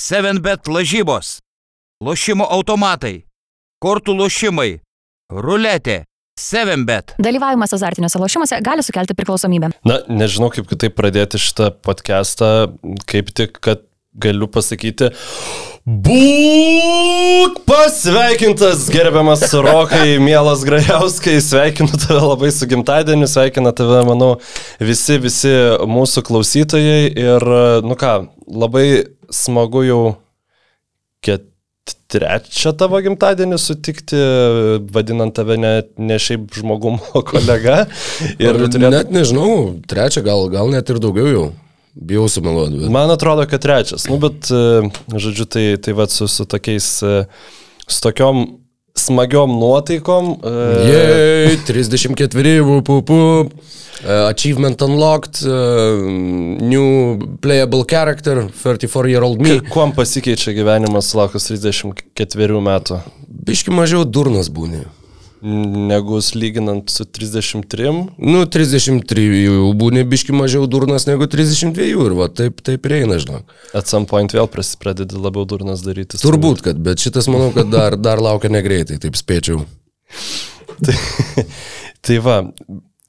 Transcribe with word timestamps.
7bet 0.00 0.68
lažybos, 0.72 1.38
lošimo 2.00 2.46
automatai, 2.48 3.26
kortų 3.84 4.14
lošimai, 4.16 4.78
ruletė, 5.28 6.04
7bet. 6.40 7.12
Dalyvavimas 7.20 7.74
azartiniuose 7.76 8.20
lošimuose 8.22 8.60
gali 8.64 8.84
sukelti 8.86 9.16
priklausomybę. 9.18 9.68
Na, 9.84 9.98
nežinau, 10.08 10.48
kaip 10.54 10.70
kitaip 10.70 10.96
pradėti 10.96 11.40
šitą 11.42 11.68
podcastą, 11.84 12.70
kaip 13.10 13.28
tik, 13.36 13.60
kad 13.60 13.84
galiu 14.18 14.48
pasakyti, 14.50 15.12
Būk 15.90 17.62
pasveikintas, 17.64 18.82
gerbiamas 18.92 19.46
Rokai, 19.64 20.18
mielas 20.20 20.60
Grajauskai, 20.68 21.38
sveikinu 21.40 21.96
tave 21.96 22.20
labai 22.20 22.50
su 22.52 22.68
gimtadieniu, 22.68 23.24
sveikinu 23.26 23.72
tave, 23.74 24.02
manau, 24.04 24.34
visi, 24.76 25.16
visi 25.18 25.54
mūsų 25.88 26.22
klausytojai 26.28 27.08
ir, 27.08 27.46
nu 27.82 27.96
ką, 27.98 28.12
labai 28.52 28.84
smagu 29.32 29.86
jau 29.88 30.02
ket, 31.24 31.48
trečią 32.12 32.74
tavo 32.76 33.00
gimtadienį 33.02 33.58
sutikti, 33.58 34.20
vadinant 34.92 35.32
tave 35.34 35.56
ne, 35.58 35.72
ne 35.96 36.20
šiaip 36.20 36.60
žmogum, 36.60 37.00
o 37.16 37.24
kolega. 37.24 37.86
Ir 38.36 38.60
turėtų... 38.60 38.84
net 38.92 39.16
nežinau, 39.16 39.80
trečią 39.90 40.22
gal, 40.28 40.46
gal 40.52 40.70
net 40.76 40.92
ir 40.92 41.00
daugiau 41.02 41.32
jau. 41.32 41.48
Bijau 41.94 42.28
sumeluoti. 42.28 42.78
Bet... 42.78 42.90
Man 42.90 43.10
atrodo, 43.10 43.46
kad 43.50 43.62
trečias. 43.62 44.06
Nu, 44.08 44.18
bet, 44.22 44.50
e, 44.50 44.90
žodžiu, 45.16 45.46
tai, 45.50 45.66
tai 45.82 45.94
va 45.96 46.06
su, 46.10 46.28
su 46.30 46.46
tokiais, 46.46 46.88
e, 47.02 47.24
su 47.86 48.00
tokiom 48.04 48.46
smagiom 48.98 49.58
nuotaikom. 49.60 50.30
Uh... 50.42 50.88
Jei, 50.90 51.58
34, 51.66 52.82
pupu. 52.86 53.48
Achievement 54.00 54.80
unlocked, 54.82 55.42
new 56.64 57.18
playable 57.44 57.84
character, 57.84 58.46
34 58.62 59.10
year 59.10 59.22
old 59.22 59.42
me. 59.44 59.58
Kuom 59.68 59.92
pasikeičia 59.92 60.54
gyvenimas 60.56 61.10
sulaukus 61.12 61.50
34 61.50 62.62
metų? 62.64 63.02
Biški 63.50 63.74
mažiau 63.76 64.06
durnas 64.08 64.48
būni 64.48 64.86
negu 65.42 66.20
lyginant 66.34 66.90
su 66.90 67.04
33. 67.04 67.92
Nu, 68.18 68.44
33 68.44 69.26
jau 69.44 69.72
būni 69.78 70.04
biški 70.08 70.34
mažiau 70.36 70.66
durnas 70.70 71.06
negu 71.08 71.28
32 71.30 71.88
ir 71.90 72.16
va 72.18 72.28
taip, 72.28 72.60
taip 72.66 72.86
reina, 72.90 73.18
žinok. 73.22 73.54
At 73.74 73.88
some 73.88 74.08
point 74.10 74.32
vėl 74.36 74.50
pradedi 74.50 75.16
labiau 75.16 75.46
durnas 75.48 75.84
daryti. 75.86 76.20
Turbūt, 76.20 76.64
kad, 76.66 76.80
bet 76.80 77.02
šitas 77.02 77.30
manau, 77.32 77.50
kad 77.56 77.72
dar, 77.72 77.96
dar 77.96 78.20
laukia 78.22 78.52
negreitai, 78.52 79.00
taip 79.02 79.16
spėčiau. 79.18 79.64
tai, 80.84 80.96
tai 82.04 82.18
va, 82.24 82.40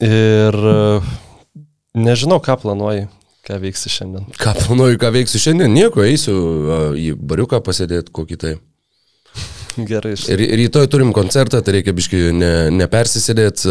ir 0.00 0.62
nežinau, 1.94 2.40
ką 2.44 2.60
planuoji. 2.64 3.08
Ką 3.42 3.56
veiksi 3.58 3.90
šiandien? 3.90 4.28
Ką 4.38 4.52
planuoju, 4.54 5.00
ką 5.02 5.08
veiksiu 5.16 5.40
šiandien? 5.42 5.72
Nieko, 5.74 6.04
eisiu 6.06 6.36
į 6.94 7.08
bariuką 7.18 7.58
pasėdėti 7.66 8.14
kokį 8.14 8.36
tai. 8.38 8.52
Gerai. 9.76 10.12
Ir 10.28 10.42
rytoj 10.60 10.88
turim 10.92 11.12
koncertą, 11.16 11.62
tai 11.64 11.78
reikia 11.78 11.94
biškai 11.96 12.20
ne, 12.36 12.50
nepersisėdėti, 12.76 13.70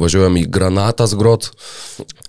važiuojam 0.00 0.38
į 0.40 0.46
Granatas 0.50 1.14
grot. 1.18 1.50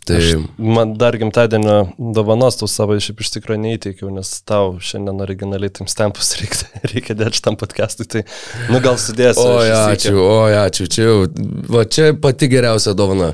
Tai... 0.05 0.17
Aš, 0.19 0.44
man 0.57 0.94
dar 0.99 1.17
gimtadienio 1.22 1.77
dovanos 1.97 2.59
tau 2.59 2.69
savo 2.69 2.97
šiaip 3.02 3.23
iš 3.23 3.31
tikrųjų 3.35 3.61
neįteikiau, 3.66 4.11
nes 4.13 4.29
tau 4.45 4.75
šiandien 4.81 5.23
originaliai 5.25 5.73
tim 5.73 5.89
stempus 5.89 6.33
reikia, 6.41 6.69
reikia 6.94 7.17
dėti 7.17 7.41
šitam 7.41 7.57
podcastui, 7.61 8.07
tai 8.09 8.23
nu 8.73 8.81
gal 8.83 8.99
sudėsiu. 9.02 9.47
O, 9.47 9.57
ačiū, 9.91 10.16
o, 10.22 10.38
ačiū, 10.61 10.89
čia 10.91 11.07
jau, 11.07 11.17
va 11.73 11.85
čia 11.89 12.11
pati 12.17 12.49
geriausia 12.52 12.95
dovana. 12.97 13.33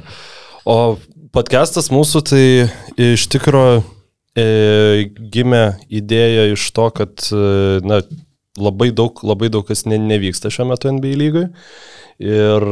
O 0.68 0.98
podcastas 1.36 1.92
mūsų 1.94 2.24
tai 2.32 2.46
iš 3.00 3.28
tikrųjų 3.36 3.84
e, 4.38 4.48
gimė 5.34 5.66
idėja 5.88 6.48
iš 6.54 6.68
to, 6.76 6.88
kad, 6.96 7.30
e, 7.32 7.80
na, 7.88 8.02
labai 8.58 8.92
daug, 8.96 9.22
labai 9.24 9.52
daug 9.54 9.66
kas 9.68 9.86
ne, 9.88 10.00
nevyksta 10.02 10.52
šiuo 10.54 10.68
metu 10.74 10.92
NBA 10.94 11.16
lygoje. 11.22 11.50
Ir, 12.24 12.68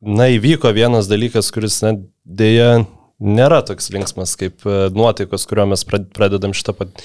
na, 0.00 0.30
įvyko 0.36 0.72
vienas 0.76 1.08
dalykas, 1.10 1.48
kuris, 1.54 1.80
na, 1.84 1.94
dėja, 2.24 2.82
nėra 3.20 3.60
toks 3.66 3.90
linksmas 3.92 4.32
kaip 4.40 4.64
e, 4.64 4.88
nuotaikos, 4.96 5.44
kuriuo 5.48 5.68
mes 5.74 5.84
pradedam 5.84 6.54
šitą 6.56 6.74
pat 6.78 7.02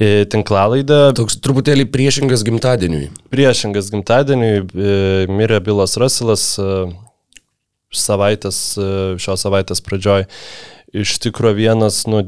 e, 0.00 0.24
tinklalaidą. 0.32 1.12
Toks 1.18 1.38
truputėlį 1.44 1.86
priešingas 1.92 2.44
gimtadieniui. 2.48 3.10
Priešingas 3.32 3.92
gimtadieniui 3.92 4.54
e, 4.56 4.98
mirė 5.30 5.60
Bilas 5.64 5.98
Russellas 6.00 6.46
savaitės, 7.90 8.58
šios 9.20 9.42
savaitės 9.42 9.82
pradžioj. 9.82 10.28
Iš 11.00 11.16
tikrųjų 11.26 11.58
vienas, 11.58 12.04
nu, 12.10 12.22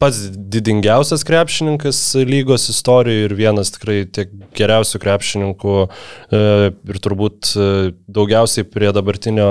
pats 0.00 0.20
didingiausias 0.32 1.24
krepšininkas 1.28 1.98
lygos 2.24 2.68
istorijoje 2.72 3.26
ir 3.26 3.34
vienas 3.36 3.72
tikrai 3.74 3.98
tiek 4.08 4.32
geriausių 4.56 5.00
krepšininkų 5.02 5.74
e, 5.84 6.40
ir 6.72 7.00
turbūt 7.04 7.50
e, 7.52 7.66
daugiausiai 8.08 8.64
prie 8.64 8.94
dabartinio 8.96 9.50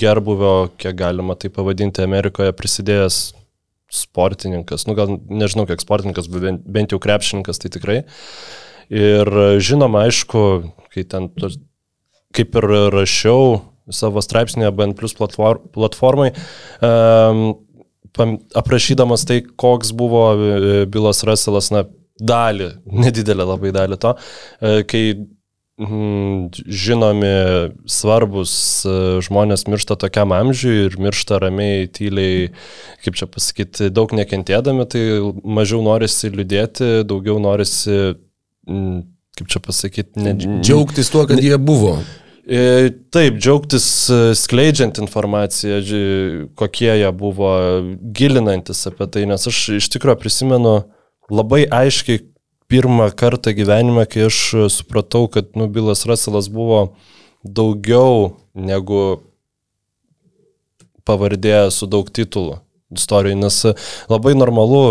gerbuvio, 0.00 0.70
kiek 0.80 0.96
galima 0.96 1.36
tai 1.36 1.52
pavadinti, 1.52 2.04
Amerikoje 2.06 2.56
prisidėjęs 2.56 3.20
sportininkas, 3.92 4.86
nu 4.88 4.96
gal 4.96 5.18
nežinau 5.28 5.66
kiek 5.68 5.82
sportininkas, 5.82 6.30
bet 6.32 6.62
bent 6.64 6.94
jau 6.94 7.00
krepšininkas 7.02 7.60
tai 7.60 7.72
tikrai. 7.74 7.98
Ir 8.90 9.28
žinoma, 9.62 10.06
aišku, 10.08 10.44
kai 10.94 11.04
ten, 11.06 11.28
kaip 12.34 12.56
ir 12.58 12.66
rašiau 12.94 13.60
savo 13.94 14.22
straipsnėje 14.22 14.70
BN 14.74 14.94
Plus 14.98 15.14
platformai, 15.18 16.30
um, 16.86 17.42
aprašydamas 18.58 19.26
tai, 19.28 19.40
koks 19.42 19.92
buvo 19.96 20.24
e, 20.34 20.86
Bilas 20.90 21.24
Russellas, 21.26 21.70
na, 21.74 21.84
dalį, 22.20 22.70
nedidelę 23.04 23.46
labai 23.48 23.72
dalį 23.74 23.98
to, 24.00 24.14
e, 24.60 24.82
kai 24.88 25.02
mm, 25.80 26.50
žinomi 26.84 27.32
svarbus 27.90 28.54
e, 28.84 28.96
žmonės 29.24 29.66
miršta 29.70 29.96
tokiam 30.00 30.34
amžiui 30.36 30.86
ir 30.88 30.98
miršta 31.00 31.40
ramiai, 31.42 31.88
tyliai, 31.92 32.50
kaip 33.04 33.18
čia 33.20 33.30
pasakyti, 33.30 33.90
daug 33.94 34.12
nekentėdami, 34.16 34.88
tai 34.90 35.04
mažiau 35.44 35.82
norisi 35.86 36.32
liūdėti, 36.34 36.92
daugiau 37.08 37.40
norisi, 37.42 38.16
mm, 38.68 39.04
kaip 39.40 39.52
čia 39.54 39.64
pasakyti, 39.64 40.24
ne... 40.24 40.36
džiaugtis 40.60 41.12
tuo, 41.12 41.24
kad 41.28 41.40
ne, 41.40 41.48
jie 41.48 41.60
buvo. 41.60 41.98
E, 42.48 42.90
taip, 43.12 43.36
džiaugtis 43.36 43.86
e, 44.10 44.18
skleidžiant 44.38 44.98
informaciją, 45.02 45.80
kokie 46.56 46.92
jie 47.02 47.10
buvo, 47.12 47.50
gilinantis 48.16 48.86
apie 48.88 49.08
tai, 49.12 49.26
nes 49.28 49.44
aš 49.50 49.58
iš 49.76 49.90
tikrųjų 49.92 50.20
prisimenu 50.22 50.74
labai 51.30 51.66
aiškiai 51.68 52.22
pirmą 52.70 53.10
kartą 53.18 53.52
gyvenime, 53.56 54.06
kai 54.08 54.28
aš 54.28 54.70
supratau, 54.72 55.26
kad 55.28 55.52
nu, 55.58 55.68
Bilas 55.68 56.06
Russellas 56.08 56.48
buvo 56.52 56.94
daugiau 57.44 58.38
negu 58.54 59.20
pavardė 61.04 61.68
su 61.74 61.88
daug 61.90 62.08
titulų 62.08 62.60
istorijai, 62.94 63.38
nes 63.38 63.58
labai 64.10 64.34
normalu 64.38 64.82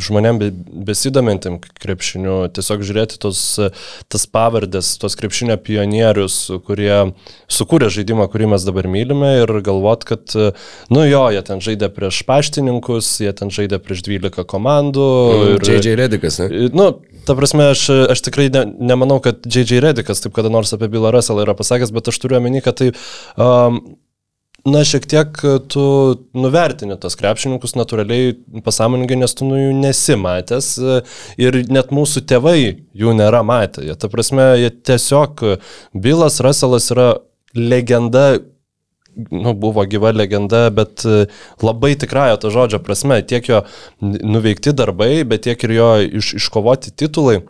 žmonėm 0.00 0.40
besidomintim 0.86 1.58
krepšiniu 1.80 2.50
tiesiog 2.54 2.84
žiūrėti 2.86 3.20
tos, 3.22 3.42
tas 4.12 4.26
pavardės, 4.30 4.92
tos 5.00 5.16
krepšinio 5.20 5.56
pionierius, 5.64 6.36
kurie 6.66 7.12
sukūrė 7.50 7.90
žaidimą, 7.92 8.28
kurį 8.32 8.50
mes 8.54 8.66
dabar 8.66 8.88
mylime 8.90 9.32
ir 9.42 9.54
galvot, 9.64 10.04
kad, 10.08 10.36
nu 10.92 11.06
jo, 11.06 11.22
jie 11.34 11.44
ten 11.46 11.64
žaidė 11.64 11.90
prieš 11.94 12.22
paštininkus, 12.28 13.12
jie 13.24 13.32
ten 13.36 13.52
žaidė 13.54 13.80
prieš 13.82 14.04
12 14.08 14.44
komandų. 14.50 15.08
Mm, 15.30 15.54
ir, 15.56 15.70
JJ 15.70 15.96
Redikas, 16.00 16.40
ne? 16.42 16.68
Nu, 16.76 16.90
ta 17.26 17.36
prasme, 17.38 17.70
aš, 17.74 17.86
aš 18.12 18.24
tikrai 18.26 18.50
ne, 18.52 18.66
nemanau, 18.92 19.20
kad 19.24 19.42
JJ 19.48 19.82
Redikas 19.86 20.22
taip 20.24 20.36
kada 20.36 20.52
nors 20.52 20.72
apie 20.76 20.90
Bilą 20.92 21.12
Russellą 21.14 21.46
yra 21.46 21.56
pasakęs, 21.58 21.92
bet 21.94 22.12
aš 22.12 22.20
turiu 22.22 22.40
omeny, 22.40 22.62
kad 22.64 22.80
tai 22.80 22.92
um, 23.36 23.80
na, 24.64 24.82
šiek 24.84 25.06
tiek 25.08 25.40
e, 25.44 25.54
tu 25.72 25.84
nuvertini 26.36 26.96
tos 27.00 27.16
krepšininkus 27.20 27.76
natūraliai 27.78 28.34
pasąmoningai, 28.66 29.18
nes 29.22 29.34
tu 29.36 29.48
nu, 29.48 29.58
jų 29.58 29.72
nesi 29.80 30.16
matęs 30.20 30.70
e, 30.78 31.00
ir 31.40 31.62
net 31.72 31.94
mūsų 31.94 32.24
tėvai 32.30 32.60
jų 32.96 33.16
nėra 33.18 33.42
matę. 33.46 33.84
Jie, 33.86 33.96
ta 33.96 34.10
prasme, 34.12 34.52
jie 34.60 34.70
tiesiog, 34.70 35.44
Bilas 35.94 36.40
Russellas 36.44 36.90
yra 36.94 37.12
legenda 37.56 38.40
nu, 39.30 39.54
buvo 39.54 39.84
gyva 39.84 40.12
legenda, 40.14 40.68
bet 40.70 41.04
e, 41.04 41.24
labai 41.62 41.94
tikrąją 41.98 42.36
to 42.40 42.50
žodžio 42.54 42.82
prasme, 42.84 43.20
tiek 43.26 43.48
jo 43.48 43.64
nuveikti 44.00 44.74
darbai, 44.76 45.24
bet 45.28 45.48
tiek 45.48 45.64
ir 45.66 45.74
jo 45.76 45.88
iš, 46.20 46.34
iškovoti 46.40 46.94
titulai 46.94 47.40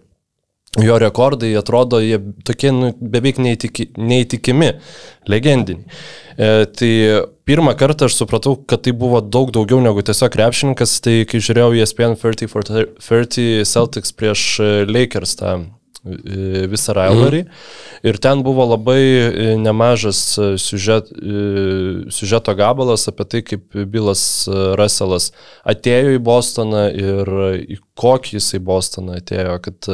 jo 0.78 0.98
rekordai 1.02 1.50
atrodo, 1.58 1.98
jie 2.02 2.20
tokie 2.46 2.70
nu, 2.74 2.92
beveik 3.00 3.40
neįtiki, 3.42 3.88
neįtikimi, 3.98 4.70
legendiniai. 5.30 5.98
E, 6.38 6.50
tai 6.70 6.92
pirmą 7.48 7.74
kartą 7.78 8.06
aš 8.06 8.20
supratau, 8.20 8.54
kad 8.70 8.84
tai 8.86 8.94
buvo 8.94 9.18
daug 9.20 9.50
daugiau 9.54 9.82
negu 9.82 10.04
tiesiog 10.06 10.30
krepšininkas, 10.36 11.00
tai 11.02 11.16
kai 11.30 11.42
žiūrėjau 11.42 11.74
ESPN 11.82 12.14
30 12.20 12.52
for 12.52 12.66
30 12.66 13.66
Celtics 13.66 14.14
prieš 14.14 14.46
e, 14.62 14.70
Lakers 14.86 15.34
tą 15.42 15.58
visą 16.04 16.94
rivalry. 16.96 17.44
Ir 18.02 18.16
ten 18.18 18.42
buvo 18.42 18.64
labai 18.64 19.02
e, 19.02 19.56
nemažas 19.60 20.38
e, 20.38 20.54
siužet, 20.58 21.10
e, 21.12 22.10
siužeto 22.10 22.54
gabalas 22.56 23.08
apie 23.10 23.26
tai, 23.28 23.42
kaip 23.44 23.76
Bilas 23.92 24.22
Russellas 24.80 25.30
atėjo 25.68 26.16
į 26.16 26.22
Bostoną 26.24 26.86
ir 26.96 27.32
į 27.76 27.80
kokį 28.00 28.38
jisai 28.38 28.62
Bostoną 28.64 29.20
atėjo, 29.20 29.60
kad 29.66 29.92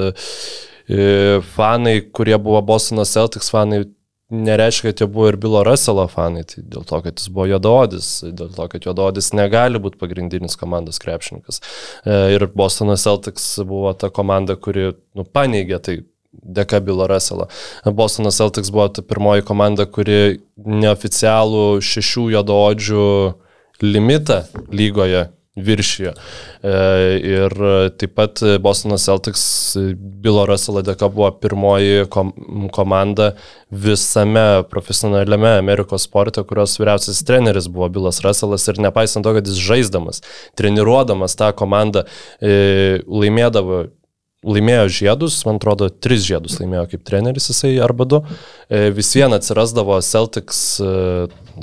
fanai, 1.56 1.96
kurie 2.14 2.36
buvo 2.38 2.62
Bostono 2.62 3.02
Celtics 3.02 3.50
fanai, 3.50 3.82
nereiškia, 4.28 4.90
kad 4.90 5.00
jie 5.00 5.06
buvo 5.06 5.28
ir 5.28 5.36
Bilo 5.36 5.62
Russello 5.66 6.06
fanai, 6.10 6.42
tai 6.48 6.64
dėl 6.66 6.86
to, 6.88 6.98
kad 7.04 7.20
jis 7.20 7.30
buvo 7.30 7.46
juododis, 7.50 8.08
dėl 8.26 8.50
to, 8.56 8.66
kad 8.72 8.88
juododis 8.88 9.30
negali 9.36 9.80
būti 9.82 10.00
pagrindinis 10.00 10.58
komandos 10.58 10.98
krepšininkas. 11.02 11.62
E, 12.04 12.18
Ir 12.34 12.46
Bostono 12.54 12.96
Celtics 12.96 13.46
buvo 13.64 13.92
ta 13.94 14.10
komanda, 14.10 14.56
kuri 14.56 14.92
nu, 15.14 15.24
paneigė 15.24 15.78
tai 15.82 15.96
dėka 16.32 16.82
Bilo 16.84 17.06
Russello. 17.10 17.48
Bostono 17.86 18.30
Celtics 18.34 18.72
buvo 18.74 18.88
ta 18.88 19.02
pirmoji 19.06 19.46
komanda, 19.46 19.86
kuri 19.86 20.42
neoficialų 20.56 21.80
šešių 21.84 22.28
juododžių 22.36 23.06
limitą 23.84 24.42
lygoje 24.72 25.26
viršijo. 25.56 26.12
E, 26.62 26.74
Ir 27.26 27.52
taip 27.98 28.14
pat 28.14 28.40
Bostono 28.60 28.98
Celtics 29.00 29.76
Bilo 29.96 30.44
Russello 30.48 30.82
dėka 30.84 31.08
buvo 31.12 31.30
pirmoji 31.40 32.06
kom 32.12 32.32
komanda 32.74 33.32
visame 33.70 34.62
profesionaliame 34.70 35.56
Amerikos 35.58 36.06
sporte, 36.06 36.44
kurios 36.46 36.76
vyriausias 36.80 37.22
treneris 37.26 37.68
buvo 37.72 37.88
Bilas 37.92 38.20
Russellas 38.24 38.68
ir 38.68 38.80
nepaisant 38.82 39.26
to, 39.26 39.34
kad 39.36 39.48
jis 39.48 39.60
žaisdamas, 39.60 40.22
treniruodamas 40.58 41.36
tą 41.38 41.52
komandą 41.56 42.04
e, 42.40 43.02
laimėdavo 43.06 43.86
laimėjo 44.46 44.86
žiedus, 45.00 45.38
man 45.46 45.58
atrodo, 45.60 45.88
tris 45.90 46.24
žiedus 46.26 46.58
laimėjo 46.60 46.84
kaip 46.92 47.04
treneris 47.08 47.50
jisai 47.50 47.74
arba 47.82 48.06
du. 48.08 48.22
E, 48.70 48.88
Vis 48.94 49.10
vien 49.16 49.34
atsirasdavo 49.34 49.98
Celtics 50.06 50.60
e, 50.82 50.90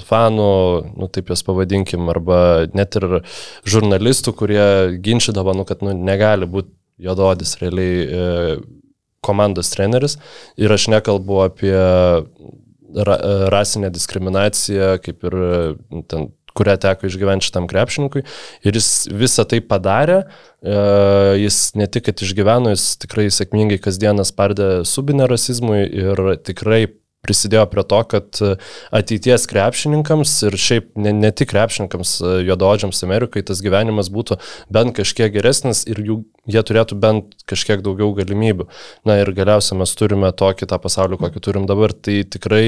fanų, 0.07 0.51
nu 0.99 1.09
taip 1.13 1.31
juos 1.31 1.45
pavadinkim, 1.47 2.07
arba 2.11 2.39
net 2.75 2.97
ir 2.99 3.19
žurnalistų, 3.69 4.35
kurie 4.37 4.65
ginčydavo, 5.03 5.55
nu, 5.57 5.67
kad 5.69 5.83
nu, 5.85 5.95
negali 5.95 6.49
būti 6.49 6.73
jododis 7.03 7.55
realiai 7.61 8.03
e, 8.03 8.57
komandos 9.23 9.71
treneris. 9.73 10.17
Ir 10.59 10.73
aš 10.75 10.89
nekalbu 10.91 11.39
apie 11.45 11.75
ra, 13.07 13.17
rasinę 13.53 13.91
diskriminaciją, 13.93 14.97
kaip 15.03 15.29
ir 15.29 15.37
ten 16.11 16.29
kurią 16.57 16.77
teko 16.85 17.09
išgyventi 17.09 17.49
šitam 17.49 17.67
krepšininkui. 17.71 18.25
Ir 18.67 18.79
jis 18.79 18.89
visą 19.11 19.45
tai 19.49 19.61
padarė, 19.65 20.23
e, 20.61 20.79
jis 21.43 21.61
ne 21.79 21.87
tik, 21.87 22.07
kad 22.09 22.25
išgyveno, 22.25 22.73
jis 22.73 22.93
tikrai 23.03 23.29
sėkmingai 23.33 23.79
kasdieną 23.83 24.25
spardė 24.27 24.73
subinę 24.87 25.29
rasizmui 25.31 25.85
ir 25.87 26.25
tikrai 26.45 26.85
prisidėjo 27.23 27.63
prie 27.71 27.83
to, 27.87 27.99
kad 28.11 28.41
ateities 28.95 29.45
krepšininkams 29.49 30.33
ir 30.49 30.57
šiaip 30.59 30.89
ne, 30.99 31.13
ne 31.15 31.31
tik 31.31 31.53
krepšininkams, 31.53 32.17
juododžiams 32.49 32.99
Amerikai 33.07 33.45
tas 33.47 33.63
gyvenimas 33.63 34.11
būtų 34.13 34.39
bent 34.73 34.95
kažkiek 34.97 35.31
geresnis 35.33 35.85
ir 35.87 36.03
jų, 36.03 36.19
jie 36.51 36.65
turėtų 36.67 36.99
bent 36.99 37.37
kažkiek 37.49 37.83
daugiau 37.85 38.11
galimybių. 38.17 38.67
Na 39.07 39.21
ir 39.21 39.31
galiausiai 39.35 39.79
mes 39.79 39.95
turime 39.99 40.33
tokį 40.35 40.67
tą 40.73 40.79
pasaulį, 40.83 41.21
kokį 41.23 41.43
turim 41.47 41.69
dabar, 41.69 41.95
tai 41.95 42.21
tikrai 42.27 42.65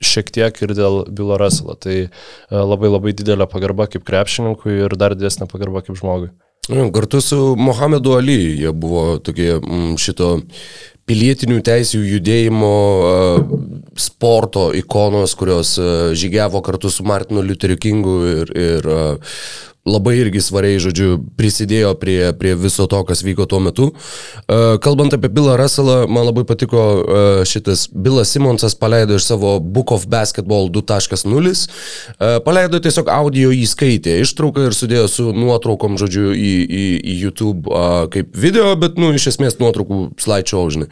šiek 0.00 0.30
tiek 0.32 0.62
ir 0.64 0.74
dėl 0.76 1.02
Bilo 1.08 1.38
Russello. 1.40 1.76
Tai 1.78 1.96
e, 2.06 2.10
labai 2.50 2.90
labai 2.90 3.14
didelė 3.16 3.48
pagarba 3.50 3.88
kaip 3.90 4.06
krepšininkui 4.08 4.80
ir 4.86 4.96
dar 5.00 5.16
didesnė 5.16 5.48
pagarba 5.50 5.84
kaip 5.86 5.98
žmogui. 6.00 6.32
Jo, 6.70 6.86
Kartu 6.94 7.18
su 7.24 7.38
Mohamedu 7.58 8.14
Ali 8.18 8.38
jie 8.60 8.72
buvo 8.76 9.18
tokie 9.18 9.56
mm, 9.58 9.96
šito 9.98 10.36
pilietinių 11.08 11.58
teisų 11.66 12.02
judėjimo 12.06 12.74
e, 13.08 13.14
sporto 13.98 14.68
ikonos, 14.78 15.34
kurios 15.38 15.74
e, 15.80 15.90
žygiavo 16.18 16.62
kartu 16.62 16.92
su 16.92 17.06
Martinu 17.08 17.42
Lutheriu 17.42 17.80
Kingu 17.80 18.16
ir, 18.28 18.54
ir 18.54 18.90
labai 19.88 20.18
irgi 20.20 20.42
svariai, 20.44 20.80
žodžiu, 20.82 21.14
prisidėjo 21.40 21.94
prie, 21.96 22.18
prie 22.36 22.52
viso 22.58 22.84
to, 22.90 22.98
kas 23.08 23.22
vyko 23.24 23.46
tuo 23.48 23.62
metu. 23.64 23.86
E, 24.44 24.76
Kalbant 24.84 25.14
apie 25.16 25.30
Billą 25.32 25.56
Russellą, 25.56 26.04
man 26.04 26.26
labai 26.28 26.44
patiko 26.48 26.82
e, 26.82 27.22
šitas 27.48 27.86
Billas 27.88 28.28
Simonsas 28.34 28.76
paleido 28.76 29.16
iš 29.16 29.24
savo 29.30 29.54
Book 29.60 29.94
of 29.96 30.04
Basketball 30.12 30.68
2.0, 30.68 31.54
e, 32.20 32.28
paleido 32.44 32.80
tiesiog 32.84 33.08
audio 33.08 33.54
įskaitę 33.56 34.18
ištrauką 34.20 34.66
ir 34.68 34.76
sudėjo 34.76 35.06
su 35.08 35.30
nuotraukom, 35.36 35.96
žodžiu, 36.00 36.28
į, 36.36 36.52
į, 36.68 36.84
į 37.00 37.16
YouTube 37.24 37.80
kaip 38.12 38.36
video, 38.36 38.74
bet, 38.80 39.00
nu, 39.00 39.14
iš 39.16 39.30
esmės 39.32 39.56
nuotraukų 39.62 40.02
slideshow, 40.20 40.68
žinai. 40.72 40.90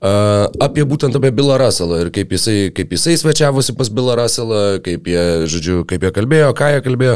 A, 0.00 0.48
Apie 0.60 0.84
būtent 0.88 1.14
apie 1.16 1.30
Billą 1.34 1.58
Russellą 1.60 2.00
ir 2.06 2.10
kaip 2.14 2.32
jisai, 2.34 2.70
kaip 2.74 2.92
jisai 2.96 3.18
svečiavosi 3.20 3.76
pas 3.76 3.92
Billą 3.92 4.16
Russellą, 4.18 4.64
kaip 4.84 5.08
jie, 5.08 5.22
žodžiu, 5.50 5.78
kaip 5.88 6.04
jie 6.04 6.12
kalbėjo, 6.16 6.50
ką 6.56 6.72
jie 6.74 6.82
kalbėjo, 6.84 7.14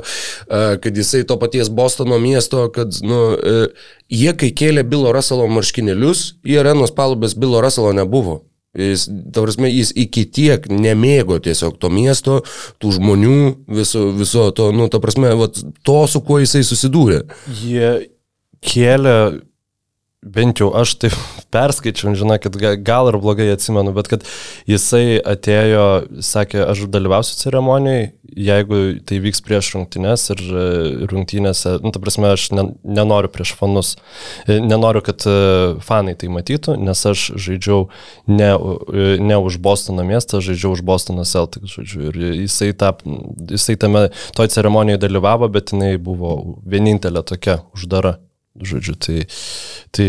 kad 0.84 1.02
jisai 1.14 1.28
to 1.28 1.38
paties 1.38 1.70
Bostono 1.70 2.18
miesto, 2.18 2.66
kad, 2.74 2.98
nu, 3.06 3.20
e, 3.38 3.68
jie 4.10 4.34
kai 4.36 4.50
kėlė 4.50 4.84
Bilo 4.88 5.12
Russello 5.14 5.46
marškinėlius, 5.52 6.34
į 6.44 6.58
arenos 6.64 6.94
palubės 6.94 7.36
Bilo 7.38 7.62
Russello 7.64 7.94
nebuvo. 7.96 8.42
Jis, 8.74 9.06
ta 9.30 9.44
prasme, 9.44 9.68
jis 9.70 9.92
iki 9.94 10.24
tiek 10.26 10.64
nemėgo 10.66 11.38
tiesiog 11.38 11.76
to 11.78 11.92
miesto, 11.94 12.40
tų 12.82 12.96
žmonių, 12.96 13.36
viso, 13.70 14.08
viso 14.18 14.48
to, 14.50 14.72
nu, 14.74 14.88
ta 14.90 14.98
prasme, 14.98 15.30
vat, 15.38 15.60
to, 15.86 15.98
su 16.10 16.22
kuo 16.26 16.40
jisai 16.42 16.64
susidūrė. 16.66 17.20
Jie 17.62 17.92
kėlė, 18.66 19.44
bent 20.24 20.62
jau 20.62 20.70
aš 20.76 20.96
taip 21.04 21.16
perskaičiau, 21.54 22.14
žinokit, 22.18 22.56
ga- 22.60 22.76
gal 22.80 23.12
ir 23.12 23.20
blogai 23.22 23.50
atsimenu, 23.54 23.94
bet 23.96 24.10
kad 24.12 24.26
jisai 24.70 25.20
atėjo, 25.20 25.86
sakė, 26.24 26.64
aš 26.72 26.86
dalyvausiu 26.92 27.38
ceremonijai, 27.42 28.12
jeigu 28.34 28.80
tai 29.06 29.20
vyks 29.22 29.44
prieš 29.44 29.74
rungtynes 29.76 30.26
ir 30.34 30.40
e, 30.44 30.64
rungtynėse, 31.10 31.76
nu, 31.84 31.92
ta 31.94 32.02
prasme, 32.02 32.32
aš 32.34 32.48
ne, 32.56 32.68
nenoriu 32.82 33.30
prieš 33.32 33.54
fanus, 33.58 33.94
E, 34.46 34.60
nenoriu, 34.60 35.00
kad 35.04 35.22
e, 35.26 35.34
fanai 35.84 36.14
tai 36.18 36.28
matytų, 36.32 36.76
nes 36.80 37.04
aš 37.08 37.26
žaidžiau 37.40 37.86
ne, 38.28 38.50
ne 39.20 39.38
už 39.40 39.58
Bostono 39.64 40.04
miestą, 40.06 40.42
žaidžiau 40.44 40.74
už 40.76 40.84
Bostono 40.86 41.24
Celtics, 41.28 41.76
žodžiu, 41.76 42.10
ir 42.10 42.20
jisai, 42.44 42.72
ta, 42.76 42.94
jisai 43.50 43.78
tame, 43.80 44.08
toj 44.36 44.52
ceremonijoje 44.52 45.02
dalyvavo, 45.06 45.48
bet 45.52 45.72
jinai 45.74 45.96
buvo 45.96 46.60
vienintelė 46.68 47.24
tokia 47.26 47.62
uždara. 47.76 48.18
Žodžiu, 48.62 48.94
tai, 49.02 49.16
tai 49.90 50.08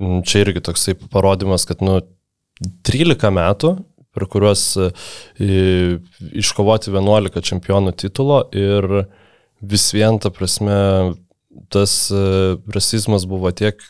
m, 0.00 0.22
čia 0.24 0.44
irgi 0.46 0.62
toksai 0.64 0.94
parodymas, 1.12 1.66
kad, 1.68 1.82
nu, 1.84 1.98
13 2.88 3.28
metų, 3.36 3.74
per 4.16 4.24
kuriuos 4.32 4.62
e, 4.80 4.86
iškovoti 6.40 6.88
11 6.94 7.42
čempionų 7.44 7.92
titulo 8.00 8.38
ir 8.56 8.86
vis 9.60 9.90
vien, 9.92 10.16
ta 10.22 10.30
prasme, 10.32 10.78
tas 11.72 12.06
e, 12.08 12.22
rasizmas 12.72 13.26
buvo 13.28 13.52
tiek, 13.52 13.82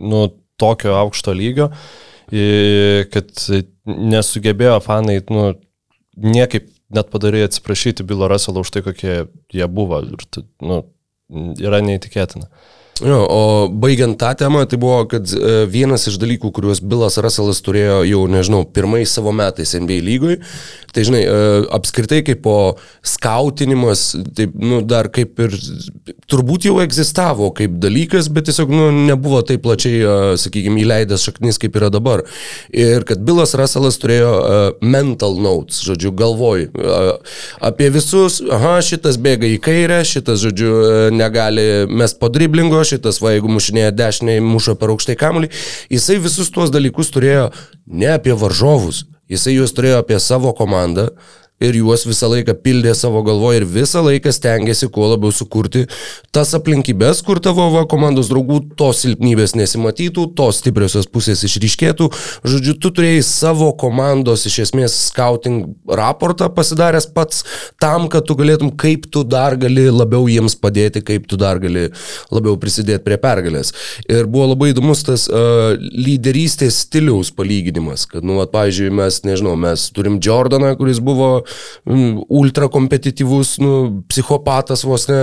nu, 0.00 0.22
tokio 0.60 0.94
aukšto 1.02 1.34
lygio, 1.36 1.68
i- 2.32 3.04
kad 3.12 3.28
nesugebėjo 3.84 4.78
fanai, 4.84 5.18
nu, 5.32 5.50
niekaip 6.16 6.68
net 6.90 7.12
padarė 7.12 7.44
atsiprašyti 7.46 8.04
Bilo 8.08 8.26
Russello 8.28 8.64
už 8.64 8.72
tai, 8.74 8.82
kokie 8.82 9.26
jie 9.54 9.66
buvo. 9.70 10.00
Ir, 10.02 10.24
nu, 10.64 10.80
yra 11.30 11.80
neįtikėtina. 11.84 12.48
Jo, 13.00 13.20
o 13.24 13.68
baigiant 13.72 14.18
tą 14.20 14.34
temą, 14.36 14.66
tai 14.68 14.76
buvo, 14.80 14.98
kad 15.08 15.24
e, 15.32 15.52
vienas 15.72 16.04
iš 16.10 16.18
dalykų, 16.20 16.50
kuriuos 16.52 16.82
Bilas 16.84 17.16
Russellas 17.22 17.62
turėjo 17.64 18.02
jau, 18.04 18.26
nežinau, 18.28 18.66
pirmais 18.68 19.12
savo 19.16 19.32
metais 19.32 19.72
NBA 19.72 20.02
lygoj, 20.04 20.36
tai 20.92 21.04
žinai, 21.08 21.22
e, 21.24 21.46
apskritai 21.72 22.18
kaip 22.26 22.42
po 22.44 22.56
skautinimas, 23.06 24.02
taip, 24.36 24.52
nu, 24.52 24.82
dar 24.84 25.08
kaip 25.12 25.40
ir 25.40 25.56
turbūt 26.28 26.66
jau 26.68 26.76
egzistavo 26.84 27.48
kaip 27.56 27.78
dalykas, 27.80 28.28
bet 28.28 28.50
tiesiog, 28.50 28.74
nu, 28.74 28.90
nebuvo 29.08 29.40
taip 29.48 29.64
plačiai, 29.64 30.02
e, 30.04 30.18
sakykime, 30.42 30.82
įleidęs 30.84 31.24
šaknis, 31.30 31.60
kaip 31.62 31.80
yra 31.80 31.88
dabar. 31.94 32.26
Ir 32.68 33.08
kad 33.08 33.24
Bilas 33.24 33.56
Russellas 33.56 33.96
turėjo 34.02 34.34
mental 34.84 35.38
notes, 35.40 35.80
žodžiu, 35.88 36.12
galvoj 36.16 36.68
apie 37.64 37.88
visus, 37.96 38.42
aha, 38.44 38.76
šitas 38.84 39.16
bėga 39.22 39.48
į 39.48 39.56
kairę, 39.64 40.02
šitas, 40.04 40.44
žodžiu, 40.44 40.76
negali 41.16 41.66
mest 41.88 42.20
po 42.20 42.28
driblingo, 42.28 42.84
šitas, 42.90 43.20
va, 43.22 43.34
jeigu 43.34 43.50
mušinėja 43.52 43.94
dešiniai, 43.96 44.42
muša 44.44 44.76
per 44.80 44.92
aukštai 44.94 45.16
kamuolį. 45.20 45.50
Jisai 45.92 46.18
visus 46.22 46.50
tuos 46.54 46.72
dalykus 46.74 47.12
turėjo 47.14 47.50
ne 47.86 48.10
apie 48.14 48.34
varžovus, 48.36 49.04
jisai 49.30 49.56
juos 49.56 49.74
turėjo 49.76 50.02
apie 50.02 50.18
savo 50.22 50.52
komandą, 50.56 51.10
ir 51.60 51.76
juos 51.76 52.06
visą 52.08 52.30
laiką 52.32 52.54
pildė 52.64 52.94
savo 52.96 53.20
galvoje 53.26 53.60
ir 53.60 53.66
visą 53.68 54.00
laiką 54.04 54.32
stengiasi 54.32 54.88
kuo 54.92 55.10
labiau 55.12 55.32
sukurti 55.34 55.84
tas 56.34 56.54
aplinkybės, 56.56 57.20
kur 57.26 57.40
tavo 57.42 57.66
va, 57.74 57.84
komandos 57.90 58.30
draugų 58.30 58.62
tos 58.80 59.02
silpnybės 59.04 59.54
nesimatytų, 59.58 60.30
tos 60.38 60.60
stipriosios 60.62 61.08
pusės 61.10 61.42
išryškėtų. 61.46 62.08
Žodžiu, 62.48 62.76
tu 62.80 62.92
turėjai 62.96 63.22
savo 63.26 63.70
komandos 63.80 64.46
iš 64.48 64.60
esmės 64.66 64.96
scouting 65.10 65.68
raportą 66.00 66.48
pasidaręs 66.54 67.10
pats 67.14 67.44
tam, 67.82 68.08
kad 68.12 68.24
tu 68.28 68.36
galėtum, 68.38 68.72
kaip 68.80 69.10
tu 69.12 69.24
dar 69.28 69.58
gali 69.60 69.88
labiau 69.90 70.28
jiems 70.30 70.56
padėti, 70.56 71.04
kaip 71.04 71.28
tu 71.28 71.36
dar 71.40 71.60
gali 71.62 71.88
labiau 72.32 72.56
prisidėti 72.60 73.04
prie 73.04 73.20
pergalės. 73.20 73.74
Ir 74.08 74.30
buvo 74.30 74.52
labai 74.54 74.72
įdomus 74.72 75.04
tas 75.06 75.26
uh, 75.28 75.74
lyderystės 75.76 76.82
stiliaus 76.86 77.32
palyginimas, 77.36 78.06
kad, 78.08 78.24
nu, 78.24 78.40
at, 78.40 78.52
pavyzdžiui, 78.54 78.90
mes, 78.96 79.20
nežinau, 79.26 79.56
mes 79.60 79.90
turim 79.94 80.20
Jordaną, 80.22 80.72
kuris 80.78 81.02
buvo 81.04 81.30
mm, 81.88 82.24
ultra 82.28 82.68
kompetityvus, 82.72 83.56
nu, 83.62 84.02
psichopatas 84.08 84.84
vos 84.84 85.06
ne, 85.10 85.20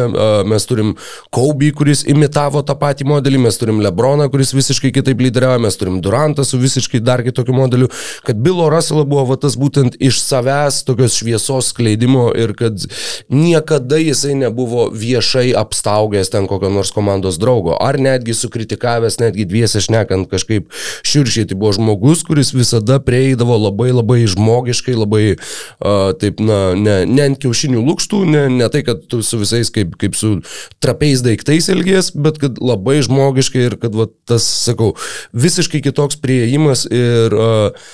mes 0.47 0.65
turim 0.69 0.93
Kobe, 1.33 1.71
kuris 1.75 2.03
imitavo 2.09 2.61
tą 2.65 2.75
patį 2.79 3.07
modelį, 3.11 3.41
mes 3.47 3.59
turim 3.59 3.81
Lebroną, 3.83 4.29
kuris 4.33 4.53
visiškai 4.55 4.91
kitaip 4.95 5.21
lyderiavo, 5.21 5.59
mes 5.65 5.77
turim 5.79 5.99
Durantą 6.03 6.45
su 6.47 6.59
visiškai 6.61 7.01
dar 7.03 7.23
kitokiu 7.25 7.55
modeliu, 7.55 7.89
kad 8.27 8.39
Bilo 8.43 8.69
Russell 8.71 9.05
buvo 9.07 9.25
va, 9.31 9.39
tas 9.41 9.57
būtent 9.59 9.97
iš 10.03 10.21
savęs 10.23 10.83
tokios 10.87 11.17
šviesos 11.19 11.71
skleidimo 11.73 12.29
ir 12.37 12.53
kad 12.57 12.87
niekada 13.29 13.99
jisai 14.01 14.35
nebuvo 14.39 14.87
viešai 14.93 15.51
apstaugęs 15.57 16.31
ten 16.33 16.47
kokio 16.49 16.71
nors 16.73 16.91
komandos 16.95 17.39
draugo, 17.41 17.75
ar 17.81 17.99
netgi 18.01 18.35
sukritikavęs, 18.37 19.19
netgi 19.21 19.47
dviese 19.49 19.81
šnekant 19.83 20.29
kažkaip 20.31 20.71
širšiai, 21.07 21.47
tai 21.49 21.57
buvo 21.59 21.73
žmogus, 21.77 22.23
kuris 22.27 22.53
visada 22.55 22.99
prieidavo 23.03 23.57
labai 23.67 23.91
labai 23.95 24.23
žmogiškai, 24.29 24.97
labai 24.97 25.23
uh, 25.35 26.13
taip, 26.19 26.41
na, 26.43 26.59
ne, 26.77 26.97
ne 27.09 27.27
ant 27.29 27.39
kiaušinių 27.41 27.83
lūkštų, 27.85 28.23
ne, 28.29 28.43
ne 28.57 28.67
tai, 28.73 28.83
kad 28.87 29.05
tu 29.11 29.21
su 29.25 29.39
visais 29.41 29.71
kaip, 29.73 29.95
kaip 30.01 30.17
su 30.17 30.37
trapiais 30.83 31.23
daiktais 31.25 31.69
elgies, 31.73 32.11
bet 32.15 32.41
kad 32.41 32.59
labai 32.63 32.99
žmogiškai 33.05 33.63
ir 33.69 33.77
kad 33.81 33.95
va, 33.97 34.09
tas, 34.29 34.45
sakau, 34.67 34.93
visiškai 35.37 35.83
kitoks 35.85 36.19
prieimas 36.23 36.85
ir 36.89 37.35
uh, 37.37 37.89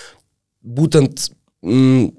būtent 0.64 1.30
mm, 1.66 2.12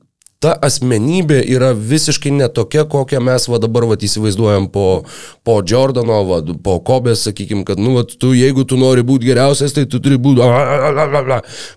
ta 0.45 0.53
asmenybė 0.67 1.39
yra 1.55 1.71
visiškai 1.73 2.33
netokia, 2.35 2.85
kokią 2.91 3.21
mes 3.25 3.47
va 3.49 3.61
dabar 3.63 3.87
va 3.89 3.97
įsivaizduojam 3.97 4.69
po, 4.75 5.05
po 5.47 5.57
Jordano, 5.65 6.21
va, 6.29 6.41
po 6.65 6.77
Kobės, 6.85 7.25
sakykime, 7.29 7.65
kad, 7.69 7.81
nu, 7.81 7.95
va, 7.97 8.05
tu, 8.05 8.35
jeigu 8.37 8.67
tu 8.69 8.79
nori 8.81 9.05
būti 9.07 9.31
geriausias, 9.31 9.73
tai 9.77 9.87
tu 9.89 10.03
turi 10.05 10.19
būti, 10.21 10.45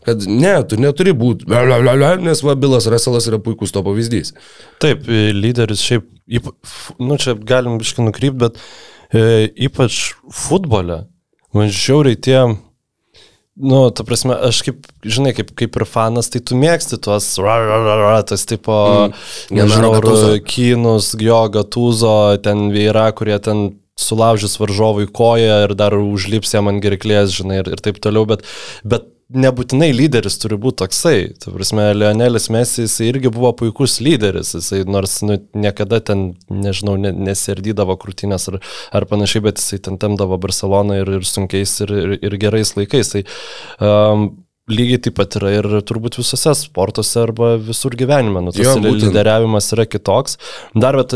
kad 0.07 0.27
ne, 0.27 0.53
tu 0.67 0.79
neturi 0.81 1.15
būti, 1.15 1.47
nes 2.27 2.43
va, 2.43 2.57
Bilas 2.59 2.89
Russellas 2.91 3.29
yra 3.31 3.39
puikus 3.43 3.71
to 3.75 3.83
pavyzdys. 3.85 4.33
Taip, 4.83 5.07
lyderis 5.07 5.83
šiaip, 5.87 6.09
nu 6.99 7.19
čia 7.21 7.37
galim 7.39 7.79
biškai 7.79 8.03
nukrypti, 8.09 8.41
bet 8.43 8.59
e, 9.15 9.47
ypač 9.69 10.17
futbole, 10.33 11.05
man 11.55 11.71
žiauriai 11.71 12.19
tie 12.19 12.41
Nu, 13.57 13.87
ta 13.89 14.05
prasme, 14.05 14.35
aš 14.49 14.59
kaip, 14.67 14.85
žinai, 15.01 15.31
kaip, 15.33 15.49
kaip 15.57 15.79
ir 15.79 15.85
fanas, 15.89 16.29
tai 16.29 16.43
tu 16.45 16.53
mėgsti 16.59 16.99
tuos, 17.01 17.31
ra, 17.41 17.55
ra, 17.63 17.79
ra, 17.81 17.95
ra, 18.03 18.19
tas 18.29 18.45
tipo, 18.45 18.75
mm. 19.09 19.15
nežinau, 19.57 19.91
kinus, 20.45 21.15
jo, 21.17 21.39
gatūzo, 21.55 22.13
ten 22.45 22.67
vyra, 22.75 23.09
kurie 23.17 23.39
ten 23.41 23.71
sulaužys 23.97 24.59
varžovui 24.61 25.09
koją 25.09 25.63
ir 25.65 25.73
dar 25.77 25.97
užlips 25.97 26.53
jam 26.53 26.69
ant 26.69 26.83
gerklės, 26.85 27.33
žinai, 27.33 27.63
ir, 27.63 27.71
ir 27.73 27.81
taip 27.81 27.97
toliau, 28.03 28.29
bet, 28.29 28.45
bet 28.85 29.09
nebūtinai 29.33 29.89
lyderis 29.95 30.37
turi 30.39 30.57
būti 30.61 30.81
toksai. 30.83 31.17
Tai 31.41 31.53
prasme, 31.55 31.89
Leonelis 31.95 32.47
Mesis 32.53 32.97
irgi 33.03 33.31
buvo 33.33 33.51
puikus 33.59 33.99
lyderis, 34.03 34.53
jisai 34.55 34.83
nors 34.87 35.19
nu, 35.27 35.39
niekada 35.57 35.99
ten, 35.99 36.29
nežinau, 36.51 36.95
ne, 37.01 37.11
nesirdydavo 37.11 37.97
krūtinės 37.99 38.47
ar, 38.53 38.59
ar 38.95 39.07
panašiai, 39.09 39.43
bet 39.49 39.61
jisai 39.61 39.81
ten 39.83 39.99
temdavo 40.01 40.39
Barceloną 40.41 41.01
ir, 41.01 41.13
ir 41.19 41.27
sunkiais 41.27 41.75
ir, 41.85 41.95
ir, 42.03 42.17
ir 42.23 42.37
gerais 42.41 42.75
laikais. 42.79 43.15
Tai, 43.15 43.25
um, 43.83 44.29
Lygiai 44.67 44.99
taip 44.99 45.15
pat 45.15 45.31
yra 45.39 45.49
ir 45.55 45.65
turbūt 45.87 46.17
visose 46.19 46.51
sportuose 46.59 47.21
arba 47.21 47.53
visur 47.55 47.93
gyvenime. 47.95 48.41
Nu, 48.43 48.51
tas 48.51 48.65
jo, 48.65 48.73
lyderiavimas 48.83 49.71
yra 49.71 49.85
kitoks. 49.87 50.35
Dar, 50.75 50.97
bet 50.99 51.15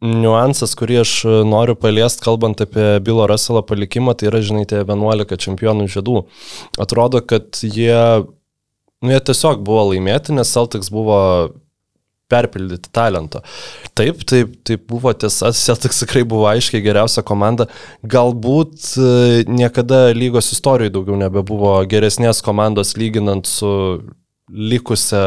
niuansas, 0.00 0.74
kurį 0.78 1.00
aš 1.02 1.14
e, 1.28 1.32
noriu 1.48 1.76
paliesti, 1.78 2.24
kalbant 2.24 2.60
apie 2.64 2.98
Bilo 3.04 3.26
Russelo 3.28 3.62
palikimą, 3.66 4.16
tai 4.16 4.30
yra, 4.30 4.40
žinai, 4.44 4.66
tie 4.68 4.82
11 4.82 5.36
čempionų 5.44 5.88
žiedų. 5.92 6.22
Atrodo, 6.80 7.20
kad 7.20 7.60
jie, 7.60 7.96
nu, 9.04 9.12
jie 9.12 9.20
tiesiog 9.30 9.60
buvo 9.66 9.90
laimėti, 9.92 10.36
nes 10.36 10.52
Celtics 10.52 10.92
buvo 10.92 11.20
perpildyti 12.30 12.92
talento. 12.94 13.42
Taip, 13.98 14.22
taip, 14.28 14.54
taip 14.64 14.86
buvo 14.88 15.12
tiesa, 15.12 15.52
Celtics 15.66 16.00
tikrai 16.04 16.24
buvo 16.28 16.48
aiškiai 16.48 16.84
geriausia 16.84 17.24
komanda. 17.26 17.68
Galbūt 18.00 18.94
e, 18.96 19.10
niekada 19.50 20.08
lygos 20.16 20.52
istorijoje 20.56 20.94
daugiau 20.96 21.20
nebebuvo 21.20 21.76
geresnės 21.90 22.40
komandos 22.46 22.96
lyginant 22.96 23.50
su 23.50 23.72
likusią 24.50 25.26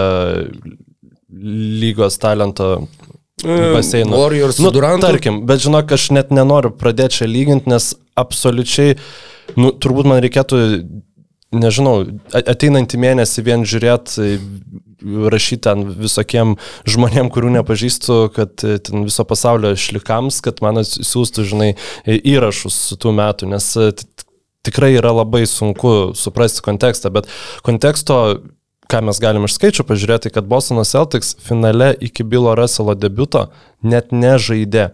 lygos 1.34 2.18
talento 2.22 2.88
baseinu. 3.44 4.18
Warriors, 4.18 4.60
nu, 4.64 4.72
Durantų. 4.74 5.06
Tarkim, 5.06 5.42
bet 5.50 5.64
žinok, 5.64 5.94
aš 5.96 6.10
net 6.16 6.34
nenoriu 6.36 6.74
pradėti 6.76 7.22
čia 7.22 7.30
lyginti, 7.30 7.72
nes 7.72 7.94
absoliučiai, 8.20 8.98
nu, 9.60 9.72
turbūt 9.72 10.10
man 10.10 10.22
reikėtų, 10.24 10.62
nežinau, 11.54 11.96
ateinantį 12.34 13.00
mėnesį 13.04 13.46
vien 13.46 13.66
žiūrėti, 13.70 14.30
rašyti 15.04 15.64
ten 15.68 15.86
visokiem 16.00 16.56
žmonėm, 16.88 17.30
kurių 17.34 17.52
nepažįstu, 17.60 18.20
kad 18.36 18.56
ten 18.64 19.08
viso 19.08 19.26
pasaulio 19.28 19.74
šlikams, 19.80 20.40
kad 20.46 20.64
man 20.64 20.82
siūstų, 20.88 21.48
žinai, 21.50 21.72
įrašus 22.08 22.96
tų 23.02 23.16
metų, 23.20 23.52
nes 23.52 23.68
tikrai 24.64 24.94
yra 24.96 25.12
labai 25.12 25.44
sunku 25.50 26.14
suprasti 26.16 26.64
kontekstą, 26.64 27.12
bet 27.14 27.28
konteksto 27.68 28.20
ką 28.92 29.04
mes 29.08 29.22
galim 29.24 29.48
iš 29.48 29.58
skaičių 29.58 29.86
pažiūrėti, 29.90 30.34
kad 30.34 30.50
Bostono 30.50 30.84
Celtics 30.88 31.36
finale 31.44 31.94
iki 32.02 32.26
Bilo 32.28 32.56
Russello 32.58 32.96
debuto 32.98 33.48
net 33.84 34.12
nežaidė 34.16 34.92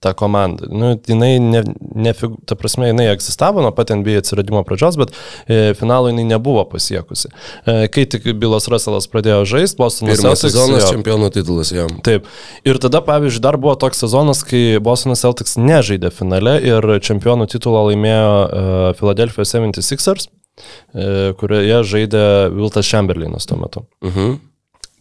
tą 0.00 0.12
komandą. 0.14 0.66
Nu, 0.70 1.00
jinai, 1.08 1.40
ne, 1.40 1.62
ne, 1.94 2.12
ta 2.44 2.54
prasme, 2.54 2.90
jinai 2.90 3.06
egzistavo 3.14 3.62
nuo 3.64 3.72
pat 3.74 3.90
NBA 3.96 4.20
atsiradimo 4.20 4.60
pradžios, 4.68 4.98
bet 5.00 5.14
e, 5.48 5.72
finalo 5.78 6.10
jinai 6.10 6.26
nebuvo 6.28 6.66
pasiekusi. 6.68 7.30
E, 7.64 7.88
kai 7.92 8.04
tik 8.12 8.28
Bilas 8.36 8.68
Russellas 8.68 9.08
pradėjo 9.08 9.46
žaisti, 9.48 9.78
Bostono 9.80 10.12
Celtics. 10.12 10.44
sezonas 10.44 10.84
jo, 10.84 10.92
čempionų 10.98 11.32
titulas 11.32 11.72
jam. 11.72 11.96
Taip. 12.04 12.28
Ir 12.68 12.80
tada, 12.82 13.00
pavyzdžiui, 13.08 13.44
dar 13.48 13.56
buvo 13.60 13.72
toks 13.80 14.04
sezonas, 14.04 14.44
kai 14.46 14.82
Bostono 14.84 15.16
Celtics 15.16 15.56
nežaidė 15.56 16.12
finale 16.12 16.58
ir 16.60 16.90
čempionų 17.00 17.48
titulą 17.56 17.88
laimėjo 17.88 18.34
uh, 18.44 18.90
Philadelphia 19.00 19.48
76ers. 19.48 20.28
E, 20.56 21.32
kurioje 21.40 21.80
žaidė 21.92 22.24
Viltas 22.54 22.88
Chamberlainas 22.88 23.48
tuo 23.48 23.58
metu. 23.60 23.86
Uh 24.00 24.08
mhm. 24.08 24.18
-huh. 24.18 24.36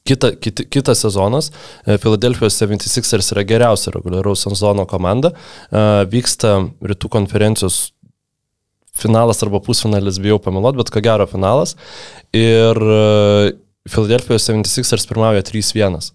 Kita, 0.06 0.36
kita, 0.38 0.64
kitas 0.70 1.00
sezonas, 1.02 1.52
e, 1.86 1.98
Philadelphia 1.98 2.48
76ers 2.48 3.32
yra 3.34 3.44
geriausia 3.44 3.92
reguliaraus 3.92 4.44
sezono 4.46 4.86
komanda, 4.86 5.32
e, 5.72 6.06
vyksta 6.06 6.70
rytų 6.82 7.10
konferencijos 7.10 7.92
finalas 8.94 9.42
arba 9.44 9.60
pusfinalis, 9.60 10.20
bijau 10.20 10.38
pameluoti, 10.40 10.78
bet 10.78 10.90
ko 10.90 11.02
gero 11.02 11.26
finalas. 11.28 11.76
Ir 12.34 12.78
Philadelphia 13.90 14.38
76ers 14.38 15.08
pirmauja 15.08 15.42
3-1. 15.42 16.12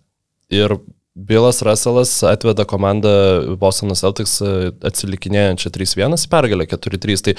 Ir 0.51 0.79
Bilas 1.15 1.61
Russellas 1.63 2.23
atveda 2.23 2.65
komandą 2.65 3.11
Bostono 3.59 3.95
Celtics 3.95 4.41
atsilikinėjančią 4.81 5.71
3-1 5.71 6.29
pergalę 6.31 6.67
4-3. 6.67 7.23
Tai 7.23 7.35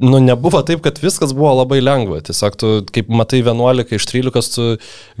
nu, 0.00 0.20
nebuvo 0.20 0.60
taip, 0.62 0.80
kad 0.84 0.98
viskas 1.02 1.32
buvo 1.34 1.50
labai 1.58 1.80
lengva. 1.82 2.20
Tiesiog 2.24 2.56
tu, 2.58 2.70
kaip 2.94 3.10
matai, 3.10 3.40
11 3.42 3.94
iš 3.96 4.06
13, 4.10 4.54
tu 4.54 4.66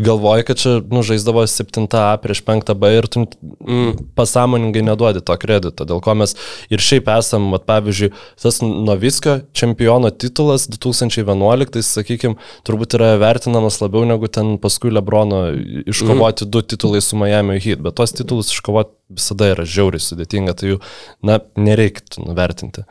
galvoji, 0.02 0.46
kad 0.48 0.60
čia 0.60 0.74
nu, 0.90 1.02
žaisdavo 1.06 1.44
7A 1.48 2.04
prieš 2.22 2.42
5B 2.46 2.90
ir 2.96 3.08
tu 3.10 3.24
mm, 3.24 4.12
pasąmoningai 4.18 4.84
neduodi 4.86 5.22
to 5.24 5.36
kredito. 5.40 5.86
Dėl 5.88 6.02
ko 6.04 6.14
mes 6.18 6.36
ir 6.72 6.82
šiaip 6.84 7.10
esam, 7.18 7.50
mat, 7.54 7.66
pavyzdžiui, 7.68 8.12
tas 8.42 8.60
Noviskio 8.62 9.38
čempiono 9.56 10.10
titulas 10.14 10.68
2011, 10.70 11.80
sakykime, 11.86 12.38
turbūt 12.68 12.98
yra 12.98 13.14
vertinamas 13.20 13.80
labiau 13.82 14.06
negu 14.08 14.30
ten 14.30 14.56
paskui 14.62 14.92
Lebrono 14.94 15.48
iškovoti 15.88 16.46
mm. 16.46 16.52
du 16.54 16.62
titulai 16.74 17.02
su 17.04 17.18
Miami 17.18 17.58
Heat, 17.62 17.82
bet 17.84 17.98
tos 17.98 18.14
titulus 18.16 18.52
iškovoti 18.54 18.94
visada 19.18 19.50
yra 19.54 19.64
žiauriai 19.68 20.04
sudėtinga, 20.04 20.54
tai 20.58 20.74
jų, 20.74 20.78
na, 21.24 21.40
nereiktų 21.56 22.26
nuvertinti. 22.28 22.84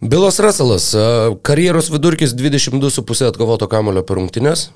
Bilas 0.00 0.40
Russellas, 0.42 0.94
karjeros 1.42 1.90
vidurkis 1.92 2.34
22,5 2.36 3.28
atkovoto 3.30 3.68
kamulio 3.70 4.02
per 4.04 4.18
rungtynės. 4.20 4.68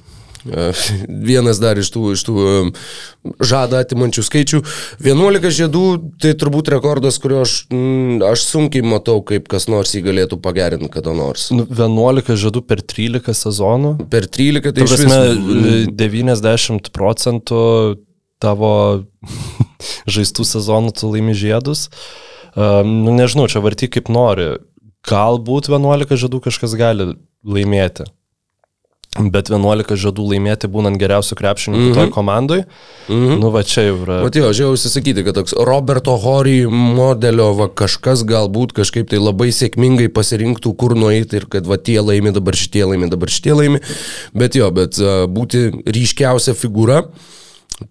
E, 0.46 0.70
Vienas 1.28 1.58
dar 1.60 1.78
iš 1.80 1.90
tų, 1.92 2.12
iš 2.14 2.22
tų 2.28 2.34
e, 2.38 2.52
žadą 3.44 3.80
atimančių 3.82 4.24
skaičių. 4.24 4.60
11 5.04 5.50
žiedų 5.58 5.82
tai 6.22 6.32
turbūt 6.38 6.70
rekordas, 6.72 7.18
kurio 7.22 7.42
aš, 7.44 7.56
mm, 7.74 8.22
aš 8.30 8.44
sunkiai 8.46 8.84
matau, 8.86 9.18
kaip 9.26 9.50
kas 9.50 9.68
nors 9.68 9.92
jį 9.96 10.04
galėtų 10.06 10.38
pagerinti 10.44 10.90
kada 10.94 11.12
nors. 11.18 11.48
Nu, 11.52 11.66
11 11.68 12.38
žadų 12.38 12.62
per 12.70 12.80
13 12.86 13.34
sezonų. 13.36 13.96
Per 14.12 14.30
13 14.30 14.72
tai 14.78 14.86
iš 14.86 14.94
prasme, 14.94 15.20
vis- 15.66 15.92
90 15.98 16.92
procentų 16.94 17.60
tavo 18.38 18.72
žaistų 20.14 20.46
sezonų 20.46 20.94
tu 20.96 21.12
laimi 21.12 21.34
žiedus. 21.36 21.88
Nu, 22.58 23.12
nežinau, 23.14 23.44
čia 23.50 23.60
varty 23.62 23.86
kaip 23.92 24.08
nori. 24.10 24.56
Galbūt 25.08 25.72
11 25.72 26.16
žadų 26.20 26.44
kažkas 26.48 26.76
gali 26.78 27.12
laimėti. 27.46 28.06
Bet 29.18 29.48
11 29.50 29.96
žadų 29.98 30.26
laimėti 30.34 30.68
būnant 30.70 30.98
geriausiu 31.00 31.34
krepšininku 31.38 31.80
mm 31.80 31.92
-hmm. 31.92 31.96
toj 31.96 32.10
komandai, 32.14 32.58
mm 33.08 33.14
-hmm. 33.14 33.38
nu 33.40 33.50
va 33.50 33.62
čia 33.62 33.82
jau 33.86 33.96
yra. 34.04 34.18
Vat 34.22 34.36
jo, 34.36 34.50
aš 34.50 34.58
jau 34.60 34.72
įsisakyti, 34.74 35.24
kad 35.24 35.34
toks 35.34 35.54
Roberto 35.56 36.16
Hori 36.16 36.66
modelio 36.66 37.52
va, 37.54 37.68
kažkas 37.68 38.22
galbūt 38.22 38.72
kažkaip 38.76 39.08
tai 39.08 39.18
labai 39.18 39.48
sėkmingai 39.48 40.08
pasirinktų, 40.08 40.76
kur 40.76 40.94
nueiti 40.94 41.36
ir 41.36 41.46
kad 41.48 41.66
va 41.66 41.76
tie 41.76 42.00
laimi, 42.00 42.32
dabar 42.32 42.54
šitie 42.54 42.84
laimi, 42.84 43.10
dabar 43.10 43.28
šitie 43.28 43.54
laimi. 43.54 43.80
Bet 44.34 44.54
jo, 44.54 44.70
bet 44.70 45.00
uh, 45.00 45.26
būti 45.26 45.72
ryškiausia 45.86 46.54
figūra. 46.54 47.02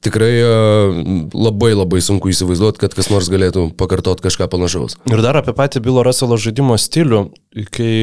Tikrai 0.03 0.33
uh, 0.43 0.97
labai 1.31 1.71
labai 1.71 2.01
sunku 2.03 2.33
įsivaizduoti, 2.33 2.81
kad 2.81 2.95
kas 2.97 3.07
nors 3.13 3.29
galėtų 3.31 3.69
pakartoti 3.79 4.25
kažką 4.25 4.49
panašaus. 4.51 4.97
Ir 5.07 5.23
dar 5.23 5.39
apie 5.39 5.55
patį 5.55 5.85
Bilo 5.85 6.03
Russello 6.03 6.35
žaidimo 6.41 6.75
stilių, 6.81 7.21
kai 7.71 7.93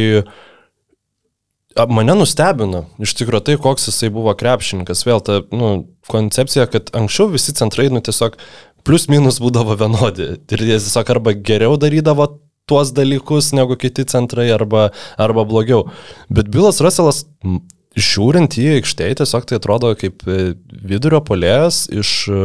mane 1.90 2.14
nustebino 2.16 2.84
iš 3.02 3.14
tikrųjų 3.18 3.44
tai, 3.48 3.56
koks 3.60 3.88
jisai 3.90 4.10
buvo 4.14 4.32
krepšininkas. 4.38 5.04
Vėl 5.06 5.20
ta 5.24 5.40
nu, 5.52 5.90
koncepcija, 6.10 6.68
kad 6.70 6.92
anksčiau 6.96 7.28
visi 7.32 7.54
centrai 7.56 7.90
nu, 7.92 8.02
tiesiog 8.04 8.38
plus 8.86 9.08
minus 9.10 9.40
būdavo 9.42 9.76
vienodi. 9.80 10.34
Ir 10.38 10.64
jie 10.64 10.78
tiesiog 10.78 11.12
arba 11.16 11.34
geriau 11.34 11.76
darydavo 11.80 12.30
tuos 12.70 12.94
dalykus 12.96 13.52
negu 13.56 13.76
kiti 13.76 14.06
centrai, 14.08 14.48
arba, 14.54 14.90
arba 15.20 15.44
blogiau. 15.48 15.88
Bet 16.32 16.48
Bilas 16.52 16.80
Russellas, 16.84 17.24
žiūrint 17.94 18.56
į 18.58 18.66
aikštėje, 18.78 19.20
tiesiog 19.20 19.46
tai 19.48 19.58
atrodo 19.60 19.92
kaip 19.98 20.24
e, 20.26 20.54
vidurio 20.86 21.20
polėjas 21.24 21.84
iš 21.94 22.14
e, 22.26 22.40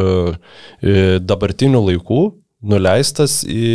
e, 0.82 0.94
dabartinių 1.24 1.82
laikų, 1.88 2.22
nuleistas 2.70 3.41
į, 3.48 3.72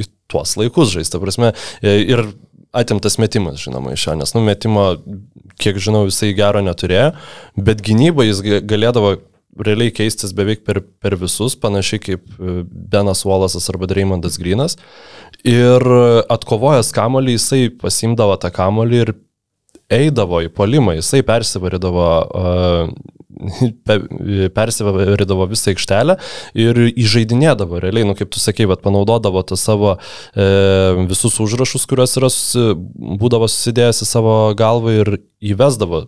į 0.00 0.06
tuos 0.30 0.54
laikus 0.60 0.94
žaisti. 0.94 1.20
Prasme, 1.20 1.52
ir 1.82 2.24
atimtas 2.74 3.18
metimas, 3.22 3.60
žinoma, 3.64 3.92
iš 3.94 4.08
jo, 4.08 4.16
nes 4.18 4.34
numetimo, 4.36 4.86
kiek 5.60 5.78
žinau, 5.82 6.04
jisai 6.08 6.32
gero 6.38 6.62
neturėjo, 6.64 7.12
bet 7.66 7.82
gynybą 7.84 8.28
jis 8.28 8.42
ga- 8.46 8.62
galėdavo 8.74 9.16
realiai 9.64 9.92
keistis 9.94 10.32
beveik 10.34 10.64
per, 10.66 10.80
per 11.02 11.14
visus, 11.18 11.54
panašiai 11.58 12.00
kaip 12.02 12.24
Benas 12.90 13.22
Wallace'as 13.26 13.68
arba 13.70 13.86
Dreymondas 13.90 14.40
Grinas. 14.42 14.74
Ir 15.46 15.84
atkovojęs 16.32 16.90
kamolį, 16.96 17.36
jisai 17.36 17.68
pasimdavo 17.78 18.34
tą 18.42 18.50
kamolį 18.54 19.02
ir 19.04 19.14
eidavo 19.92 20.40
į 20.44 20.50
polimą, 20.54 20.94
jisai 20.98 21.22
persivarydavo, 21.26 22.06
pe, 23.86 23.98
persivarydavo 24.54 25.46
visą 25.50 25.72
aikštelę 25.72 26.16
ir 26.64 26.80
įžeidinėdavo, 26.92 27.80
realiai, 27.82 28.06
nu 28.08 28.16
kaip 28.18 28.32
tu 28.34 28.42
sakei, 28.42 28.68
bet 28.70 28.84
panaudodavo 28.84 29.42
tą 29.46 29.58
savo 29.60 29.96
e, 29.96 30.48
visus 31.10 31.38
užrašus, 31.42 31.86
kuriuos 31.90 32.18
yra 32.20 32.32
susi, 32.32 32.74
būdavo 33.20 33.48
susidėjęs 33.50 34.04
į 34.04 34.10
savo 34.10 34.36
galvą 34.58 34.98
ir 35.02 35.14
įvesdavo 35.54 36.06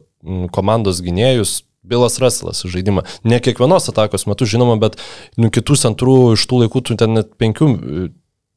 komandos 0.54 1.02
gynėjus. 1.04 1.62
Bilas 1.86 2.16
Russellas 2.18 2.64
į 2.66 2.72
žaidimą. 2.72 3.04
Ne 3.22 3.36
kiekvienos 3.38 3.84
atakos 3.92 4.24
metu, 4.26 4.42
žinoma, 4.50 4.74
bet 4.82 4.96
nu, 5.38 5.52
kitų 5.54 5.76
centrų 5.78 6.16
iš 6.34 6.42
tų 6.50 6.64
laikų 6.64 6.82
tu 6.82 6.96
ten 6.98 7.14
net 7.14 7.36
penkių 7.38 7.68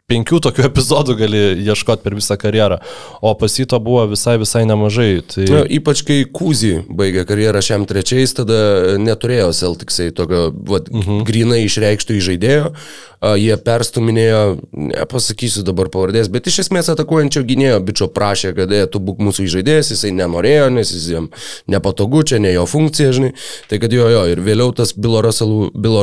penkių 0.10 0.42
tokių 0.46 0.66
epizodų 0.70 1.18
gali 1.20 1.44
ieškoti 1.66 2.06
per 2.06 2.18
visą 2.18 2.38
karjerą, 2.40 2.80
o 3.22 3.34
pasito 3.40 3.80
buvo 3.84 4.08
visai, 4.14 4.38
visai 4.42 4.66
nemažai. 4.70 5.12
Tai... 5.30 5.46
Na, 5.52 5.66
ypač 5.80 6.04
kai 6.08 6.22
Kūzy 6.26 6.80
baigė 6.90 7.26
karjerą 7.30 7.62
šiam 7.66 7.88
trečiais, 7.90 8.36
tada 8.38 8.98
neturėjo 9.02 9.52
Celticsai 9.56 10.10
tokio 10.16 10.50
vat, 10.70 10.90
uh 10.90 11.06
-huh. 11.06 11.24
grinai 11.28 11.64
išreikšto 11.66 12.18
įžaidėjo, 12.18 12.74
jie 13.20 13.56
perstuminėjo, 13.60 14.44
nepasakysiu 14.72 15.64
dabar 15.68 15.90
pavardės, 15.92 16.30
bet 16.32 16.48
iš 16.48 16.62
esmės 16.64 16.88
atakuojančio 16.94 17.44
gynėjo 17.44 17.80
bičio 17.84 18.08
prašė, 18.16 18.54
kad 18.56 18.72
e, 18.72 18.86
tu 18.88 19.02
būk 19.04 19.20
mūsų 19.20 19.44
įžaidėjas, 19.44 19.92
jisai 19.92 20.14
nenorėjo, 20.16 20.70
nes 20.72 20.94
jis 20.94 21.08
jam 21.12 21.28
nepatogu, 21.68 22.24
čia 22.24 22.40
ne 22.40 22.54
jo 22.54 22.64
funkcija, 22.70 23.12
žinai. 23.18 23.34
Tai 23.68 23.82
kad 23.84 23.92
jo, 23.94 24.08
jo, 24.08 24.24
ir 24.32 24.40
vėliau 24.44 24.72
tas 24.76 24.94
Bilo 24.96 25.24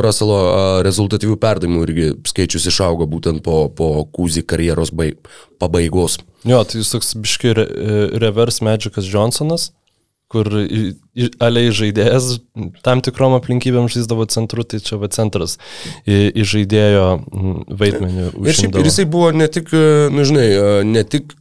Russello, 0.03 0.39
rezultatyvių 0.85 1.39
perdavimų 1.41 1.83
irgi 1.87 2.11
skaičius 2.29 2.69
išaugo 2.69 3.09
būtent 3.09 3.41
po, 3.45 3.65
po 3.73 3.96
Kūzy 4.05 4.45
karjeros 4.47 4.93
baig, 4.95 5.17
pabaigos. 5.61 6.19
Jo, 6.47 6.61
tai 6.67 6.81
jis 6.81 6.93
toks 6.93 7.15
biškai 7.23 7.55
re, 7.57 7.65
reverse 8.21 8.65
Magicas 8.65 9.09
Johnsonas, 9.09 9.71
kur 10.31 10.49
aliai 10.51 11.71
žaidėjas 11.75 12.33
tam 12.83 13.01
tikrom 13.05 13.37
aplinkybėm 13.37 13.87
žaisdavo 13.91 14.27
centru, 14.31 14.65
tai 14.67 14.81
čia 14.83 14.99
va 14.99 15.07
centras 15.13 15.55
į, 16.03 16.17
į 16.35 16.47
žaidėjo 16.51 17.05
mm, 17.21 17.61
vaidmenį. 17.79 18.25
Ir 18.43 18.59
šiaip 18.59 18.75
ir 18.81 18.89
jisai 18.89 19.07
buvo 19.07 19.31
ne 19.35 19.47
tik, 19.51 19.71
e, 19.71 20.09
nu 20.11 20.27
žinai, 20.27 20.47
e, 20.51 20.65
ne 20.87 21.05
tik, 21.07 21.31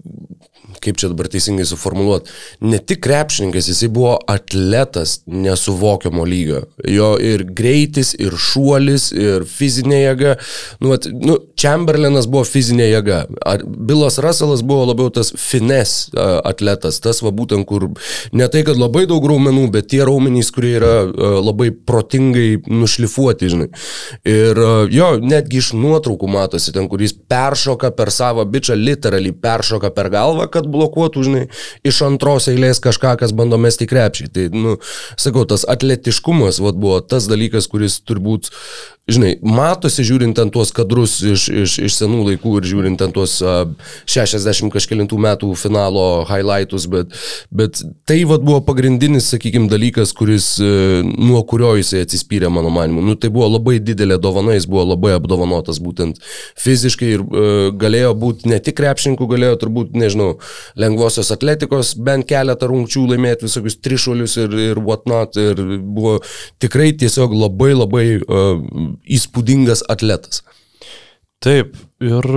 kaip 0.82 0.98
čia 1.00 1.10
dabar 1.12 1.28
teisingai 1.32 1.66
suformuoluoti, 1.68 2.32
ne 2.66 2.78
tik 2.78 3.02
krepšininkas, 3.06 3.68
jisai 3.70 3.88
buvo 3.92 4.16
atletas 4.30 5.20
nesuvokiamo 5.26 6.24
lygio. 6.26 6.64
Jo 6.84 7.14
ir 7.22 7.44
greitis, 7.56 8.14
ir 8.18 8.36
šuolis, 8.40 9.10
ir 9.16 9.46
fizinė 9.48 10.02
jėga. 10.02 10.36
Nu, 10.82 10.92
at, 10.96 11.08
nu, 11.12 11.38
Chamberlainas 11.58 12.28
buvo 12.30 12.44
fizinė 12.48 12.88
jėga. 12.90 13.22
Ar 13.46 13.64
Bilas 13.66 14.18
Russellas 14.22 14.64
buvo 14.66 14.88
labiau 14.90 15.12
tas 15.14 15.32
fines 15.40 15.96
atletas, 16.16 17.00
tas 17.04 17.22
va 17.24 17.32
būtent, 17.34 17.66
kur 17.68 17.88
ne 18.36 18.48
tai, 18.52 18.62
kad 18.66 18.78
labai 18.80 19.06
daug 19.10 19.24
raumenų, 19.26 19.68
bet 19.74 19.90
tie 19.92 20.02
raumenys, 20.06 20.52
kurie 20.54 20.76
yra 20.78 20.94
labai 21.42 21.70
protingai 21.70 22.62
nušlifuoti, 22.66 23.50
žinai. 23.52 23.68
Ir 24.28 24.60
jo, 24.92 25.10
netgi 25.22 25.60
iš 25.62 25.72
nuotraukų 25.76 26.30
matosi 26.30 26.74
ten, 26.74 26.88
kur 26.90 27.02
jis 27.02 27.14
peršoka 27.16 27.92
per 27.96 28.12
savo 28.14 28.44
bičią, 28.48 28.76
literaliai 28.78 29.34
peršoka 29.42 29.90
per 29.94 30.10
galvą, 30.12 30.48
kad 30.52 30.65
blokuotų, 30.70 31.24
žinai, 31.26 31.44
iš 31.86 32.02
antros 32.06 32.50
eilės 32.52 32.82
kažką, 32.84 33.16
kas 33.20 33.34
bando 33.36 33.58
mesti 33.60 33.88
krepšį. 33.88 34.28
Tai, 34.34 34.48
nu, 34.54 34.76
sakau, 35.20 35.46
tas 35.48 35.66
atletiškumas 35.68 36.60
vat, 36.64 36.78
buvo 36.80 37.00
tas 37.00 37.28
dalykas, 37.30 37.70
kuris 37.72 38.00
turbūt, 38.06 38.50
žinai, 39.06 39.36
matosi 39.38 40.02
žiūrint 40.02 40.38
ant 40.42 40.50
tuos 40.50 40.72
kadrus 40.74 41.20
iš, 41.22 41.46
iš, 41.46 41.74
iš 41.86 41.94
senų 41.94 42.24
laikų 42.26 42.56
ir 42.58 42.64
žiūrint 42.66 43.02
ant 43.04 43.14
tuos 43.14 43.36
uh, 43.44 43.62
60 44.10 44.72
kažkėlintų 44.74 45.18
metų 45.22 45.52
finalo 45.58 46.24
highlightus, 46.26 46.88
bet, 46.90 47.14
bet 47.54 47.78
tai 48.08 48.18
vat, 48.26 48.42
buvo 48.42 48.58
pagrindinis, 48.66 49.28
sakykime, 49.30 49.70
dalykas, 49.70 50.10
kuris, 50.16 50.48
uh, 50.58 51.06
nuo 51.06 51.44
kurio 51.46 51.76
jisai 51.78 52.02
atsispyrė, 52.02 52.50
mano 52.50 52.72
manimu. 52.74 53.04
Nu, 53.06 53.14
tai 53.14 53.30
buvo 53.30 53.46
labai 53.52 53.76
didelė 53.78 54.18
dovana, 54.22 54.56
jis 54.58 54.66
buvo 54.70 54.88
labai 54.88 55.14
apdovanotas 55.20 55.78
būtent 55.82 56.18
fiziškai 56.58 57.12
ir 57.12 57.22
uh, 57.22 57.70
galėjo 57.78 58.10
būti 58.18 58.50
ne 58.50 58.58
tik 58.58 58.78
krepšininkų, 58.82 59.30
galėjo 59.36 59.60
turbūt, 59.62 59.94
nežinau, 59.94 60.32
lengvosios 60.74 61.30
atletikos, 61.36 61.94
bent 61.94 62.26
keletą 62.26 62.72
rungčių 62.72 63.06
laimėti 63.12 63.46
visokius 63.46 63.78
trišuolius 63.86 64.36
ir, 64.48 64.60
ir 64.72 64.82
whatnot. 64.82 65.38
Ir 65.38 65.62
buvo 65.78 66.18
tikrai 66.58 66.90
tiesiog 66.98 67.38
labai 67.38 67.70
labai 67.76 68.06
uh, 68.18 68.95
įspūdingas 69.04 69.84
atletas. 69.92 70.42
Taip, 71.42 71.76
ir 72.00 72.28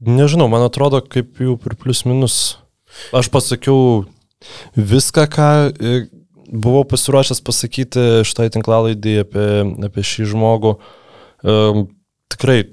nežinau, 0.00 0.48
man 0.50 0.66
atrodo, 0.66 1.02
kaip 1.04 1.38
jau 1.42 1.56
per 1.60 1.76
plius 1.78 2.04
minus. 2.08 2.40
Aš 3.14 3.30
pasakiau 3.30 4.04
viską, 4.74 5.26
ką 5.30 5.48
e, 5.70 5.94
buvau 6.50 6.82
pasiruošęs 6.88 7.42
pasakyti 7.46 8.24
štai 8.26 8.50
tinklalaidį 8.56 9.14
apie, 9.22 9.46
apie 9.86 10.04
šį 10.06 10.30
žmogų. 10.32 10.74
Um, 11.40 11.86
tikrai 12.32 12.64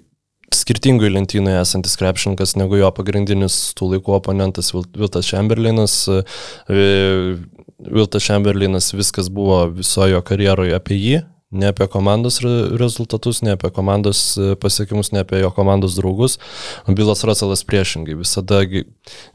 skirtingai 0.54 1.10
lentynoje 1.12 1.60
esantis 1.62 1.96
krepšininkas 2.00 2.56
negu 2.60 2.80
jo 2.80 2.90
pagrindinis 2.96 3.56
tų 3.78 3.94
laikų 3.94 4.16
oponentas 4.18 4.74
Vil- 4.76 4.88
Viltas 4.98 5.30
Chamberlainas. 5.30 6.00
E, 6.08 7.38
Viltas 7.78 8.26
Chamberlainas 8.26 8.90
viskas 8.96 9.30
buvo 9.30 9.66
visojo 9.70 10.18
jo 10.18 10.22
karjeroje 10.26 10.74
apie 10.76 10.98
jį, 10.98 11.20
ne 11.52 11.68
apie 11.68 11.88
komandos 11.88 12.42
re- 12.44 12.78
rezultatus, 12.78 13.42
ne 13.42 13.54
apie 13.56 13.70
komandos 13.72 14.38
e, 14.38 14.56
pasiekimus, 14.60 15.12
ne 15.16 15.22
apie 15.24 15.40
jo 15.40 15.52
komandos 15.56 15.96
draugus. 15.96 16.36
Bilas 16.88 17.24
Russellas 17.24 17.64
priešingai 17.64 18.18
visada 18.20 18.60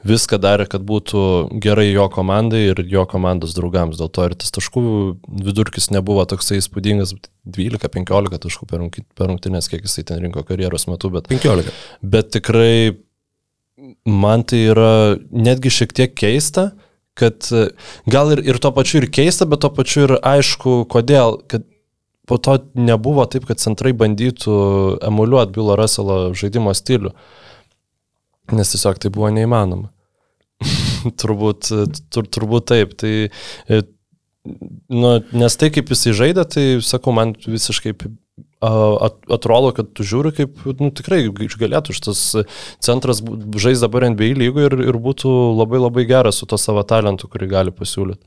viską 0.04 0.40
darė, 0.42 0.66
kad 0.68 0.84
būtų 0.84 1.22
gerai 1.64 1.88
jo 1.88 2.08
komandai 2.12 2.66
ir 2.72 2.84
jo 2.92 3.06
komandos 3.08 3.56
draugams. 3.56 3.96
Dėl 4.00 4.12
to 4.12 4.28
ir 4.28 4.36
tas 4.36 4.52
taškų 4.52 4.84
vidurkis 5.48 5.88
nebuvo 5.94 6.26
toksai 6.28 6.60
įspūdingas, 6.60 7.16
12-15 7.48 8.44
taškų 8.44 8.68
per 8.68 8.84
rungty- 8.84 9.06
per 9.16 9.32
rungtynės, 9.32 9.72
kiek 9.72 9.88
jisai 9.88 10.04
ten 10.04 10.20
rinko 10.20 10.44
karjeros 10.44 10.86
metu, 10.92 11.10
bet 11.10 11.32
15. 11.32 11.72
Bet 12.04 12.30
tikrai 12.36 12.98
man 14.04 14.44
tai 14.44 14.66
yra 14.70 15.18
netgi 15.32 15.72
šiek 15.72 15.96
tiek 15.96 16.14
keista, 16.14 16.74
kad 17.16 17.48
e, 17.52 17.70
gal 18.12 18.36
ir, 18.36 18.44
ir 18.44 18.60
tuo 18.60 18.72
pačiu 18.76 19.00
ir 19.00 19.10
keista, 19.12 19.48
bet 19.48 19.64
tuo 19.64 19.72
pačiu 19.72 20.06
ir 20.06 20.18
aišku, 20.20 20.82
kodėl, 20.92 21.40
kad 21.48 21.64
po 22.28 22.38
to 22.38 22.58
nebuvo 22.78 23.24
taip, 23.30 23.46
kad 23.48 23.60
centrai 23.62 23.92
bandytų 23.96 24.54
emuliuoti 25.08 25.56
Bilo 25.56 25.76
Russello 25.78 26.18
žaidimo 26.38 26.74
stilių, 26.76 27.12
nes 28.56 28.74
tiesiog 28.74 29.00
tai 29.02 29.10
buvo 29.14 29.32
neįmanoma. 29.34 29.90
turbūt, 31.22 31.72
tur, 32.14 32.28
turbūt 32.30 32.68
taip. 32.70 32.96
Tai, 33.00 33.12
e, 33.26 33.82
nu, 34.92 35.14
nes 35.34 35.58
tai, 35.58 35.70
kaip 35.74 35.90
jisai 35.92 36.14
žaidė, 36.18 36.46
tai 36.48 36.66
sakau, 36.86 37.14
man 37.16 37.34
visiškai 37.46 37.96
atrodo, 38.62 39.72
kad 39.74 39.88
tu 39.96 40.04
žiūri, 40.06 40.30
kaip 40.36 40.60
nu, 40.78 40.92
tikrai 40.94 41.24
galėtų 41.34 41.96
šitas 41.96 42.20
centras 42.82 43.22
žais 43.58 43.82
dabar 43.82 44.06
NBA 44.12 44.36
lygoje 44.38 44.70
ir, 44.70 44.76
ir 44.86 44.98
būtų 45.02 45.32
labai 45.58 45.80
labai 45.82 46.04
geras 46.06 46.38
su 46.38 46.46
to 46.46 46.58
savo 46.60 46.84
talentu, 46.86 47.26
kurį 47.30 47.50
gali 47.50 47.74
pasiūlyti. 47.74 48.22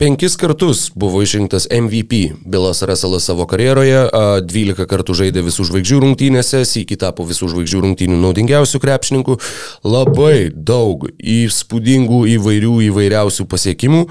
Penkis 0.00 0.36
kartus 0.36 0.90
buvo 0.94 1.22
išrinktas 1.22 1.66
MVP 1.70 2.32
Bilas 2.44 2.82
Russellas 2.82 3.26
savo 3.28 3.44
karjeroje, 3.44 4.06
12 4.48 4.86
kartų 4.88 5.16
žaidė 5.18 5.42
visų 5.44 5.66
žvaigždžių 5.68 5.98
rungtynėse, 6.00 6.62
sįki 6.64 6.96
tapo 7.02 7.26
visų 7.28 7.50
žvaigždžių 7.52 7.82
rungtynių 7.84 8.16
naudingiausių 8.22 8.80
krepšininkų, 8.80 9.36
labai 9.84 10.48
daug 10.56 11.04
įspūdingų 11.20 12.22
įvairių 12.38 12.78
įvairiausių 12.86 13.44
pasiekimų, 13.52 14.06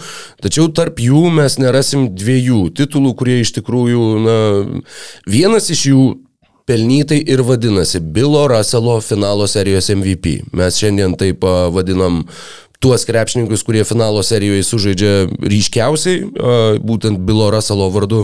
tačiau 0.45 0.69
tarp 0.69 1.01
jų 1.01 1.25
mes 1.41 1.57
nerasim 1.57 2.11
dviejų 2.13 2.67
titulų, 2.77 3.17
kurie 3.17 3.41
iš 3.41 3.55
tikrųjų, 3.57 4.05
na, 4.29 4.39
vienas 5.25 5.73
iš 5.73 5.87
jų 5.89 6.07
pelnytai 6.69 7.23
ir 7.25 7.41
vadinasi 7.41 7.97
Bilo 8.13 8.45
Russello 8.51 9.01
finalo 9.01 9.49
serijos 9.49 9.89
MVP. 9.89 10.43
Mes 10.53 10.77
šiandien 10.77 11.17
taip 11.17 11.41
vadinam 11.73 12.27
tuos 12.79 13.03
krepšininkus, 13.03 13.63
kurie 13.67 13.83
finalo 13.83 14.21
serijoje 14.23 14.63
sužaidžia 14.63 15.13
ryškiausiai, 15.51 16.21
būtent 16.79 17.19
Bilo 17.27 17.49
Russello 17.51 17.89
vardu 17.91 18.21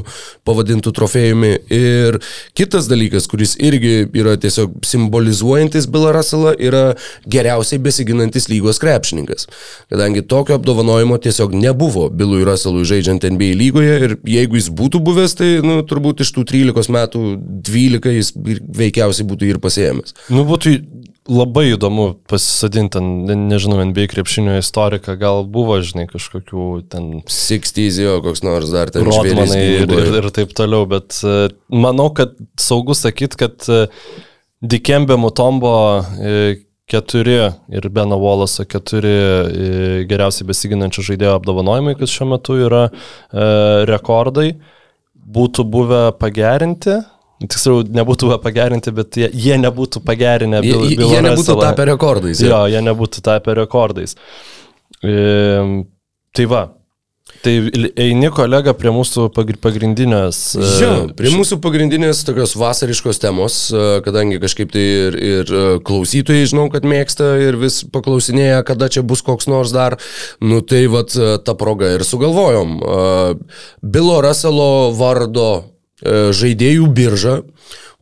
pavadintų 0.47 0.93
trofėjumi. 0.95 1.49
Ir 1.75 2.17
kitas 2.55 2.87
dalykas, 2.87 3.27
kuris 3.27 3.57
irgi 3.59 4.05
yra 4.15 4.37
tiesiog 4.39 4.77
simbolizuojantis 4.87 5.89
Bilo 5.91 6.13
Russellą, 6.15 6.53
yra 6.55 6.85
geriausiai 7.27 7.81
besiginantis 7.83 8.47
lygos 8.47 8.79
krepšininkas. 8.79 9.49
Kadangi 9.91 10.23
tokio 10.23 10.55
apdovanojimo 10.55 11.19
tiesiog 11.19 11.51
nebuvo 11.59 12.07
Bilui 12.07 12.47
Russellui 12.47 12.87
žaidžiant 12.87 13.27
NBA 13.27 13.57
lygoje 13.59 13.97
ir 14.07 14.15
jeigu 14.37 14.55
jis 14.55 14.69
būtų 14.71 15.03
buvęs, 15.03 15.35
tai 15.35 15.49
nu, 15.67 15.81
turbūt 15.83 16.23
iš 16.23 16.31
tų 16.37 16.45
13 16.53 16.95
metų 16.95 17.25
12 17.59 18.15
jis 18.21 18.31
veikiausiai 18.79 19.27
būtų 19.27 19.51
ir 19.51 19.59
pasėmęs. 19.59 20.15
Nu, 20.31 20.47
būtų 20.47 20.77
labai 21.25 21.71
įdomu 21.73 22.11
pasisadinti, 22.29 23.01
ne, 23.01 23.35
nežinau, 23.49 23.79
NBA 23.89 24.07
krepšinio 24.11 24.59
istoriką, 24.59 25.15
gal 25.21 25.41
buvo, 25.49 25.79
žinai, 25.85 26.05
kažkokių 26.11 26.67
ten... 26.91 27.07
60 27.25 28.03
jo, 28.03 28.19
koks 28.25 28.43
nors 28.45 28.69
dar 28.73 28.91
ten. 28.93 29.07
Rodmanai 29.07 29.63
ir, 29.79 29.89
ir, 29.89 30.19
ir 30.21 30.29
taip 30.35 30.53
toliau, 30.57 30.85
bet 30.89 31.17
uh, 31.25 31.47
manau, 31.73 32.11
kad 32.15 32.35
saugu 32.61 32.97
sakyti, 32.97 33.41
kad 33.41 33.65
uh, 33.73 34.05
Dikembe 34.65 35.17
Mutombo 35.21 35.73
uh, 36.03 36.61
keturi 36.85 37.39
ir 37.73 37.89
Beno 37.89 38.19
Wallace 38.21 38.61
keturi 38.69 39.15
geriausiai 40.05 40.45
besiginančių 40.45 41.07
žaidėjų 41.07 41.31
apdovanojimai, 41.39 41.95
kas 41.97 42.13
šiuo 42.13 42.27
metu 42.35 42.59
yra 42.61 42.83
rekordai, 43.89 44.51
būtų 45.17 45.65
buvę 45.73 46.01
pagerinti 46.21 46.99
Tiksliau, 47.43 47.83
nebūtų 47.91 48.37
pagerinti, 48.43 48.93
bet 48.95 49.17
jie, 49.19 49.27
jie 49.33 49.57
nebūtų 49.59 49.99
pagerinę. 50.07 50.61
Jie, 50.63 50.77
jie, 50.93 51.09
jie 51.11 51.25
nebūtų 51.25 51.57
tapę 51.59 51.89
rekordais. 51.91 52.39
Jo, 52.39 52.63
jie 52.71 52.79
nebūtų 52.85 53.25
tapę 53.25 53.57
rekordais. 53.59 54.15
E, 55.03 55.19
tai 56.31 56.47
va. 56.47 56.63
Tai 57.43 57.51
eini 57.99 58.29
kolega 58.33 58.71
prie 58.77 58.93
mūsų 58.93 59.27
pagrindinės. 59.35 60.39
E, 60.55 60.69
jo, 60.79 60.93
prie 61.17 61.33
mūsų 61.35 61.59
pagrindinės 61.61 62.23
tokios 62.25 62.55
vasariškos 62.57 63.19
temos, 63.21 63.59
e, 63.69 63.83
kadangi 64.05 64.39
kažkaip 64.41 64.71
tai 64.73 64.85
ir, 64.85 65.19
ir 65.19 65.51
e, 65.51 65.65
klausytojai 65.85 66.47
žinau, 66.53 66.69
kad 66.73 66.87
mėgsta 66.87 67.33
ir 67.43 67.59
vis 67.61 67.81
paklausinėja, 67.91 68.63
kada 68.65 68.89
čia 68.93 69.03
bus 69.05 69.25
koks 69.25 69.51
nors 69.51 69.75
dar. 69.75 69.99
Nu 70.39 70.63
tai 70.63 70.85
vad 70.89 71.11
tą 71.11 71.59
progą 71.59 71.95
ir 71.97 72.07
sugalvojom. 72.07 72.79
Bilo 73.83 74.19
Russello 74.23 74.93
vardo 74.95 75.49
E, 75.57 75.74
žaidėjų 76.35 76.87
biržą, 76.95 77.39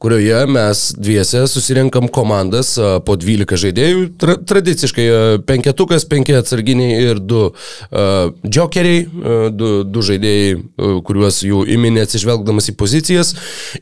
kurioje 0.03 0.47
mes 0.51 0.79
dviese 0.97 1.45
susirenkam 1.47 2.09
komandas 2.11 2.73
po 3.07 3.15
12 3.15 3.55
žaidėjų, 3.61 4.01
tra 4.19 4.33
tradiciškai 4.35 5.05
penketukas, 5.47 6.03
penki 6.11 6.35
atsarginiai 6.35 6.97
ir 7.05 7.21
du 7.23 7.45
uh, 7.47 8.33
jokeriai, 8.43 9.05
uh, 9.07 9.45
du, 9.47 9.69
du 9.87 10.03
žaidėjai, 10.03 10.57
uh, 10.57 10.97
kuriuos 11.07 11.37
jų 11.47 11.61
įminė 11.77 12.03
atsižvelgdamas 12.03 12.67
į 12.73 12.75
pozicijas. 12.81 13.31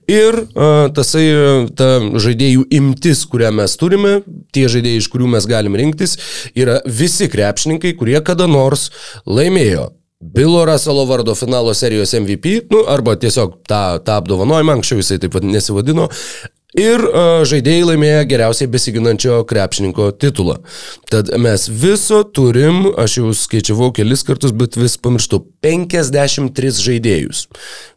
Ir 0.05 0.43
uh, 0.43 0.91
tasai, 0.93 1.25
ta 1.73 1.89
žaidėjų 2.13 2.67
imtis, 2.77 3.23
kurią 3.31 3.49
mes 3.57 3.73
turime, 3.81 4.19
tie 4.53 4.67
žaidėjai, 4.69 5.01
iš 5.01 5.09
kurių 5.15 5.31
mes 5.37 5.49
galim 5.49 5.79
rinktis, 5.81 6.19
yra 6.53 6.83
visi 6.85 7.31
krepšininkai, 7.33 7.95
kurie 7.97 8.21
kada 8.21 8.45
nors 8.51 8.91
laimėjo 9.25 9.89
Bilo 10.21 10.65
Russello 10.65 11.05
vardo 11.09 11.35
finalo 11.35 11.73
serijos 11.73 12.13
MVP, 12.13 12.45
nu, 12.69 12.83
arba 12.87 13.15
tiesiog 13.17 13.55
tą, 13.65 13.97
tą 14.05 14.19
apdovanojimą, 14.21 14.75
anksčiau 14.77 15.01
jisai 15.01 15.17
taip 15.17 15.33
pat 15.33 15.47
nesivadino, 15.49 16.05
ir 16.77 17.01
uh, 17.01 17.41
žaidėjai 17.49 17.87
laimėjo 17.89 18.21
geriausiai 18.29 18.69
besiginančio 18.69 19.39
krepšininko 19.49 20.11
titulą. 20.21 20.59
Tad 21.09 21.33
mes 21.41 21.65
viso 21.67 22.21
turim, 22.23 22.85
aš 23.01 23.17
jau 23.17 23.33
skaičiavau 23.35 23.89
kelis 23.97 24.21
kartus, 24.27 24.53
bet 24.53 24.77
vis 24.77 24.99
pamirštu, 25.01 25.41
53 25.65 26.85
žaidėjus, 26.85 27.47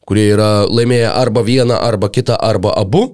kurie 0.09 0.31
yra 0.33 0.51
laimėję 0.65 1.13
arba 1.13 1.45
vieną, 1.45 1.77
arba 1.77 2.09
kitą, 2.09 2.41
arba 2.41 2.73
abu. 2.81 3.11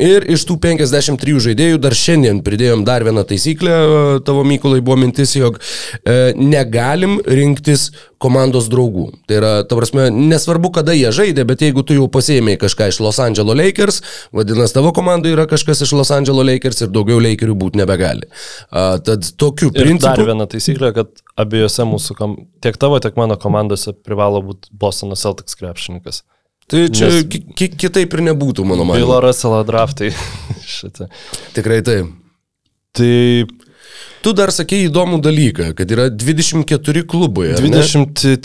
Ir 0.00 0.24
iš 0.32 0.46
tų 0.48 0.56
53 0.62 1.40
žaidėjų 1.44 1.80
dar 1.82 1.94
šiandien 1.96 2.40
pridėjom 2.44 2.86
dar 2.88 3.04
vieną 3.04 3.26
taisyklę, 3.28 3.72
e, 3.72 4.20
tavo 4.24 4.46
Mykolai 4.48 4.80
buvo 4.80 4.96
mintis, 5.02 5.34
jog 5.36 5.58
e, 5.60 6.32
negalim 6.40 7.18
rinktis 7.28 7.90
komandos 8.20 8.70
draugų. 8.72 9.06
Tai 9.28 9.36
yra, 9.36 9.52
ta 9.68 9.76
prasme, 9.76 10.06
nesvarbu, 10.12 10.72
kada 10.76 10.94
jie 10.96 11.12
žaidė, 11.12 11.44
bet 11.48 11.64
jeigu 11.66 11.84
tu 11.84 11.96
jau 11.96 12.08
pasėmėjai 12.12 12.62
kažką 12.64 12.88
iš 12.92 13.00
Los 13.04 13.20
Angeles 13.20 13.60
Lakers, 13.60 14.00
vadinasi, 14.36 14.76
tavo 14.76 14.94
komandoje 14.96 15.36
yra 15.36 15.46
kažkas 15.50 15.84
iš 15.84 15.94
Los 15.96 16.12
Angeles 16.16 16.48
Lakers 16.48 16.84
ir 16.84 16.92
daugiau 16.96 17.20
Lakerių 17.20 17.56
būti 17.60 17.80
nebegali. 17.80 18.28
A, 18.72 18.96
tad 19.04 19.28
tokiu 19.40 19.68
principu. 19.76 20.08
Dar 20.08 20.32
viena 20.32 20.48
taisyklė, 20.48 20.94
kad 20.96 21.24
abiejose 21.40 21.88
mūsų, 21.88 22.16
kom... 22.16 22.36
tiek 22.64 22.80
tavo, 22.80 23.00
tiek 23.04 23.16
mano 23.20 23.36
komandose 23.40 23.92
privalo 23.96 24.40
būti 24.48 24.72
Bostono 24.72 25.16
Celtics 25.20 25.60
krepšininkas. 25.60 26.24
Tai 26.70 26.84
čia 26.94 27.08
Nes... 27.10 27.24
ki 27.58 27.70
kitaip 27.74 28.14
ir 28.14 28.22
nebūtų, 28.30 28.64
mano 28.68 28.86
manimo. 28.86 29.08
Bilo 29.08 29.18
Russell 29.24 29.58
draftai. 29.66 30.12
Tikrai 31.56 31.80
taip. 31.86 32.14
Tai 32.94 33.10
Tu 34.20 34.32
dar 34.36 34.52
sakėjai 34.52 34.90
įdomų 34.90 35.22
dalyką, 35.24 35.70
kad 35.78 35.92
yra 35.94 36.10
24 36.12 37.06
klubai. 37.08 37.54
23, 37.56 38.36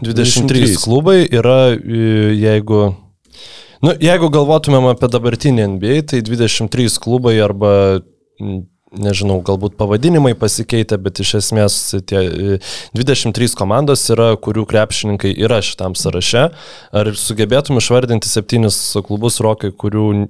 23, 0.00 0.06
23 0.08 0.78
klubai 0.80 1.18
yra, 1.28 1.74
jeigu, 1.76 2.80
nu, 3.84 3.92
jeigu 4.00 4.30
galvotumėm 4.32 4.88
apie 4.94 5.10
dabartinį 5.12 5.66
NBA, 5.74 5.98
tai 6.14 6.22
23 6.24 6.96
klubai 7.04 7.34
arba 7.44 7.74
nežinau, 8.96 9.38
galbūt 9.46 9.76
pavadinimai 9.78 10.32
pasikeitė, 10.38 10.98
bet 11.02 11.22
iš 11.22 11.36
esmės 11.40 11.78
tie 12.10 12.24
23 12.96 13.46
e, 13.46 13.54
komandos 13.58 14.02
yra, 14.12 14.32
kurių 14.40 14.66
krepšininkai 14.70 15.32
yra 15.38 15.60
šitam 15.64 15.96
sąraše. 15.98 16.48
Ar 16.96 17.12
sugebėtum 17.18 17.80
išvardinti 17.80 18.30
septynis 18.30 18.80
klubus 19.06 19.40
rokai, 19.44 19.72
kurių 19.72 20.28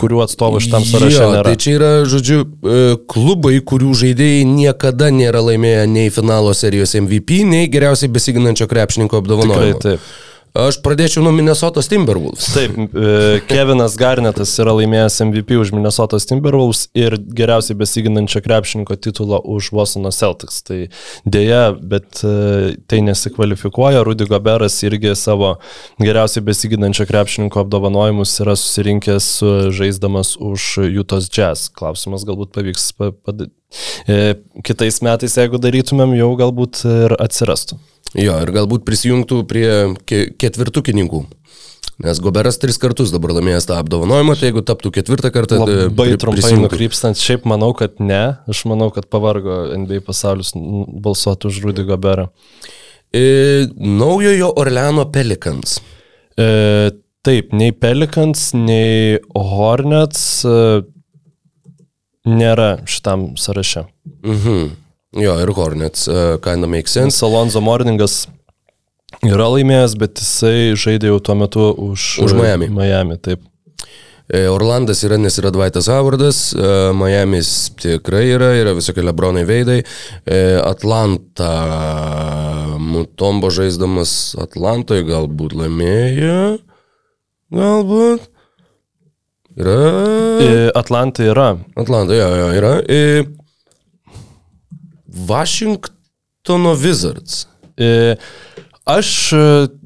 kurių 0.00 0.22
atstovų 0.24 0.60
šitam 0.64 0.84
sąraše 0.88 1.18
jo, 1.20 1.28
nėra. 1.34 1.50
Tai 1.50 1.60
čia 1.60 1.72
yra, 1.76 1.90
žodžiu, 2.08 2.38
e, 2.42 2.82
klubai, 3.12 3.58
kurių 3.60 3.92
žaidėjai 4.00 4.46
niekada 4.48 5.10
nėra 5.12 5.42
laimėję 5.44 5.84
nei 5.92 6.12
finalo 6.14 6.54
serijos 6.56 6.96
MVP, 6.96 7.42
nei 7.48 7.68
geriausiai 7.72 8.10
besiginančio 8.12 8.66
krepšininko 8.70 9.20
apdovanojimo. 9.20 9.76
Tikrai 9.76 9.98
taip. 9.98 10.12
Aš 10.52 10.82
pradėčiau 10.84 11.22
nuo 11.24 11.30
Minnesotos 11.32 11.86
Timberwolves. 11.88 12.50
Taip, 12.52 12.74
e, 12.76 13.12
Kevinas 13.48 13.94
Garnetas 13.96 14.50
yra 14.60 14.74
laimėjęs 14.76 15.14
MVP 15.24 15.56
už 15.56 15.70
Minnesotos 15.72 16.26
Timberwolves 16.28 16.82
ir 16.92 17.16
geriausiai 17.16 17.78
besiginančio 17.80 18.42
krepšininko 18.44 18.98
titulą 19.00 19.38
už 19.48 19.70
Bostono 19.72 20.12
Celtics. 20.12 20.58
Tai 20.68 20.76
dėja, 21.24 21.62
bet 21.80 22.20
e, 22.20 22.74
tai 22.84 23.00
nesikvalifikuoja. 23.06 24.02
Rudy 24.04 24.26
Goberas 24.28 24.76
irgi 24.84 25.14
savo 25.16 25.54
geriausiai 26.02 26.44
besiginančio 26.44 27.08
krepšininko 27.08 27.64
apdovanojimus 27.64 28.34
yra 28.44 28.52
susirinkęs 28.60 29.30
žaisdamas 29.72 30.34
už 30.36 30.68
Jutos 30.92 31.30
Jazz. 31.32 31.72
Klausimas 31.72 32.28
galbūt 32.28 32.52
pavyks 32.52 32.90
padaryti. 33.00 33.56
E, 34.04 34.36
kitais 34.68 35.00
metais, 35.00 35.40
jeigu 35.40 35.56
darytumėm, 35.56 36.12
jau 36.20 36.28
galbūt 36.44 36.84
ir 36.84 37.16
atsirastų. 37.16 37.80
Jo, 38.14 38.34
ir 38.44 38.50
galbūt 38.52 38.82
prisijungtų 38.84 39.38
prie 39.48 39.68
ketvirtukininkų. 40.38 41.22
Nes 42.02 42.18
Goberas 42.24 42.56
tris 42.58 42.78
kartus 42.80 43.12
dabar 43.14 43.30
laimėjęs 43.36 43.66
tą 43.68 43.76
apdovanojimą, 43.78 44.34
tai 44.40 44.48
jeigu 44.48 44.62
taptų 44.66 44.90
ketvirtą 44.96 45.30
kartą, 45.30 45.60
tai 45.64 45.74
Labai 45.86 46.06
pri- 46.10 46.18
trumpai 46.18 46.40
prisijungtų. 46.40 46.64
nukrypstant, 46.66 47.20
šiaip 47.20 47.44
manau, 47.46 47.70
kad 47.78 48.00
ne. 48.00 48.38
Aš 48.48 48.64
manau, 48.66 48.90
kad 48.92 49.06
pavargo 49.12 49.68
NBA 49.76 50.00
pasaulis 50.04 50.50
balsuoti 50.56 51.46
už 51.46 51.60
Rudy 51.62 51.84
Goberą. 51.86 52.28
E, 53.14 53.68
naujojo 53.76 54.50
Orleano 54.56 55.04
Pelicans. 55.12 55.80
E, 56.36 56.90
taip, 57.22 57.52
nei 57.52 57.70
Pelicans, 57.72 58.50
nei 58.56 59.18
Hornets 59.36 60.44
e, 60.48 60.82
nėra 62.26 62.80
šitam 62.88 63.34
sąraše. 63.36 63.86
Mhm. 64.24 64.70
Jo, 65.12 65.36
ir 65.42 65.52
Hornets, 65.52 66.06
uh, 66.08 66.38
kinda 66.40 66.68
makes 66.70 66.94
sense. 66.96 67.18
Salonzo 67.20 67.60
Morningas 67.60 68.26
yra 69.20 69.50
laimėjęs, 69.52 69.96
bet 70.00 70.22
jisai 70.22 70.72
žaidė 70.78 71.12
jau 71.12 71.18
tuo 71.20 71.36
metu 71.36 71.66
už, 71.90 72.14
Už 72.24 72.36
Miami. 72.38 72.70
Miami, 72.72 73.18
taip. 73.20 73.44
E, 74.32 74.46
Orlandas 74.48 75.02
yra, 75.04 75.18
nes 75.20 75.34
yra 75.36 75.50
Dvaitas 75.52 75.90
Howardas, 75.92 76.38
e, 76.54 76.68
Miamis 76.96 77.50
tikrai 77.76 78.30
yra, 78.32 78.52
yra 78.56 78.72
visokie 78.72 79.02
Lebronai 79.04 79.42
veidai, 79.44 79.82
e, 80.24 80.38
Atlanta, 80.62 81.50
Mutombo 82.80 83.50
žaisdamas 83.52 84.32
Atlantoje 84.40 85.04
galbūt 85.10 85.56
laimėjo, 85.58 86.38
galbūt. 87.52 88.30
Yra. 89.60 89.76
E, 90.40 90.56
Atlanta 90.80 91.28
yra. 91.28 91.50
Atlanta, 91.76 92.16
jo, 92.16 92.32
jo, 92.38 92.50
yra. 92.56 92.74
Washingtono 95.28 96.74
Wizards. 96.74 97.46
E, 97.76 98.16
Aš 98.84 99.32
e, 99.32 99.36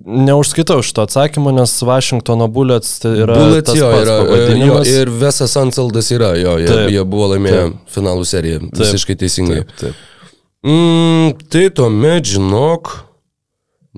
neužskaitau 0.06 0.82
šito 0.82 1.02
atsakymo, 1.04 1.50
nes 1.52 1.82
Washingtono 1.82 2.46
Bullets 2.48 2.98
tai 2.98 3.10
yra 3.20 3.34
Bullets 3.36 3.74
jo 3.76 3.90
yra, 3.92 4.14
e, 4.24 4.58
jo, 4.58 4.78
ir 4.88 5.10
Vesas 5.12 5.56
Anseldas 5.60 6.08
yra, 6.10 6.32
jo, 6.40 6.54
jie, 6.58 6.70
Taip, 6.70 6.88
jie 6.94 7.02
buvo 7.04 7.28
laimėję 7.34 7.58
taip. 7.58 7.90
finalų 7.92 8.24
seriją, 8.24 8.62
visiškai 8.72 9.18
teisingai. 9.20 9.58
Taip, 9.66 9.74
taip. 9.82 10.30
Mm, 10.64 11.34
tai 11.52 11.66
tuomet, 11.76 12.24
žinok, 12.32 12.94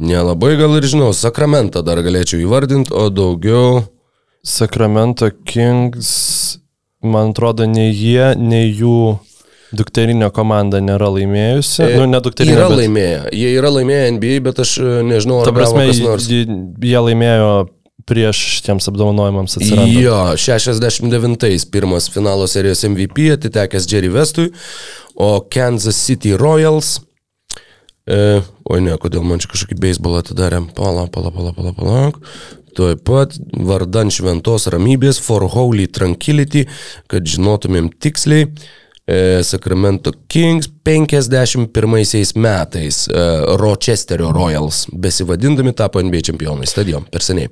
nelabai 0.02 0.56
gal 0.58 0.74
ir 0.80 0.90
žinau, 0.90 1.12
Sakramentą 1.14 1.84
dar 1.86 2.02
galėčiau 2.02 2.42
įvardinti, 2.42 2.90
o 2.90 3.06
daugiau... 3.14 3.84
Sacramento 4.42 5.28
Kings, 5.46 6.58
man 7.06 7.30
atrodo, 7.30 7.66
nei 7.70 7.92
jie, 7.94 8.32
nei 8.34 8.72
jų 8.72 9.18
dukterinė 9.76 10.30
komanda 10.34 10.80
nėra 10.84 11.10
laimėjusi. 11.14 11.82
E, 11.84 11.96
nu, 12.00 12.06
ne 12.10 12.20
dukterinė. 12.24 12.54
Yra 12.56 12.68
bet, 12.70 12.82
laimėję, 12.82 13.18
jie 13.36 13.50
yra 13.56 13.72
laimėję 13.74 14.12
NBA, 14.16 14.36
bet 14.46 14.62
aš 14.64 14.76
e, 14.80 14.94
nežinau, 15.08 15.42
ar 15.42 15.50
Ta 15.50 15.56
prasme, 15.56 15.88
jie, 15.88 17.00
laimėjo 17.08 17.50
prieš 18.08 18.40
šitiems 18.58 18.88
apdovanojimams 18.88 19.58
atsirandant. 19.58 19.98
Jo, 20.00 20.20
69-ais 20.40 21.66
pirmas 21.68 22.08
finalo 22.12 22.46
serijos 22.48 22.84
MVP 22.88 23.28
atitekęs 23.34 23.88
Jerry 23.90 24.08
Westui, 24.14 24.48
o 25.14 25.34
Kansas 25.52 26.00
City 26.06 26.32
Royals. 26.38 26.98
E, 28.08 28.40
oi 28.72 28.80
ne, 28.80 28.94
kodėl 29.00 29.26
man 29.28 29.42
čia 29.42 29.50
kažkokį 29.52 29.76
beisbolą 29.82 30.22
atidarė. 30.24 30.62
Pala, 30.76 31.04
pala, 31.12 31.32
pala, 31.34 31.52
pala, 31.52 31.74
pala. 31.76 32.00
Tuoj 32.78 32.94
pat 33.04 33.34
vardan 33.68 34.12
šventos 34.14 34.68
ramybės, 34.72 35.18
for 35.20 35.44
holy 35.50 35.88
tranquility, 35.90 36.64
kad 37.10 37.26
žinotumėm 37.28 37.90
tiksliai. 38.00 38.48
E, 39.08 39.42
Sacramento 39.42 40.12
Kings 40.26 40.68
51 40.82 42.32
metais 42.34 43.06
e, 43.08 43.56
Rochesterio 43.56 44.30
Royals 44.30 44.86
besivadindami 44.92 45.72
tapo 45.72 46.02
NBA 46.02 46.20
čempionai 46.20 46.66
stadion 46.68 47.06
per 47.08 47.24
seniai. 47.24 47.48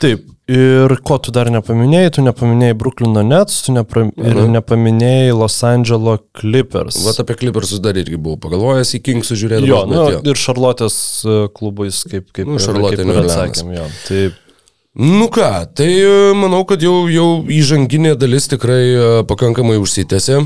Taip, 0.00 0.22
ir 0.48 0.94
ko 1.04 1.18
tu 1.20 1.34
dar 1.36 1.50
nepaminėjai, 1.52 2.14
tu 2.16 2.24
nepaminėjai 2.24 2.78
Brooklyno 2.80 3.20
Nets, 3.20 3.58
tu 3.66 3.74
nepra... 3.76 4.06
ir 4.16 4.40
nepaminėjai 4.54 5.36
Los 5.36 5.58
Angeles 5.68 6.24
Clippers. 6.40 7.02
Vat 7.04 7.20
apie 7.20 7.36
Clippersus 7.42 7.84
dar 7.84 8.00
irgi 8.00 8.16
buvau 8.16 8.40
pagalvojęs, 8.46 8.96
į 8.96 9.04
Kingsų 9.04 9.38
žiūrėdamas. 9.44 9.68
Jo, 9.68 9.84
nu, 9.92 10.00
jo. 10.16 10.24
ir 10.24 10.40
Šarlotės 10.40 10.98
e, 11.20 11.38
klubais, 11.52 12.00
kaip, 12.08 12.32
kaip, 12.32 12.48
Nu, 12.48 12.56
Charlotte 12.56 12.96
kaip 12.96 13.12
ir 13.12 13.22
atsakėm. 13.26 13.76
Jo. 13.76 13.86
Tai 14.08 14.24
Nu 14.94 15.26
ką, 15.26 15.74
tai 15.74 15.88
manau, 16.38 16.60
kad 16.70 16.78
jau, 16.78 17.08
jau 17.10 17.42
įžanginė 17.50 18.12
dalis 18.14 18.46
tikrai 18.46 19.24
pakankamai 19.26 19.74
užsitęsė. 19.82 20.44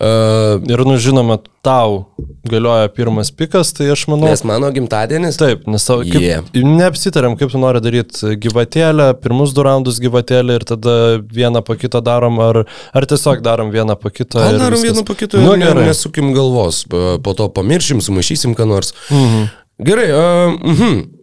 Ir, 0.00 0.80
nu, 0.88 0.94
žinoma, 0.96 1.36
tau 1.62 2.06
galioja 2.48 2.88
pirmas 2.88 3.28
pikas, 3.36 3.68
tai 3.76 3.90
aš 3.92 4.06
manau. 4.08 4.30
nes 4.30 4.40
mano 4.48 4.70
gimtadienis. 4.72 5.36
Taip, 5.36 5.66
nes 5.68 5.84
tau, 5.84 6.00
kaip, 6.00 6.20
Yeah. 6.24 6.40
neapsitarėm, 6.56 7.36
kaip 7.36 7.52
tu 7.52 7.60
nori 7.60 7.82
daryti 7.84 8.32
gyvatėlę, 8.40 9.10
pirmus 9.20 9.52
du 9.52 9.62
raundus 9.66 10.00
gyvatėlę 10.00 10.56
ir 10.56 10.64
tada 10.64 10.94
vieną 11.20 11.60
po 11.62 11.76
kito 11.76 12.00
darom, 12.00 12.40
ar, 12.40 12.64
ar 12.96 13.06
tiesiog 13.06 13.42
darom 13.44 13.70
vieną 13.70 13.98
po 14.00 14.08
kito. 14.08 14.40
Ir 14.40 14.58
darom 14.58 14.80
vieną 14.80 15.04
po 15.04 15.14
kito, 15.14 15.36
Nu, 15.36 15.52
gerai. 15.60 15.84
nesukim 15.92 16.32
galvos, 16.32 16.84
po 16.88 17.18
po 17.22 17.34
to 17.36 17.48
pamiršim, 17.52 18.00
sumaišysim 18.00 18.56
ką 18.56 18.66
nors. 18.66 18.94
Mhm. 19.10 19.48
Gerai, 19.84 20.08
uh, 20.12 20.58
mhm. 20.64 21.19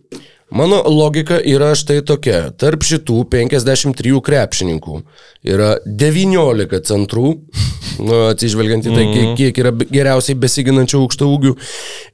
Mano 0.50 0.82
logika 0.88 1.40
yra 1.44 1.74
štai 1.78 2.02
tokia. 2.08 2.48
Tarp 2.58 2.86
šitų 2.88 3.24
53 3.32 4.22
krepšininkų 4.24 5.00
yra 5.48 5.76
19 5.86 6.82
centrų, 6.88 7.34
nu, 8.08 8.20
atsižvelgiant 8.32 8.88
į 8.88 8.96
tai, 8.96 9.06
kiek, 9.14 9.32
kiek 9.40 9.62
yra 9.64 9.74
geriausiai 9.80 10.38
besiginančių 10.40 11.02
aukšto 11.04 11.30
ūgių, 11.36 11.56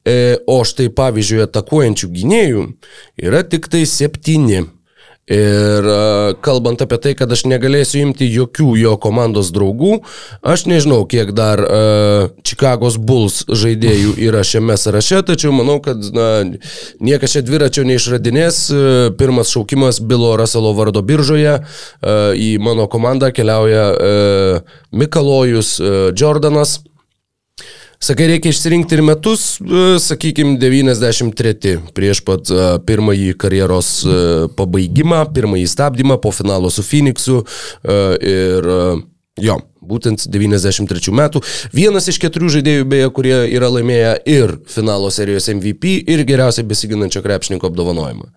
e, 0.07 0.17
o 0.49 0.61
štai 0.67 0.89
pavyzdžiui, 0.95 1.43
atakuojančių 1.47 2.13
gynėjų 2.17 2.67
yra 3.29 3.43
tik 3.47 3.69
tai 3.71 3.85
7. 3.89 4.72
Ir 5.31 5.85
a, 5.87 6.33
kalbant 6.43 6.81
apie 6.83 6.97
tai, 6.99 7.13
kad 7.15 7.31
aš 7.31 7.45
negalėsiu 7.47 8.01
imti 8.03 8.27
jokių 8.27 8.73
jo 8.81 8.97
komandos 8.99 9.53
draugų, 9.55 10.01
aš 10.43 10.65
nežinau, 10.67 11.05
kiek 11.07 11.31
dar 11.31 11.63
uh, 11.63 12.33
Čikagos 12.43 12.97
Bulls 12.99 13.45
žaidėjų 13.47 14.17
yra 14.27 14.43
šiame 14.43 14.75
sąraše, 14.75 15.21
tačiau 15.31 15.55
manau, 15.55 15.79
kad 15.83 16.03
na, 16.11 16.27
niekas 16.99 17.37
čia 17.37 17.45
dviračio 17.47 17.87
neišradinės. 17.87 18.61
Uh, 18.67 18.91
pirmas 19.15 19.55
šaukimas 19.55 20.01
Bilo 20.03 20.35
Raselo 20.39 20.75
vardo 20.75 20.99
biržoje 20.99 21.61
uh, 21.63 21.67
į 22.35 22.57
mano 22.59 22.89
komandą 22.91 23.31
keliauja 23.31 23.85
uh, 23.95 24.79
Mikalojus 24.91 25.77
uh, 25.79 26.09
Jordanas. 26.11 26.81
Sakai, 28.03 28.27
reikia 28.33 28.51
išsirinkti 28.51 28.97
ir 28.97 29.01
metus, 29.05 29.43
e, 29.63 29.83
sakykime, 30.03 30.57
93 30.59 31.77
prieš 31.95 32.19
pat 32.27 32.51
e, 32.51 32.65
pirmąjį 32.83 33.29
karjeros 33.39 33.91
e, 34.03 34.17
pabaigimą, 34.57 35.21
pirmąjį 35.35 35.69
stabdymą 35.71 36.17
po 36.23 36.33
finalo 36.35 36.71
su 36.73 36.83
Phoenixu 36.83 37.39
ir 37.87 38.67
jo, 39.39 39.55
būtent 39.79 40.27
93 40.27 41.15
metų. 41.15 41.43
Vienas 41.75 42.09
iš 42.11 42.19
keturių 42.25 42.51
žaidėjų, 42.57 42.89
beje, 42.91 43.07
kurie 43.15 43.37
yra 43.55 43.71
laimėję 43.71 44.13
ir 44.35 44.57
finalo 44.67 45.07
serijos 45.13 45.47
MVP, 45.55 45.95
ir 46.03 46.27
geriausiai 46.27 46.67
besiginančio 46.67 47.23
krepšininko 47.23 47.71
apdovanojimą. 47.71 48.31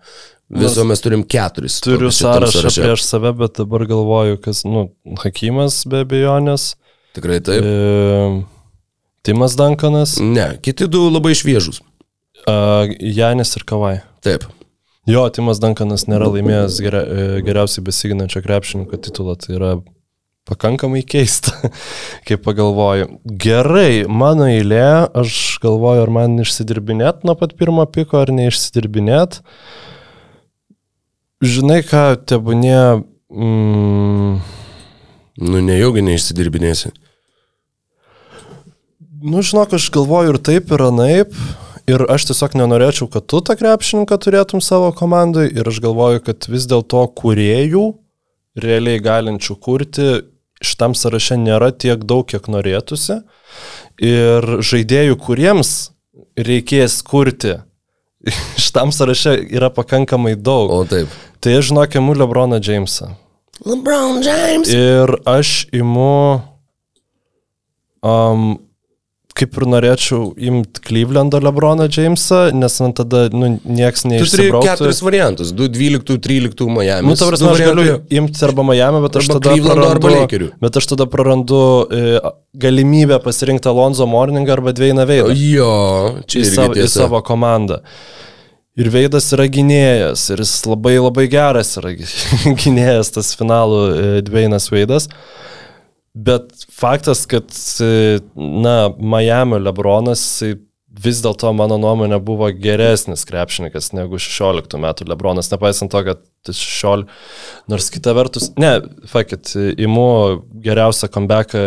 Viso 0.63 0.87
mes 0.87 1.03
turim 1.03 1.27
keturis. 1.27 1.81
Turiu 1.83 2.07
sąrašą 2.15 2.71
prieš 2.71 3.03
save, 3.03 3.35
bet 3.35 3.59
dabar 3.59 3.83
galvoju, 3.89 4.39
kas, 4.39 4.63
nu, 4.63 4.93
Hakimas 5.19 5.83
be 5.91 6.05
abejonės, 6.07 6.77
Tikrai 7.17 7.41
taip. 7.43 7.67
e, 7.67 8.56
Timas 9.27 9.57
Dankanas, 9.59 10.15
Ne, 10.23 10.53
kiti 10.63 10.87
du 10.87 11.03
labai 11.11 11.33
šviežus. 11.35 11.81
e, 12.47 12.55
Janis 13.17 13.51
ir 13.59 13.65
Kavai. 13.67 13.97
Taip. 14.23 14.47
Jo, 15.07 15.25
Timas 15.31 15.59
Dankanas 15.63 16.07
nėra 16.07 16.27
laimėjęs 16.31 16.79
geria, 16.83 17.03
e, 17.03 17.27
geriausiai 17.47 17.83
besiginančio 17.87 18.41
krepšininko 18.43 18.99
titulą, 19.03 19.35
tai 19.39 19.55
yra 19.59 19.73
pakankamai 20.47 21.01
keista, 21.03 21.51
kaip 22.27 22.43
pagalvoju. 22.47 23.07
Gerai, 23.43 24.05
mano 24.07 24.47
eilė, 24.47 24.83
aš 25.19 25.59
galvoju, 25.63 26.05
ar 26.05 26.11
man 26.21 26.37
išsidirbinėt 26.43 27.25
nuo 27.27 27.35
pat 27.39 27.55
pirmo 27.59 27.83
piko, 27.91 28.21
ar 28.23 28.31
neišsidirbinėt. 28.35 29.41
Žinai, 31.43 31.81
ką 31.85 32.05
tebūnė... 32.31 32.77
Mm, 33.31 34.37
Nu, 35.37 35.59
nejaugi 35.61 36.01
neišsidirbinėsi. 36.01 36.89
Nu, 39.21 39.41
žinok, 39.41 39.73
aš 39.77 39.89
galvoju 39.93 40.35
ir 40.35 40.41
taip, 40.43 40.71
ir 40.71 40.83
anaip. 40.89 41.35
Ir 41.87 42.03
aš 42.11 42.25
tiesiog 42.27 42.57
nenorėčiau, 42.59 43.07
kad 43.07 43.23
tu 43.31 43.39
tą 43.39 43.55
krepšininką 43.55 44.17
turėtum 44.19 44.59
savo 44.63 44.89
komandai. 44.91 45.45
Ir 45.55 45.69
aš 45.71 45.79
galvoju, 45.85 46.23
kad 46.25 46.49
vis 46.51 46.65
dėlto 46.67 47.05
kuriejų, 47.15 47.85
realiai 48.59 48.99
galinčių 49.03 49.55
kurti, 49.63 50.07
šitam 50.59 50.97
sąraše 50.97 51.37
nėra 51.39 51.71
tiek 51.71 52.03
daug, 52.03 52.25
kiek 52.27 52.49
norėtųsi. 52.51 53.21
Ir 54.03 54.49
žaidėjų, 54.59 55.15
kuriems 55.23 55.71
reikės 56.35 56.99
kurti, 57.07 57.55
šitam 58.67 58.91
sąraše 58.91 59.37
yra 59.47 59.71
pakankamai 59.71 60.35
daug. 60.35 60.75
O 60.75 60.83
taip. 60.89 61.15
Tai 61.39 61.55
aš 61.61 61.71
žinok, 61.71 61.95
imu 62.01 62.19
Lebroną 62.19 62.59
Jamesą. 62.59 63.13
LeBron 63.63 64.21
James. 64.25 64.69
Ir 64.69 65.17
aš 65.25 65.65
imu... 65.71 66.43
Um, 68.05 68.66
kaip 69.37 69.57
ir 69.59 69.65
norėčiau 69.69 70.31
imti 70.49 70.81
Clevelando 70.87 71.39
Lebroną 71.43 71.85
Jamesą, 71.93 72.39
nes 72.57 72.75
man 72.81 72.93
tada, 72.97 73.27
nu, 73.33 73.51
nieks 73.63 74.01
Tu 74.03 74.09
turi 74.09 74.17
neišsibrauktų. 74.17 74.63
keturis 74.67 75.01
variantus- 75.05 75.51
2-12, 75.57 76.17
13 76.25 76.67
Miami. 76.73 77.07
Nu, 77.07 77.15
ta 77.15 77.29
prasme, 77.29 77.51
aš 77.53 77.61
galiu 77.61 77.97
imti 78.09 78.43
arba 78.47 78.65
Miami, 78.65 79.01
bet 79.05 79.19
aš 79.21 79.29
Arba 79.29 79.39
tada 79.39 79.53
Clevelando, 79.55 79.87
arba 79.91 80.07
prarandu, 80.09 80.25
Lakerių. 80.25 80.49
bet 80.61 80.77
aš 80.81 80.85
tada 80.93 81.05
prarandu 81.05 81.61
e, 81.91 82.19
galimybę 82.57 83.19
pasirinkti 83.23 83.69
Alonso 83.69 84.07
Morning 84.09 84.49
arba 84.49 84.73
Dveiną 84.73 85.05
Veidą 85.07 85.33
Jo, 85.37 86.21
čia 86.27 86.39
į 86.41 86.45
savo, 86.55 86.73
į 86.73 86.87
savo 86.89 87.21
komandą. 87.21 87.79
Ir 88.77 88.91
Veidas 88.93 89.31
yra 89.33 89.47
gynėjas, 89.49 90.27
ir 90.33 90.37
jis 90.43 90.51
labai 90.69 90.97
labai 91.01 91.27
geras 91.27 91.71
yra 91.79 91.95
gynėjas, 92.61 93.09
tas 93.15 93.31
finalų 93.37 93.79
e, 93.97 94.21
Dveinas 94.21 94.69
Veidas. 94.69 95.07
Bet 96.17 96.53
faktas, 96.73 97.25
kad, 97.29 97.51
e, 97.83 98.19
na, 98.35 98.77
Miami 98.97 99.59
Lebronas 99.61 100.23
vis 100.97 101.19
dėlto, 101.21 101.51
mano 101.53 101.77
nuomonė, 101.81 102.17
buvo 102.23 102.47
geresnis 102.57 103.25
krepšininkas 103.29 103.91
negu 103.93 104.17
16 104.21 104.79
metų 104.81 105.07
Lebronas, 105.11 105.51
nepaisant 105.51 105.91
to, 105.93 106.01
kad 106.07 106.23
16, 106.49 107.05
nors 107.69 107.89
kita 107.93 108.15
vertus, 108.17 108.49
ne, 108.57 108.79
fakit, 109.11 109.53
imu 109.77 110.07
geriausią 110.63 111.11
comebacką 111.13 111.61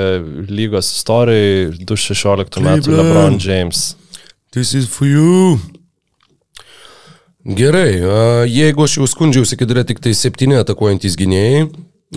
lygos 0.50 0.90
istorijai 0.96 1.68
216 1.78 2.64
metų. 2.66 2.96
Lebron 2.96 3.38
James. 3.38 3.92
This 4.50 4.74
is 4.74 4.88
for 4.90 5.06
you. 5.06 5.60
Gerai, 7.40 8.02
jeigu 8.50 8.84
aš 8.84 8.98
jau 8.98 9.06
skundžiausi, 9.08 9.56
kad 9.60 9.70
yra 9.72 9.86
tik 9.88 10.02
tai 10.04 10.12
septyni 10.16 10.58
atakuojantys 10.58 11.14
gynėjai 11.16 11.62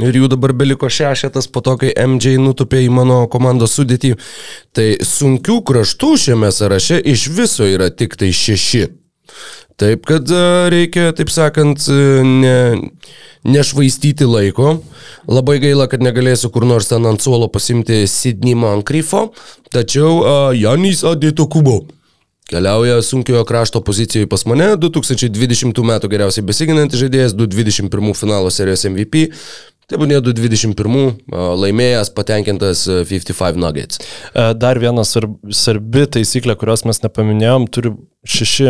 ir 0.01 0.17
jų 0.17 0.29
dabar 0.31 0.53
beliko 0.57 0.89
šešetas 0.89 1.49
po 1.53 1.61
to, 1.65 1.75
kai 1.81 1.93
MJ 1.93 2.37
nutupė 2.41 2.81
į 2.85 2.89
mano 2.93 3.23
komandos 3.31 3.75
sudėtį, 3.77 4.15
tai 4.73 4.87
sunkių 5.05 5.59
kraštų 5.67 6.15
šiame 6.25 6.51
sąraše 6.53 6.99
iš 7.13 7.27
viso 7.35 7.67
yra 7.69 7.91
tik 7.93 8.17
tai 8.19 8.33
šeši. 8.33 8.87
Taip, 9.77 10.05
kad 10.05 10.29
a, 10.29 10.69
reikia, 10.69 11.09
taip 11.17 11.31
sakant, 11.33 11.87
a, 11.89 11.95
ne, 12.23 12.57
nešvaistyti 13.43 14.27
laiko. 14.29 14.77
Labai 15.27 15.57
gaila, 15.63 15.87
kad 15.89 16.03
negalėsiu 16.05 16.51
kur 16.53 16.65
nors 16.67 16.91
ten 16.91 17.05
ant 17.09 17.21
suolo 17.23 17.49
pasimti 17.51 18.03
Sidney 18.09 18.53
Moncriefo, 18.57 19.31
tačiau 19.73 20.21
a, 20.21 20.37
Janis 20.57 21.03
Adito 21.07 21.49
Kubo. 21.49 21.81
Keliauja 22.51 23.01
sunkiojo 23.01 23.45
krašto 23.47 23.81
pozicijoje 23.81 24.27
pas 24.29 24.43
mane, 24.45 24.73
2020 24.77 25.79
m. 25.79 25.93
geriausiai 26.11 26.45
besiginantis 26.45 26.99
žaidėjas, 26.99 27.33
2021 27.39 28.13
finalo 28.19 28.51
serijos 28.51 28.83
MVP, 28.89 29.29
tai 29.89 29.99
buvo 29.99 30.21
2021 30.23 31.11
laimėjęs 31.63 32.13
patenkintas 32.15 32.85
a, 32.87 33.01
55 33.09 33.59
Nuggets. 33.61 34.01
E, 34.33 34.49
Dar 34.59 34.79
viena 34.81 35.05
svarb- 35.07 35.37
svarbi 35.53 36.05
taisyklė, 36.17 36.55
kurios 36.59 36.85
mes 36.87 37.01
nepaminėjom, 37.03 37.67
turi 37.73 37.93
šeši 38.23 38.67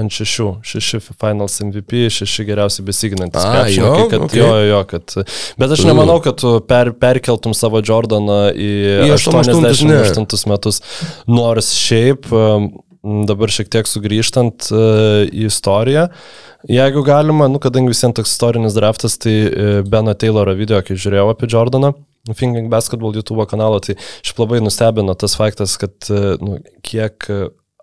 ant 0.00 0.14
šešių, 0.16 0.46
šeši 0.64 1.00
finals 1.20 1.58
MVP, 1.60 2.06
šeši 2.14 2.46
geriausiai 2.48 2.86
besiginantis 2.86 3.44
A, 3.44 3.66
jo, 3.68 3.90
kad 4.08 4.24
okei. 4.24 4.40
jo, 4.40 4.52
jo, 4.70 4.78
kad... 4.88 5.16
Bet 5.60 5.74
aš 5.76 5.82
nemanau, 5.84 6.16
kad 6.24 6.38
tu 6.40 6.54
per, 6.64 6.94
perkeltum 6.96 7.52
savo 7.56 7.82
Jordaną 7.84 8.38
į, 8.56 8.70
Į 9.04 9.12
88, 9.18 9.60
ne. 9.90 10.00
88 10.08 10.48
metus, 10.54 10.80
nors 11.28 11.74
šiaip 11.76 12.30
um, 12.32 12.70
dabar 13.28 13.52
šiek 13.52 13.68
tiek 13.76 13.88
sugrįžtant 13.90 14.70
uh, 14.72 15.26
į 15.28 15.50
istoriją, 15.52 16.08
jeigu 16.70 17.04
galima, 17.06 17.48
nu, 17.50 17.60
kadangi 17.62 17.92
visiems 17.92 18.16
toks 18.18 18.32
istorinis 18.34 18.76
draftas, 18.78 19.18
tai 19.20 19.36
uh, 19.48 19.82
Beno 19.88 20.14
Tayloro 20.18 20.56
video, 20.58 20.80
kai 20.84 20.96
žiūrėjau 21.00 21.28
apie 21.32 21.50
Jordaną, 21.52 21.94
Thinking 22.30 22.70
Basketball 22.72 23.16
YouTube 23.16 23.44
kanalo, 23.50 23.82
tai 23.84 23.98
šiaip 24.24 24.40
labai 24.40 24.62
nustebino 24.64 25.14
tas 25.18 25.36
faktas, 25.40 25.76
kad 25.80 26.10
uh, 26.12 26.34
nu, 26.40 26.58
kiek 26.86 27.28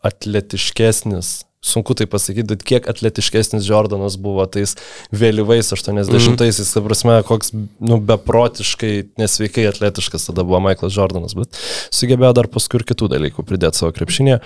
atletiškesnis 0.01 1.41
sunku 1.61 1.93
tai 1.93 2.07
pasakyti, 2.09 2.47
bet 2.49 2.63
kiek 2.65 2.87
atletiškesnis 2.89 3.67
Jordanas 3.69 4.17
buvo 4.21 4.47
tais 4.49 4.73
vėlyvais 5.13 5.69
80-aisiais, 5.75 6.57
mm. 6.65 6.73
ta 6.73 6.81
prasme, 6.85 7.17
koks, 7.27 7.53
nu, 7.53 7.99
beprotiškai 8.09 8.93
nesveikai 9.21 9.67
atletiškas 9.69 10.25
tada 10.31 10.45
buvo 10.47 10.61
Michaelas 10.65 10.97
Jordanas, 10.97 11.37
bet 11.37 11.61
sugebėjo 11.93 12.33
dar 12.39 12.49
paskui 12.51 12.81
ir 12.81 12.87
kitų 12.89 13.11
dalykų 13.13 13.45
pridėti 13.45 13.83
savo 13.83 13.93
krepšinėje. 13.93 14.41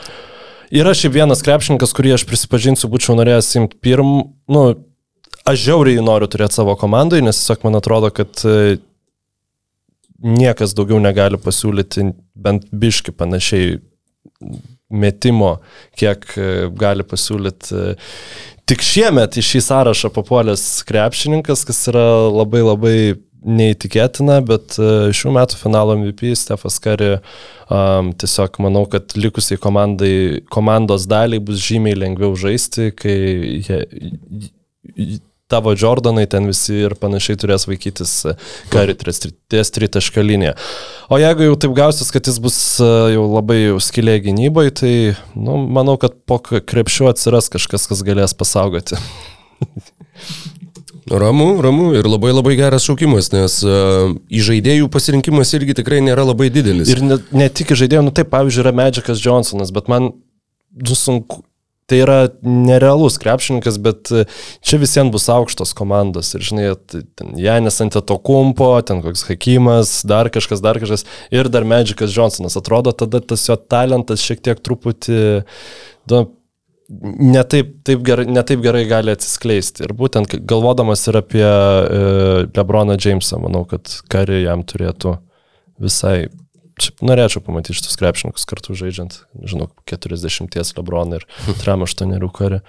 Yra 0.73 0.95
šiaip 0.97 1.13
vienas 1.13 1.43
krepšininkas, 1.45 1.93
kurį 1.95 2.15
aš 2.15 2.25
prisipažinsiu, 2.29 2.89
būčiau 2.89 3.17
norėjęs 3.19 3.51
imti 3.59 3.77
pirm, 3.85 4.11
nu, 4.51 4.63
aš 5.45 5.61
žiauriai 5.67 6.03
noriu 6.03 6.29
turėti 6.31 6.57
savo 6.57 6.75
komandai, 6.79 7.21
nes 7.25 7.37
tiesiog 7.37 7.67
man 7.67 7.77
atrodo, 7.79 8.09
kad 8.13 8.41
e, 8.47 8.77
niekas 10.25 10.73
daugiau 10.77 10.97
negali 11.03 11.37
pasiūlyti 11.41 12.07
bent 12.33 12.65
biški 12.73 13.13
panašiai 13.13 13.77
metimo, 14.89 15.57
kiek 15.99 16.25
e, 16.37 16.49
gali 16.73 17.05
pasiūlyti 17.05 17.77
e, 17.77 17.93
tik 18.69 18.81
šiemet 18.85 19.37
į 19.37 19.45
šį 19.45 19.61
sąrašą 19.67 20.11
papuolęs 20.15 20.65
krepšininkas, 20.89 21.65
kas 21.67 21.83
yra 21.91 22.05
labai 22.33 22.63
labai 22.65 22.97
neįtikėtina, 23.45 24.39
bet 24.45 24.77
e, 24.81 24.89
šių 25.15 25.35
metų 25.37 25.59
finalo 25.59 25.95
MVP 25.99 26.33
Stefas 26.37 26.79
Kari 26.81 27.15
um, 27.15 28.11
tiesiog 28.17 28.57
manau, 28.65 28.85
kad 28.89 29.13
likusiai 29.17 29.61
komandai, 29.61 30.41
komandos 30.53 31.05
daliai 31.09 31.43
bus 31.43 31.61
žymiai 31.61 31.97
lengviau 31.99 32.33
žaisti, 32.39 32.89
kai 32.97 33.15
jie, 33.65 33.79
tavo 35.51 35.75
Jordanai 35.77 36.25
ten 36.29 36.49
visi 36.49 36.73
ir 36.87 36.95
panašiai 36.97 37.37
turės 37.37 37.67
vaikytis 37.69 38.13
Kari 38.73 38.97
ties 38.97 39.73
tritašką 39.75 40.25
liniją. 40.25 40.55
O 41.13 41.19
jeigu 41.21 41.45
jau 41.45 41.57
taip 41.61 41.75
gausis, 41.77 42.09
kad 42.13 42.25
jis 42.25 42.41
bus 42.41 42.57
e, 42.81 42.89
jau 43.13 43.27
labai 43.29 43.59
skilė 43.83 44.17
gynyboje, 44.25 44.73
tai 44.81 44.95
nu, 45.37 45.61
manau, 45.69 45.99
kad 46.01 46.17
po 46.25 46.41
krepšiu 46.41 47.11
atsiras 47.13 47.51
kažkas, 47.53 47.85
kas 47.91 48.01
galės 48.07 48.33
pasaugoti. 48.37 48.97
Ramu, 51.11 51.61
ramu 51.61 51.91
ir 51.93 52.07
labai 52.09 52.31
labai 52.33 52.55
geras 52.57 52.85
šaukimas, 52.87 53.29
nes 53.29 53.59
uh, 53.67 54.15
žaidėjų 54.47 54.87
pasirinkimas 54.89 55.51
irgi 55.53 55.75
tikrai 55.77 55.99
nėra 56.01 56.23
labai 56.25 56.47
didelis. 56.53 56.89
Ir 56.89 57.03
ne, 57.05 57.19
ne 57.29 57.49
tik 57.53 57.75
žaidėjų, 57.77 58.07
nu 58.07 58.13
taip, 58.15 58.31
pavyzdžiui, 58.31 58.63
yra 58.63 58.73
Medžikas 58.73 59.21
Johnsonas, 59.21 59.73
bet 59.75 59.91
man 59.91 60.09
nu, 60.09 60.97
sunku. 60.97 61.43
Tai 61.85 61.99
yra 62.01 62.15
nerealus 62.41 63.19
krepšininkas, 63.21 63.75
bet 63.77 64.09
e, 64.09 64.23
čia 64.65 64.79
visiems 64.81 65.13
bus 65.13 65.27
aukštos 65.29 65.75
komandos. 65.77 66.31
Ir 66.33 66.41
žinai, 66.41 66.63
Janis 67.37 67.77
ant 67.83 67.93
to 67.93 68.17
kumpo, 68.25 68.71
ten 68.81 69.03
koks 69.05 69.21
Hakimas, 69.27 69.99
dar 70.09 70.31
kažkas, 70.33 70.63
dar 70.65 70.79
kažkas. 70.81 71.05
Ir 71.29 71.51
dar 71.53 71.67
Medžikas 71.69 72.15
Johnsonas. 72.17 72.57
Atrodo, 72.57 72.89
tada 72.97 73.21
tas 73.21 73.45
jo 73.45 73.59
talentas 73.61 74.25
šiek 74.25 74.41
tiek 74.41 74.65
truputį... 74.65 75.19
Nu, 76.09 76.23
netaip, 76.89 77.71
taip 77.87 78.03
gerai, 78.05 78.25
netaip 78.29 78.61
gerai 78.63 78.85
gali 78.89 79.13
atsiskleisti. 79.13 79.85
Ir 79.87 79.93
būtent 79.97 80.37
galvodamas 80.47 81.05
ir 81.09 81.19
apie 81.19 81.45
e, 81.45 81.99
Lebroną 82.55 82.97
Jamesą, 83.01 83.39
manau, 83.43 83.65
kad 83.69 83.99
kari 84.11 84.43
jam 84.45 84.65
turėtų 84.67 85.19
visai... 85.81 86.17
Šiaip 86.75 87.05
norėčiau 87.07 87.39
pamatyti 87.39 87.77
šitus 87.77 87.95
krepšininkus 88.01 88.43
kartu 88.49 88.73
žaidžiant, 88.75 89.21
žinau, 89.47 89.69
40 89.87 90.51
Lebroną 90.75 91.21
ir 91.21 91.27
38 91.47 92.25
kari. 92.35 92.59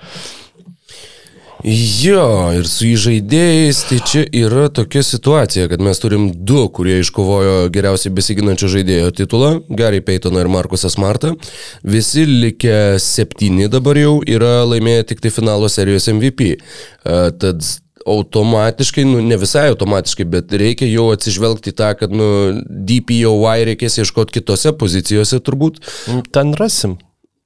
Jo, 1.64 2.52
ir 2.52 2.66
su 2.68 2.84
įžaidėjais, 2.90 3.78
tai 3.88 3.98
čia 4.04 4.24
yra 4.36 4.66
tokia 4.72 5.00
situacija, 5.06 5.70
kad 5.70 5.80
mes 5.82 5.98
turim 6.02 6.28
du, 6.36 6.66
kurie 6.68 6.98
iškovojo 7.00 7.70
geriausiai 7.72 8.12
besiginančio 8.14 8.68
žaidėjo 8.74 9.14
titulą- 9.16 9.50
Gary 9.80 10.02
Paytoną 10.04 10.44
ir 10.44 10.52
Markusas 10.52 10.98
Martą. 11.00 11.32
Visi 11.82 12.26
likę 12.26 13.00
septyni 13.00 13.70
dabar 13.72 13.96
jau 13.96 14.20
yra 14.20 14.66
laimėję 14.68 15.06
tik 15.06 15.20
tai 15.20 15.30
finalo 15.30 15.68
serijos 15.68 16.08
MVP. 16.08 16.56
E, 17.06 17.30
Tad 17.36 17.62
automatiškai, 18.06 19.04
nu 19.04 19.20
ne 19.20 19.36
visai 19.36 19.68
automatiškai, 19.68 20.24
bet 20.24 20.52
reikia 20.52 20.86
jau 20.86 21.08
atsižvelgti 21.14 21.72
tą, 21.72 21.90
kad 21.98 22.12
nu, 22.12 22.62
DPOY 22.68 23.66
reikės 23.72 23.98
ieškoti 23.98 24.38
kitose 24.38 24.72
pozicijose 24.72 25.40
turbūt. 25.40 25.80
Ten 26.32 26.54
rasim. 26.54 26.98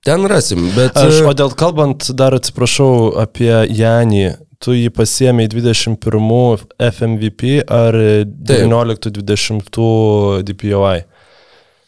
Ten 0.04 0.24
rasim, 0.24 0.70
bet... 0.76 0.96
Aš, 0.96 1.20
e, 1.20 1.26
o 1.28 1.32
dėl 1.36 1.50
kalbant, 1.58 2.10
dar 2.16 2.32
atsiprašau 2.36 3.18
apie 3.20 3.52
Janį. 3.68 4.30
Tu 4.60 4.74
jį 4.76 4.90
pasiemė 4.92 5.46
21 5.48 5.96
FMVP 6.90 7.62
ar 7.64 7.96
19-20 7.96 9.80
DPOI 10.48 10.98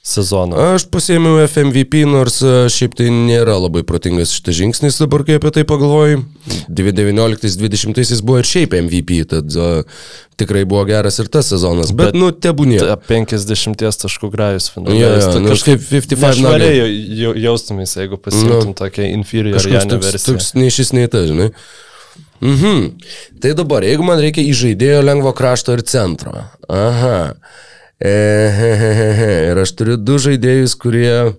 sezoną? 0.03 0.57
Aš 0.75 0.85
pasėmiau 0.91 1.39
FMVP, 1.47 2.03
nors 2.11 2.41
e, 2.43 2.53
šiaip 2.73 2.97
tai 2.99 3.07
nėra 3.15 3.55
labai 3.63 3.85
protingas 3.87 4.33
šitas 4.35 4.57
žingsnis 4.59 4.99
dabar, 4.99 5.23
kai 5.29 5.37
apie 5.39 5.53
tai 5.55 5.63
pagalvoju. 5.69 6.25
19-20 6.69 8.23
buvo 8.27 8.41
ir 8.43 8.49
šiaip 8.49 8.75
MVP, 8.83 9.21
tad 9.31 9.55
uh, 9.55 9.83
tikrai 10.41 10.65
buvo 10.69 10.83
geras 10.89 11.19
ir 11.23 11.29
tas 11.33 11.47
sezonas, 11.53 11.93
bet, 11.95 12.11
Bet- 12.13 12.19
nu, 12.19 12.33
tebūnė. 12.35 12.81
Ta 12.83 12.97
50 12.99 13.79
taškų 14.03 14.31
grajus. 14.35 14.71
Jo, 14.75 14.91
jo, 14.99 15.13
Jis 15.17 15.29
tu 15.31 15.41
nu, 15.45 15.53
kažkaip 15.55 15.79
kaip 15.87 16.11
55 16.11 16.43
nešvariai 16.43 16.77
jau- 16.81 16.91
jau- 17.23 17.37
jaustumės, 17.47 17.95
jeigu 18.01 18.19
pasimtum 18.19 18.73
Nu, 18.73 18.77
tokią 18.79 19.07
inferior 19.15 19.59
Kažkoks 19.59 19.79
Janį 19.79 19.95
toks, 19.97 20.11
versiją. 20.11 20.35
toks 20.35 20.53
nei 20.59 20.71
šis, 20.75 20.93
nei 20.99 21.09
tas, 21.13 21.29
žinai. 21.31 21.51
Mhm. 22.43 22.89
Tai 23.43 23.53
dabar, 23.55 23.85
jeigu 23.87 24.03
man 24.07 24.19
reikia 24.19 24.43
įžaidėjo 24.51 25.03
lengvo 25.07 25.31
krašto 25.37 25.77
ir 25.79 25.83
centro. 25.87 26.33
Aha. 26.69 27.35
Ehehehe. 28.03 29.33
Ir 29.53 29.63
aš 29.63 29.73
turiu 29.79 29.97
du 29.97 30.19
žaidėjus, 30.19 30.75
kurie 30.81 31.35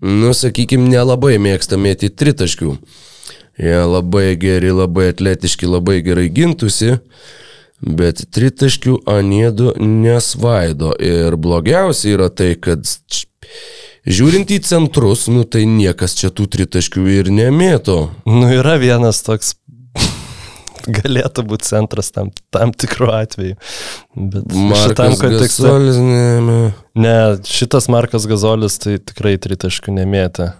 nu, 0.00 0.32
sakykime, 0.36 0.86
nelabai 0.92 1.36
mėgsta 1.42 1.78
mėti 1.80 2.12
tritaškių. 2.14 2.76
Jie 3.60 3.80
labai 3.84 4.36
geri, 4.40 4.70
labai 4.72 5.10
atletiški, 5.12 5.68
labai 5.68 5.98
gerai 6.04 6.30
gintusi, 6.32 6.94
bet 7.82 8.22
tritaškių 8.32 9.02
anėdu 9.10 9.74
nesvaido. 9.82 10.94
Ir 10.96 11.36
blogiausia 11.36 12.14
yra 12.14 12.30
tai, 12.32 12.54
kad 12.56 12.86
žiūrint 14.06 14.54
į 14.54 14.60
centrus, 14.64 15.26
nu 15.28 15.44
tai 15.44 15.66
niekas 15.68 16.16
čia 16.16 16.30
tų 16.32 16.48
tritaškių 16.54 17.04
ir 17.18 17.32
nemėto. 17.34 17.98
Nu, 18.24 18.46
yra 18.48 18.78
vienas 18.80 19.20
toks, 19.26 19.56
galėtų 20.86 21.44
būti 21.50 21.68
centras 21.68 22.10
tam, 22.14 22.30
tam 22.54 22.72
tikru 22.72 23.10
atveju. 23.14 23.58
Bet 24.16 24.48
šitam 24.50 25.12
Markas 25.12 25.22
kontekste. 25.22 25.66
Gasolis, 25.66 26.00
ne, 26.04 26.72
Ne, 27.00 27.14
šitas 27.46 27.86
Markas 27.92 28.26
Gazolis 28.26 28.80
tai 28.82 28.98
tikrai 28.98 29.36
tritaškių 29.40 29.94
nemėtė. 30.00 30.50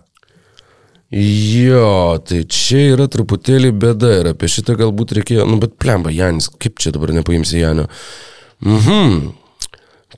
Jo, 1.11 2.21
tai 2.23 2.45
čia 2.47 2.93
yra 2.93 3.09
truputėlį 3.11 3.73
bėda 3.83 4.13
ir 4.21 4.29
apie 4.31 4.47
šitą 4.53 4.77
galbūt 4.79 5.17
reikėjo, 5.19 5.43
nu 5.51 5.59
bet 5.59 5.75
plemba, 5.83 6.13
Janis, 6.15 6.47
kaip 6.63 6.79
čia 6.79 6.93
dabar 6.95 7.11
nepaimsi 7.17 7.59
Janio? 7.65 7.89
Mhm. 8.63 9.33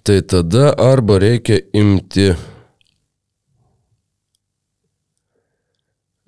Tai 0.05 0.19
tada 0.29 0.73
arba 0.77 1.17
reikia 1.23 1.63
imti... 1.73 2.35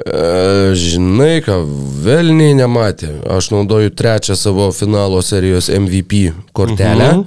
E, 0.03 0.75
žinai, 0.75 1.39
ką 1.47 1.61
velniai 2.03 2.51
nematė. 2.59 3.23
Aš 3.31 3.55
naudoju 3.55 3.95
trečią 3.95 4.35
savo 4.35 4.73
finalo 4.75 5.23
serijos 5.23 5.71
MVP 5.71 6.33
kortelę 6.53 7.15
Mhm. 7.15 7.25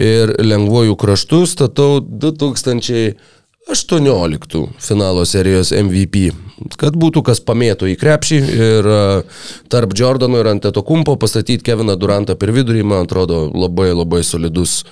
ir 0.00 0.32
lengvojų 0.40 0.96
kraštų 0.96 1.44
statau 1.46 2.00
2018 2.00 4.72
finalo 4.80 5.26
serijos 5.28 5.72
MVP. 5.76 6.32
Kad 6.80 6.96
būtų 6.96 7.20
kas 7.22 7.40
pamėtų 7.44 7.84
į 7.92 7.96
krepšį 8.00 8.38
ir 8.56 8.80
e, 8.88 9.22
tarp 9.68 9.92
Jordano 9.92 10.40
ir 10.40 10.48
Anteto 10.48 10.80
Kumpo 10.82 11.16
pastatyti 11.20 11.60
Keviną 11.68 11.96
Durantą 12.00 12.32
per 12.34 12.48
vidurį, 12.56 12.80
man 12.82 13.04
atrodo, 13.04 13.52
labai 13.52 13.92
labai 13.92 14.22
solidus 14.24 14.84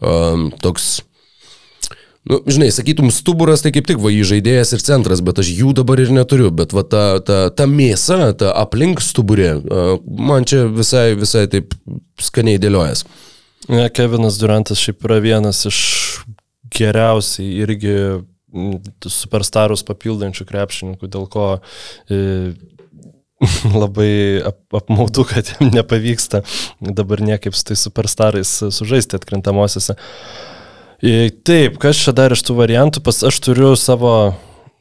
um, 0.00 0.48
toks 0.62 1.02
Nu, 2.28 2.42
žinai, 2.46 2.68
sakytum, 2.68 3.08
stuburas 3.10 3.62
tai 3.64 3.72
kaip 3.72 3.86
tik 3.88 4.00
va 4.02 4.10
jį 4.12 4.26
žaidėjas 4.34 4.74
ir 4.76 4.82
centras, 4.84 5.22
bet 5.24 5.38
aš 5.40 5.48
jų 5.56 5.72
dabar 5.78 6.02
ir 6.02 6.12
neturiu. 6.12 6.50
Bet 6.52 6.74
va 6.76 6.84
ta, 6.84 7.04
ta, 7.24 7.38
ta 7.48 7.64
mėsa, 7.64 8.34
ta 8.36 8.52
aplink 8.60 9.00
stuburė, 9.00 9.54
man 10.04 10.44
čia 10.48 10.66
visai, 10.68 11.14
visai 11.16 11.46
taip 11.52 11.72
skaniai 12.20 12.60
dėliojas. 12.60 13.06
Ne, 13.72 13.86
Kevinas 13.92 14.36
Durantas 14.40 14.82
šiaip 14.82 15.08
yra 15.08 15.20
vienas 15.24 15.62
iš 15.70 15.80
geriausiai 16.76 17.56
irgi 17.64 17.96
superstarus 19.08 19.86
papildančių 19.88 20.44
krepšininkų, 20.44 21.08
dėl 21.08 21.24
ko 21.30 21.48
e, 22.10 22.52
labai 23.82 24.12
ap, 24.44 24.60
apmaudu, 24.76 25.24
kad 25.24 25.54
jam 25.54 25.72
nepavyksta 25.72 26.44
dabar 26.84 27.24
niekaip 27.24 27.56
su 27.56 27.70
tais 27.70 27.88
superstarais 27.88 28.58
sužaisti 28.68 29.16
atkrintamosiose. 29.16 29.96
E, 29.96 30.58
Taip, 31.00 31.80
kas 31.80 31.96
čia 31.96 32.12
dar 32.16 32.34
iš 32.36 32.44
tų 32.44 32.58
variantų, 32.58 33.00
pas 33.06 33.22
aš 33.24 33.40
turiu 33.40 33.72
savo, 33.80 34.34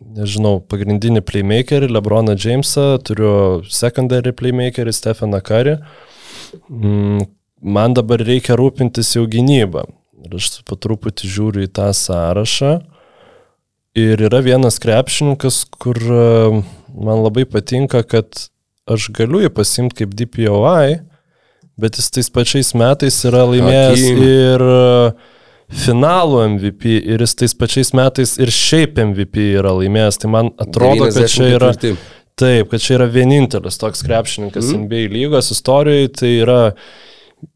nežinau, 0.04 0.58
pagrindinį 0.60 1.24
playmakerį, 1.24 1.92
Lebroną 1.96 2.36
Jamesą, 2.36 2.98
turiu 3.08 3.34
secondary 3.72 4.36
playmakerį 4.36 4.96
Stefaną 4.96 5.40
Curry. 5.46 5.78
Mm, 6.68 7.28
Man 7.60 7.94
dabar 7.94 8.22
reikia 8.24 8.56
rūpintis 8.56 9.12
jau 9.18 9.26
gynybą. 9.28 9.84
Ir 10.24 10.36
aš 10.40 10.62
po 10.68 10.78
truputį 10.80 11.28
žiūriu 11.28 11.66
į 11.68 11.72
tą 11.76 11.90
sąrašą. 11.96 12.78
Ir 14.00 14.22
yra 14.30 14.40
vienas 14.46 14.80
krepšininkas, 14.80 15.66
kur 15.82 15.98
e, 16.00 16.62
man 16.94 17.24
labai 17.26 17.44
patinka, 17.50 18.04
kad 18.08 18.46
aš 18.90 19.10
galiu 19.16 19.42
jį 19.44 19.52
pasimti 19.52 20.02
kaip 20.02 20.14
DPOI, 20.16 21.02
bet 21.80 22.00
jis 22.00 22.08
tais 22.16 22.32
pačiais 22.32 22.72
metais 22.80 23.18
yra 23.28 23.44
laimėjęs 23.50 24.06
Hakim. 24.06 24.24
ir 24.30 24.66
e, 24.70 24.80
finalų 25.70 26.42
MVP 26.56 26.96
ir 27.14 27.22
jis 27.24 27.36
tais 27.44 27.54
pačiais 27.58 27.92
metais 27.98 28.38
ir 28.42 28.52
šiaip 28.54 28.98
MVP 29.04 29.52
yra 29.60 29.76
laimėjęs. 29.78 30.22
Tai 30.22 30.32
man 30.34 30.54
atrodo, 30.58 31.10
kad 31.12 31.30
čia 31.30 31.54
yra... 31.58 31.74
94. 31.76 32.16
Taip, 32.40 32.70
kad 32.72 32.80
čia 32.80 32.96
yra 32.96 33.10
vienintelis 33.12 33.76
toks 33.82 34.00
krepšininkas 34.08 34.70
mm. 34.70 34.86
NBA 34.86 35.08
lygos 35.12 35.52
istorijoje, 35.52 36.12
tai 36.22 36.30
yra 36.38 36.60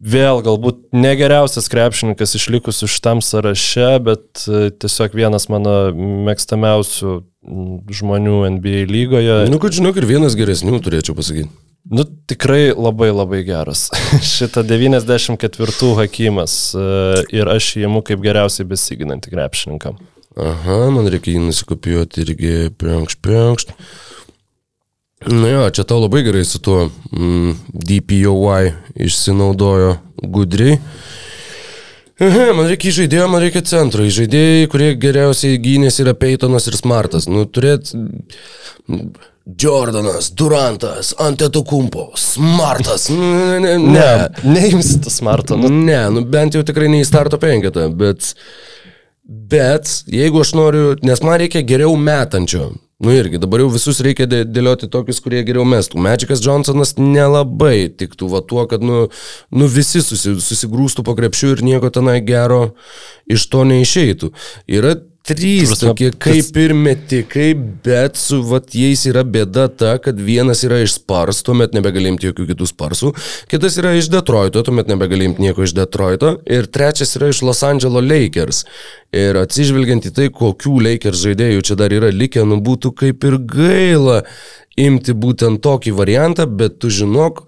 vėl 0.04 0.42
galbūt 0.44 0.82
negeriausias 0.96 1.70
krepšininkas 1.72 2.36
išlikus 2.40 2.84
iš 2.88 2.98
tam 3.04 3.22
sąraše, 3.24 3.94
bet 4.04 4.44
e, 4.48 4.66
tiesiog 4.76 5.16
vienas 5.16 5.48
mano 5.52 5.78
mėgstamiausių 6.28 7.16
žmonių 7.96 8.38
NBA 8.58 8.84
lygoje. 8.92 9.38
Nu, 9.52 9.60
kad 9.64 9.76
žinok, 9.76 10.00
ir 10.00 10.08
vienas 10.08 10.36
geresnių 10.40 10.80
turėčiau 10.84 11.16
pasakyti. 11.16 11.52
Nu, 11.84 12.04
tikrai 12.26 12.72
labai 12.72 13.12
labai 13.12 13.42
geras. 13.44 13.90
Šitą 14.36 14.64
94 14.64 15.96
hakimas 16.00 16.56
e, 16.76 16.86
ir 17.36 17.52
aš 17.52 17.74
jį 17.76 17.88
imu 17.90 18.04
kaip 18.08 18.24
geriausiai 18.24 18.68
besiginantį 18.70 19.34
krepšininką. 19.34 19.92
Aha, 20.40 20.78
man 20.96 21.10
reikia 21.12 21.36
jį 21.36 21.44
nusikopijuoti 21.44 22.24
irgi 22.24 22.54
penkšt, 22.80 23.20
penkšt. 23.26 23.76
Na 25.28 25.52
jo, 25.52 25.68
čia 25.76 25.86
tau 25.88 26.00
labai 26.02 26.24
gerai 26.26 26.46
su 26.48 26.60
tuo 26.64 26.88
mm, 27.12 27.52
DPOY 27.92 28.72
išsinaudojo 29.06 29.94
gudriai. 30.24 30.80
Aha, 32.24 32.48
man 32.56 32.68
reikia 32.72 32.96
žaidėjo, 32.96 33.28
man 33.28 33.44
reikia 33.44 33.64
centro. 33.68 34.08
Žaidėjai, 34.08 34.72
kurie 34.72 34.90
geriausiai 35.00 35.60
gynės 35.62 36.00
yra 36.04 36.16
Peytonas 36.16 36.68
ir 36.72 36.80
Smartas. 36.80 37.28
Nu, 37.28 37.44
turėt 37.44 37.92
mm, 37.92 39.14
Jordanas, 39.46 40.30
Durantas, 40.32 41.14
Antetokumpo, 41.20 42.12
Smartas. 42.16 43.10
Ne, 43.10 43.60
ne, 43.60 43.78
ne. 43.78 43.92
Ne, 43.92 44.30
neimsi 44.44 45.02
tas 45.04 45.22
Marto. 45.22 45.58
Nu, 45.60 45.68
Ne, 45.70 46.10
nu 46.10 46.22
bent 46.24 46.56
jau 46.56 46.64
tikrai 46.64 46.88
ne 46.88 47.02
į 47.04 47.08
starto 47.10 47.36
penketą, 47.42 47.90
bet, 47.98 48.32
bet 49.28 49.90
jeigu 50.08 50.40
aš 50.46 50.54
noriu, 50.56 50.96
nes 51.04 51.22
man 51.28 51.42
reikia 51.44 51.62
geriau 51.68 51.96
metančio. 52.00 52.72
Nu 53.04 53.12
irgi, 53.12 53.36
dabar 53.42 53.60
jau 53.60 53.68
visus 53.74 54.00
reikia 54.06 54.24
dė- 54.32 54.46
dėlioti 54.48 54.88
tokius, 54.88 55.20
kurie 55.20 55.42
geriau 55.44 55.66
mestų. 55.68 56.00
Magikas 56.00 56.40
Johnsonas 56.40 56.94
nelabai 56.96 57.90
tiktų 57.92 58.30
va 58.32 58.40
tuo, 58.48 58.64
kad 58.70 58.80
nu, 58.86 59.10
nu 59.52 59.68
visi 59.68 60.00
susi, 60.00 60.38
susigrūstų 60.40 61.04
po 61.04 61.16
krepšiu 61.18 61.52
ir 61.58 61.64
nieko 61.68 61.92
tenai 61.92 62.22
gero 62.24 62.70
iš 63.28 63.50
to 63.52 63.66
neišeitų. 63.68 64.32
Yra 64.72 64.96
trys 65.24 65.72
prasme, 65.72 65.88
tokie 65.88 66.10
kaip 66.20 66.58
ir 66.60 66.74
metikai, 66.76 67.50
bet 67.86 68.18
su 68.20 68.42
vat 68.48 68.74
jais 68.76 69.06
yra 69.08 69.24
bėda 69.24 69.70
ta, 69.72 69.96
kad 70.04 70.20
vienas 70.20 70.66
yra 70.68 70.82
iš 70.84 70.98
Spars, 70.98 71.40
tuomet 71.48 71.76
nebegalimti 71.76 72.28
jokių 72.28 72.50
kitų 72.52 72.68
Sparsų, 72.70 73.14
kitas 73.52 73.78
yra 73.80 73.94
iš 74.00 74.12
Detroito, 74.12 74.64
tuomet 74.68 74.92
nebegalimti 74.92 75.46
nieko 75.46 75.64
iš 75.64 75.76
Detroito 75.78 76.36
ir 76.44 76.68
trečias 76.68 77.16
yra 77.20 77.32
iš 77.32 77.44
Los 77.48 77.64
Angeles 77.64 78.04
Lakers. 78.04 78.64
Ir 79.14 79.38
atsižvelgiant 79.40 80.10
į 80.10 80.14
tai, 80.18 80.28
kokių 80.34 80.76
Lakers 80.90 81.24
žaidėjų 81.24 81.64
čia 81.70 81.80
dar 81.80 81.94
yra 81.96 82.12
likę, 82.12 82.44
nu 82.50 82.60
būtų 82.66 82.92
kaip 83.04 83.24
ir 83.30 83.40
gaila 83.48 84.24
imti 84.76 85.16
būtent 85.16 85.64
tokį 85.64 85.94
variantą, 85.96 86.50
bet 86.50 86.82
tu 86.82 86.92
žinok, 86.92 87.46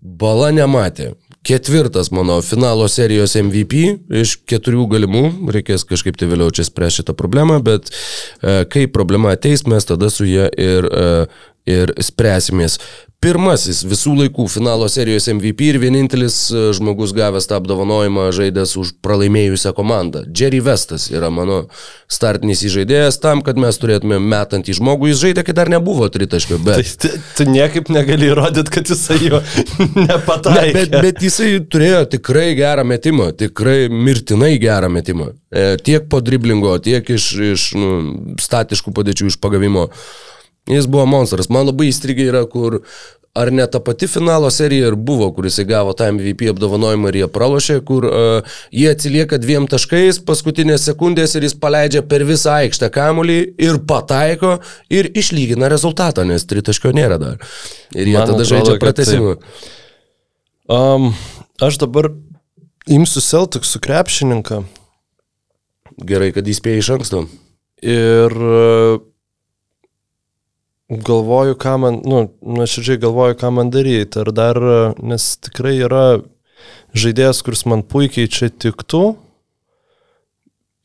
bala 0.00 0.52
nematė. 0.54 1.12
Ketvirtas 1.46 2.10
mano 2.10 2.40
finalo 2.42 2.88
serijos 2.90 3.36
MVP 3.38 3.84
iš 4.20 4.34
keturių 4.48 4.88
galimų, 4.90 5.22
reikės 5.54 5.86
kažkaip 5.88 6.18
tai 6.18 6.26
vėliau 6.28 6.50
čia 6.52 6.66
spręsti 6.66 7.02
šitą 7.02 7.14
problemą, 7.16 7.60
bet 7.64 7.92
e, 7.92 8.64
kai 8.68 8.88
problema 8.90 9.32
ateis, 9.36 9.62
mes 9.70 9.86
tada 9.88 10.10
su 10.10 10.26
ją 10.28 10.48
ir, 10.50 10.88
e, 10.90 11.06
ir 11.68 11.92
spręsimės. 12.02 12.78
Pirmasis 13.18 13.80
visų 13.82 14.12
laikų 14.14 14.44
finalo 14.46 14.86
serijos 14.86 15.24
MVP 15.32 15.72
ir 15.72 15.76
vienintelis 15.82 16.36
e, 16.54 16.60
žmogus 16.76 17.10
gavęs 17.16 17.48
tą 17.50 17.56
apdovanojimą 17.58 18.28
žaidęs 18.36 18.76
už 18.78 18.92
pralaimėjusią 19.02 19.72
komandą. 19.74 20.22
Jerry 20.30 20.60
Vestas 20.62 21.08
yra 21.10 21.26
mano 21.34 21.64
startinis 22.06 22.62
įžaidėjas 22.68 23.18
tam, 23.18 23.42
kad 23.42 23.58
mes 23.58 23.74
turėtume 23.82 24.20
metantį 24.22 24.76
žmogų. 24.78 25.10
Jis 25.10 25.24
žaidė, 25.24 25.44
kai 25.48 25.56
dar 25.58 25.72
nebuvo 25.72 26.06
tritaškio, 26.14 26.60
tai, 26.62 26.78
bet... 26.78 26.94
tu, 27.02 27.10
tu 27.40 27.48
niekaip 27.50 27.90
negali 27.90 28.30
įrodyti, 28.30 28.76
kad 28.78 28.94
jisai 28.94 29.18
jo 29.24 29.42
Ne, 29.98 30.06
nepataikė. 30.12 30.70
bet, 30.78 30.96
bet 31.08 31.26
jisai 31.26 31.50
turėjo 31.66 32.04
tikrai 32.14 32.52
gerą 32.58 32.86
metimą, 32.86 33.32
tikrai 33.42 33.88
mirtinai 33.90 34.54
gerą 34.62 34.94
metimą. 34.94 35.32
E, 35.50 35.74
tiek 35.82 36.06
po 36.06 36.22
driblingo, 36.22 36.78
tiek 36.86 37.14
iš, 37.18 37.32
iš 37.50 37.68
nu, 37.74 37.92
statiškų 38.38 38.94
padėčių, 38.94 39.34
iš 39.34 39.42
pagavimo. 39.42 39.88
Jis 40.68 40.88
buvo 40.90 41.06
monstras. 41.08 41.48
Man 41.52 41.68
labai 41.68 41.88
įstrigė 41.92 42.28
yra, 42.28 42.42
kur 42.50 42.82
ar 43.38 43.50
ne 43.54 43.64
ta 43.70 43.80
pati 43.84 44.08
finalo 44.10 44.50
serija 44.50 44.90
ir 44.90 44.96
buvo, 45.08 45.28
kuris 45.36 45.60
įgavo 45.62 45.94
tą 45.96 46.08
MVP 46.12 46.48
apdovanojimą 46.52 47.12
ir 47.12 47.18
jie 47.20 47.28
pralošė, 47.32 47.78
kur 47.86 48.06
uh, 48.08 48.56
jie 48.74 48.88
atsilieka 48.90 49.38
dviem 49.40 49.68
taškais 49.70 50.20
paskutinės 50.28 50.88
sekundės 50.90 51.36
ir 51.38 51.46
jis 51.46 51.54
paleidžia 51.62 52.02
per 52.08 52.24
visą 52.28 52.56
aikštę 52.64 52.90
kamuolį 52.94 53.38
ir 53.68 53.80
pataiko 53.88 54.56
ir 54.92 55.10
išlygina 55.14 55.70
rezultatą, 55.70 56.26
nes 56.28 56.48
tritaškio 56.50 56.92
nėra 56.96 57.20
dar. 57.22 57.38
Ir 57.94 58.10
jie 58.10 58.16
Man 58.18 58.26
tada 58.26 58.42
atrodo, 58.42 58.48
žaidžia 58.52 58.80
pratesimą. 58.82 59.36
Um, 60.68 61.12
aš 61.64 61.78
dabar 61.80 62.10
imsiu 62.90 63.22
Celticsų 63.24 63.80
krepšininką 63.86 64.64
Gerai, 65.98 66.30
kad 66.34 66.46
įspėjai 66.46 66.82
iš 66.82 66.90
anksto. 66.94 67.24
ir 67.82 68.34
e, 68.34 68.98
galvoju, 70.88 71.56
ką 71.60 71.76
man, 71.82 72.00
nu, 72.08 72.24
nuoširdžiai 72.42 73.00
galvoju, 73.02 73.36
ką 73.40 73.52
man 73.52 73.72
daryti. 73.72 74.22
Ar 74.22 74.32
dar, 74.32 74.60
nes 75.04 75.30
tikrai 75.44 75.76
yra 75.84 76.04
žaidėjas, 76.96 77.42
kuris 77.44 77.66
man 77.68 77.84
puikiai 77.84 78.30
čia 78.30 78.48
tiktų. 78.48 79.04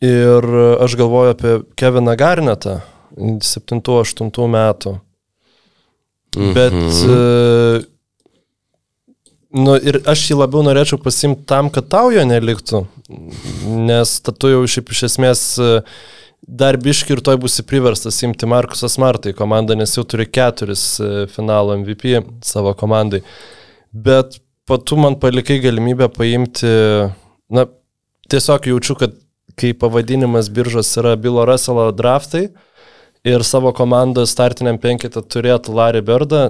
Ir 0.04 0.50
aš 0.84 0.98
galvoju 1.00 1.32
apie 1.32 1.56
Keviną 1.80 2.18
Garnetą, 2.20 2.82
7-8 3.16 4.48
metų. 4.52 4.98
Bet, 6.34 6.74
mhm. 6.74 7.86
nu, 9.54 9.76
ir 9.78 10.02
aš 10.10 10.26
jį 10.32 10.40
labiau 10.42 10.64
norėčiau 10.66 10.98
pasimti 11.00 11.46
tam, 11.48 11.70
kad 11.72 11.88
tau 11.94 12.10
jo 12.12 12.26
neliktų. 12.26 12.84
Nes 13.88 14.18
tu 14.26 14.52
jau 14.52 14.64
šiaip 14.68 14.92
iš 14.92 15.04
esmės 15.12 15.44
e, 15.62 15.70
dar 16.48 16.78
biški 16.78 17.16
ir 17.16 17.22
toj 17.24 17.38
būsi 17.42 17.64
priverstas 17.68 18.20
imti 18.26 18.48
Markusas 18.50 18.98
Martai 19.02 19.34
komandą, 19.38 19.78
nes 19.80 19.94
jau 19.96 20.04
turi 20.08 20.26
keturis 20.28 20.84
e, 21.00 21.12
finalo 21.32 21.78
MVP 21.80 22.20
savo 22.46 22.74
komandai. 22.78 23.22
Bet 23.94 24.40
po 24.68 24.78
tu 24.78 24.98
man 25.00 25.16
palikai 25.20 25.60
galimybę 25.64 26.10
paimti, 26.14 26.70
na, 27.54 27.66
tiesiog 28.32 28.68
jaučiu, 28.72 28.98
kad 29.00 29.16
kai 29.60 29.74
pavadinimas 29.78 30.50
biržos 30.54 30.92
yra 30.98 31.16
Bilo 31.20 31.46
Russell 31.46 31.92
draftai 31.96 32.48
ir 33.24 33.44
savo 33.48 33.72
komandą 33.76 34.26
startiniam 34.28 34.80
penketą 34.82 35.22
turėtų 35.24 35.76
Larry 35.78 36.02
Birdą, 36.04 36.48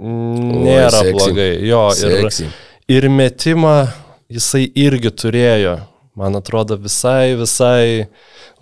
nėra 0.00 1.02
Oi, 1.02 1.10
seksi. 1.10 1.12
blogai. 1.14 1.50
Jo, 1.66 1.82
ir, 1.94 2.16
Seksi. 2.26 2.48
ir 2.96 3.08
metimą 3.12 3.76
jisai 4.32 4.64
irgi 4.74 5.12
turėjo, 5.14 5.76
man 6.16 6.36
atrodo, 6.38 6.78
visai, 6.80 7.34
visai 7.36 8.06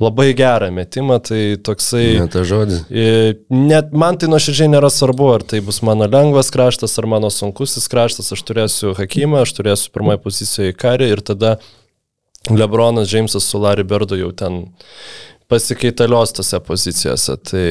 labai 0.02 0.32
gerą 0.34 0.72
metimą, 0.74 1.20
tai 1.22 1.42
toksai... 1.62 2.06
Ne, 2.18 2.26
ta 2.32 2.42
žodis. 2.46 2.82
E, 2.90 3.36
Net 3.54 3.94
man 3.94 4.18
tai 4.18 4.28
nuoširdžiai 4.32 4.72
nėra 4.72 4.90
svarbu, 4.90 5.28
ar 5.36 5.46
tai 5.54 5.62
bus 5.64 5.78
mano 5.86 6.08
lengvas 6.10 6.50
kraštas, 6.54 6.96
ar 6.98 7.06
mano 7.10 7.30
sunkusis 7.30 7.86
kraštas, 7.92 8.32
aš 8.34 8.42
turėsiu 8.48 8.96
Hakimą, 8.98 9.44
aš 9.46 9.54
turėsiu 9.60 9.94
pirmoje 9.94 10.20
pozicijoje 10.26 10.76
Karį 10.82 11.12
ir 11.14 11.22
tada 11.30 11.54
Lebronas 12.50 13.08
Džeimsas 13.08 13.46
su 13.48 13.60
Larry 13.62 13.86
Birdu 13.88 14.18
jau 14.18 14.32
ten 14.36 14.64
pasikeitalios 15.48 16.34
tose 16.34 16.58
pozicijose. 16.60 17.38
Tai 17.38 17.68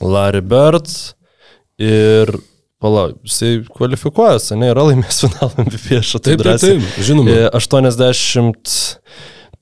Larry 0.00 0.44
Bird 0.46 0.88
ir 1.78 2.32
Pala, 2.78 3.08
jisai 3.26 3.56
kvalifikuojas, 3.74 4.52
ne, 4.54 4.68
yra 4.70 4.84
laimėjęs 4.86 5.24
finalą 5.24 5.64
MVP, 5.64 5.98
aš 5.98 6.12
tai 6.14 6.36
Taip, 6.36 6.44
taip, 6.46 6.62
taip, 6.62 7.00
žinoma. 7.02 7.34
E, 7.34 7.48
80. 7.58 8.76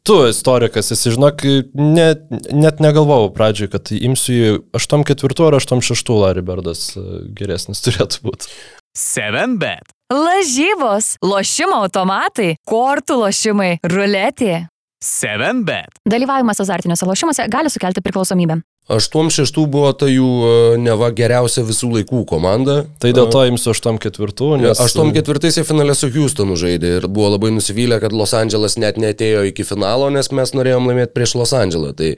Tu 0.06 0.16
istorikas, 0.28 0.92
esi, 0.94 1.14
žinok, 1.16 1.40
net, 1.80 2.26
net 2.54 2.82
negalvojau 2.84 3.32
pradžioj, 3.34 3.70
kad 3.72 3.90
imsiu 3.96 4.36
jį 4.36 4.52
8-4 4.76 5.48
ar 5.48 5.56
8-6 5.58 6.12
Larry 6.12 6.44
Birdas 6.46 6.90
e, 6.94 7.06
geresnis 7.40 7.80
turėtų 7.82 8.20
būti. 8.28 8.52
7bet. 8.96 9.96
Lažybos, 10.12 11.16
lošimo 11.24 11.80
automatai, 11.88 12.52
kortų 12.68 13.18
lošimai, 13.24 13.72
ruletė. 13.96 14.66
7bet. 15.02 15.98
Dalyvavimas 16.08 16.60
azartiniuose 16.62 17.08
lošimuose 17.08 17.48
gali 17.52 17.72
sukelti 17.72 18.04
priklausomybę. 18.04 18.60
8-6 18.87 19.64
buvo 19.66 19.89
ta 19.99 20.07
jų 20.07 20.26
e, 20.47 20.51
neva 20.78 21.09
geriausia 21.11 21.64
visų 21.66 21.89
laikų 21.91 22.20
komanda. 22.30 22.84
Tai 23.03 23.11
dėl 23.16 23.26
to 23.34 23.41
imsiu 23.49 23.72
8-4, 23.72 24.61
nes... 24.62 24.78
8-4 24.78 25.64
finale 25.66 25.97
su 25.99 26.07
Houstonu 26.14 26.55
žaidė 26.61 26.93
ir 27.01 27.09
buvo 27.11 27.32
labai 27.32 27.51
nusivylę, 27.57 27.99
kad 28.03 28.14
Los 28.14 28.30
Andželas 28.39 28.76
net 28.78 29.01
netėjo 29.03 29.43
iki 29.49 29.66
finalo, 29.66 30.07
nes 30.14 30.30
mes 30.30 30.55
norėjom 30.55 30.87
laimėti 30.87 31.16
prieš 31.18 31.34
Los 31.41 31.51
Andželą. 31.59 31.91
Tai 31.99 32.12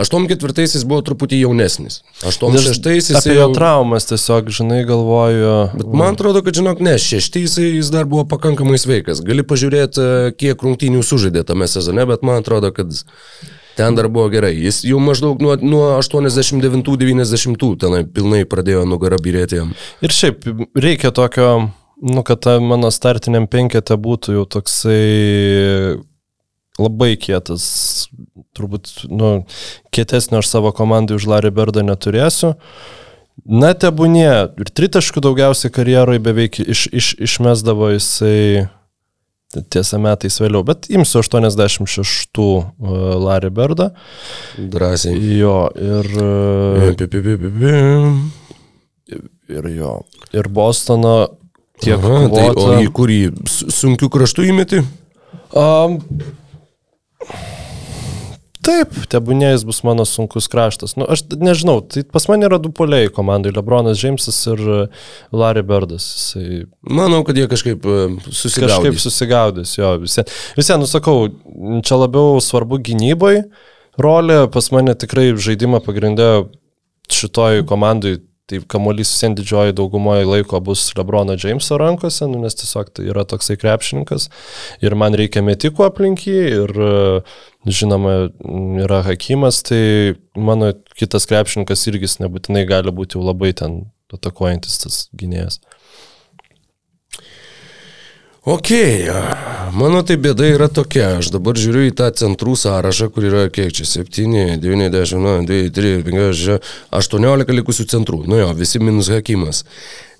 8-4 0.00 0.64
jis 0.64 0.86
buvo 0.88 1.02
truputį 1.04 1.42
jaunesnis. 1.42 2.00
8-6 2.24 2.88
jis 2.94 3.10
Apie 3.20 3.36
jo 3.36 3.50
traumas 3.52 4.08
tiesiog, 4.08 4.48
žinai, 4.48 4.80
galvoju. 4.88 5.52
Bet 5.76 5.90
man 5.92 6.16
atrodo, 6.16 6.40
kad 6.46 6.56
žinok, 6.56 6.80
ne, 6.88 6.96
šešti 7.00 7.44
jis, 7.44 7.58
jis 7.66 7.92
dar 7.92 8.08
buvo 8.08 8.24
pakankamai 8.32 8.80
sveikas. 8.80 9.20
Gali 9.28 9.44
pažiūrėti, 9.44 10.00
e, 10.00 10.32
kiek 10.40 10.64
rungtynių 10.64 11.04
sužaidė 11.04 11.44
tame 11.52 11.68
sezone, 11.68 12.08
bet 12.08 12.24
man 12.24 12.40
atrodo, 12.40 12.72
kad 12.72 12.96
ten 13.76 13.96
dar 13.98 14.08
buvo 14.12 14.28
gerai. 14.32 14.54
Jis 14.56 14.82
jau 14.88 15.00
maždaug 15.02 15.42
nuo, 15.42 15.56
nuo 15.60 15.84
89-90 15.98 17.74
tenai 17.82 18.02
pilnai 18.06 18.44
pradėjo 18.48 18.84
nugarą 18.88 19.18
birėti 19.22 19.60
jam. 19.60 19.74
Ir 20.04 20.14
šiaip 20.14 20.46
reikia 20.78 21.12
tokio, 21.14 21.50
nu, 22.02 22.24
kad 22.26 22.44
ta 22.46 22.58
mano 22.62 22.90
startiniam 22.94 23.48
penkete 23.50 23.96
būtų 24.00 24.38
jau 24.38 24.44
toksai 24.56 26.02
labai 26.80 27.14
kietas, 27.20 27.64
turbūt, 28.56 29.06
nu, 29.10 29.44
kietesnio 29.94 30.40
aš 30.42 30.50
savo 30.50 30.74
komandai 30.74 31.18
už 31.18 31.28
Larry 31.30 31.52
Birdą 31.54 31.84
neturėsiu. 31.86 32.54
Na, 33.44 33.72
tebūnie, 33.74 34.30
ir 34.62 34.70
tritaškų 34.78 35.22
daugiausiai 35.22 35.72
karjeroje 35.74 36.22
beveik 36.22 36.60
iš, 36.62 36.86
iš, 36.94 37.08
išmesdavo 37.26 37.90
jisai 37.94 38.66
tiesą 39.74 39.98
metais 40.02 40.36
vėliau, 40.42 40.64
bet 40.66 40.88
imsiu 40.90 41.20
86 41.22 42.40
uh, 42.42 42.64
Larry 43.22 43.50
Birdą. 43.54 43.90
Drąsiai. 44.58 45.18
Jo, 45.38 45.68
ir, 45.78 46.10
pi, 46.98 47.08
pi, 47.08 47.36
pi. 47.38 47.74
ir 49.54 49.68
jo, 49.76 49.92
ir 50.32 50.48
Bostono 50.48 51.16
tiek 51.82 51.98
Aha, 51.98 52.28
tai, 52.32 52.48
o 52.48 52.54
kvota. 52.54 52.78
į 52.84 52.90
kurį 52.94 53.18
su- 53.50 53.70
sunkių 53.74 54.08
kraštų 54.14 54.46
įmeti? 54.50 54.82
Um, 55.54 55.98
taip, 58.64 58.96
tebūnė 59.12 59.52
jis 59.52 59.64
bus 59.68 59.82
mano 59.86 60.06
sunkus 60.08 60.48
kraštas. 60.50 60.96
Nu, 60.98 61.06
aš 61.10 61.24
nežinau, 61.40 61.78
tai 61.86 62.04
pas 62.08 62.26
mane 62.30 62.48
yra 62.48 62.58
du 62.62 62.72
poliai 62.74 63.10
komandai- 63.12 63.52
Lebronas 63.56 64.00
Džeimsas 64.00 64.40
ir 64.52 64.64
uh, 64.64 65.06
Larry 65.32 65.64
Birdas. 65.66 66.06
Jisai 66.16 66.64
Manau, 66.84 67.22
kad 67.26 67.36
jie 67.38 67.46
kažkaip 67.50 67.84
e, 67.84 68.00
kažkaip 68.24 68.34
susigaudys. 68.40 69.06
susigaudys, 69.06 69.76
jo, 69.78 69.94
visi. 70.02 70.26
Visi, 70.56 70.76
nusakau, 70.80 71.28
čia 71.84 72.00
labiau 72.00 72.40
svarbu 72.44 72.80
gynybai 72.84 73.36
rolė, 74.00 74.44
pas 74.52 74.70
mane 74.74 74.94
tikrai 74.98 75.32
žaidimą 75.38 75.82
pagrindė 75.84 76.30
šitoj 77.12 77.64
komandai. 77.70 78.20
Tai 78.44 78.58
kamuolys 78.68 79.08
visien 79.08 79.32
didžioji 79.32 79.72
daugumoje 79.72 80.26
laiko 80.28 80.58
bus 80.60 80.82
Lebrono 80.98 81.32
Jameso 81.40 81.78
rankose, 81.80 82.26
nu, 82.28 82.42
nes 82.42 82.52
tiesiog 82.60 82.90
tai 82.92 83.06
yra 83.08 83.22
toksai 83.24 83.56
krepšininkas 83.56 84.26
ir 84.84 84.96
man 85.00 85.16
reikia 85.16 85.40
metikų 85.40 85.86
aplink 85.86 86.26
jį 86.28 86.42
ir 86.58 86.74
e, 86.76 86.98
žinoma 87.66 88.14
yra 88.84 89.02
Hakimas, 89.06 89.62
tai 89.64 90.14
mano 90.36 90.72
kitas 90.98 91.28
krepšininkas 91.30 91.86
irgi 91.90 92.10
nebūtinai 92.24 92.66
gali 92.68 92.92
būti 92.94 93.18
jau 93.18 93.24
labai 93.24 93.54
ten 93.56 93.84
atakuojantis 94.14 94.82
tas 94.84 95.00
gynėjas. 95.16 95.60
Ok, 98.44 98.68
mano 99.72 100.02
tai 100.04 100.18
bėda 100.20 100.44
yra 100.52 100.66
tokia, 100.68 101.14
aš 101.16 101.30
dabar 101.32 101.56
žiūriu 101.56 101.86
į 101.88 101.94
tą 101.96 102.10
centrų 102.12 102.58
sąrašą, 102.60 103.08
kur 103.14 103.24
yra 103.24 103.46
kiek 103.48 103.72
čia 103.72 103.86
7, 103.88 104.58
90, 104.60 105.46
2, 105.48 105.70
3, 105.72 105.92
5, 106.04 106.26
6, 106.36 106.74
18 106.92 107.56
likusių 107.56 107.86
centrų. 107.88 108.20
Nu 108.28 108.42
jo, 108.42 108.50
visi 108.58 108.82
minus 108.84 109.08
hakimas. 109.08 109.64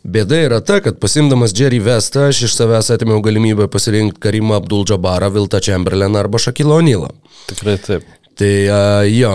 Bėda 0.05 0.37
yra 0.45 0.59
ta, 0.61 0.83
kad 0.85 0.99
pasimdamas 1.01 1.55
Jerry 1.57 1.79
Vestą 1.81 2.27
aš 2.29 2.43
iš 2.45 2.59
savęs 2.59 2.91
atėmiau 2.93 3.23
galimybę 3.25 3.71
pasirinkti 3.73 4.21
Karimą 4.21 4.59
Abdul 4.61 4.85
Jabbarą, 4.91 5.31
Viltą 5.33 5.63
Chamberlainą 5.65 6.21
arba 6.21 6.41
Šakilo 6.43 6.77
Onilą. 6.77 7.09
Tikrai 7.49 7.79
taip. 7.81 8.05
Tai 8.37 8.51
jo, 9.09 9.33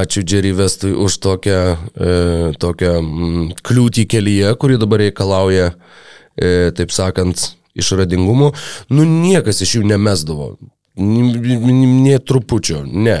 ačiū 0.00 0.24
Jerry 0.26 0.50
Vestui 0.56 0.90
už 0.96 1.18
tokią, 1.22 1.60
e, 1.94 2.12
tokią 2.58 2.92
mm, 2.98 3.48
kliūtį 3.62 4.06
kelyje, 4.10 4.54
kuri 4.58 4.78
dabar 4.80 5.04
reikalauja, 5.04 5.70
e, 6.34 6.72
taip 6.74 6.90
sakant, 6.96 7.52
išradingumo. 7.78 8.50
Nu, 8.90 9.04
niekas 9.06 9.62
iš 9.62 9.76
jų 9.78 9.84
nemesdavo. 9.92 10.56
Nė 10.98 12.18
trupučio, 12.26 12.82
ne. 12.88 13.20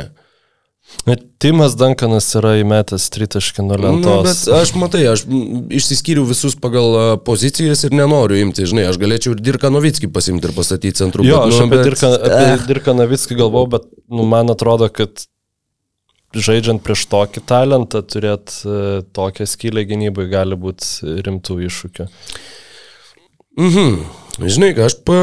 Na, 1.06 1.16
Timas 1.42 1.74
Dankanas 1.74 2.28
yra 2.38 2.52
įmetęs 2.60 3.08
tritaškį 3.10 3.64
nuo 3.66 3.76
Nu, 3.80 3.82
lentos. 3.88 4.22
bet 4.28 4.54
aš 4.60 4.70
matai, 4.78 5.00
aš 5.10 5.24
išsiskyriau 5.74 6.22
visus 6.28 6.54
pagal 6.54 7.16
pozicijas 7.26 7.82
ir 7.88 7.96
nenoriu 7.98 8.38
imti, 8.44 8.62
žinai, 8.70 8.84
aš 8.92 9.00
galėčiau 9.02 9.34
ir 9.34 9.42
Dirką 9.42 9.72
Novickį 9.74 10.12
pasimti 10.14 10.46
ir 10.46 10.54
pastatyti 10.54 10.94
centrų. 11.02 11.26
jo, 11.26 11.40
bet, 11.42 11.50
aš 11.50 11.58
nu, 11.58 11.66
apie, 11.66 11.76
bet- 11.80 11.86
Dirką, 11.90 12.12
apie 12.30 12.66
Dirką 12.70 12.94
Navickį 13.00 13.38
galvau, 13.42 13.66
bet 13.74 13.88
nu, 14.08 14.22
man 14.22 14.54
atrodo, 14.54 14.86
kad 14.92 15.24
žaidžiant 16.32 16.80
prieš 16.86 17.02
tokį 17.12 17.42
talentą, 17.44 18.00
turėti 18.06 18.62
e, 18.64 19.02
tokią 19.12 19.44
skylę 19.50 19.82
gynybai 19.84 20.30
gali 20.30 20.56
būti 20.56 21.18
rimtų 21.26 21.58
iššūkių. 21.66 22.06
Mhm. 23.58 23.98
Žinai, 24.40 24.72
aš 24.80 24.94
pa, 25.04 25.16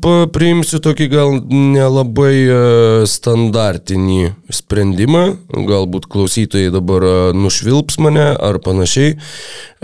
pa, 0.00 0.12
priimsiu 0.32 0.78
tokį 0.80 1.06
gal 1.12 1.34
nelabai 1.44 2.36
e, 2.40 2.60
standartinį 3.04 4.30
sprendimą, 4.48 5.24
galbūt 5.52 6.06
klausytojai 6.08 6.70
dabar 6.72 7.04
e, 7.04 7.12
nušvilps 7.36 8.00
mane 8.00 8.24
ar 8.32 8.56
panašiai. 8.64 9.18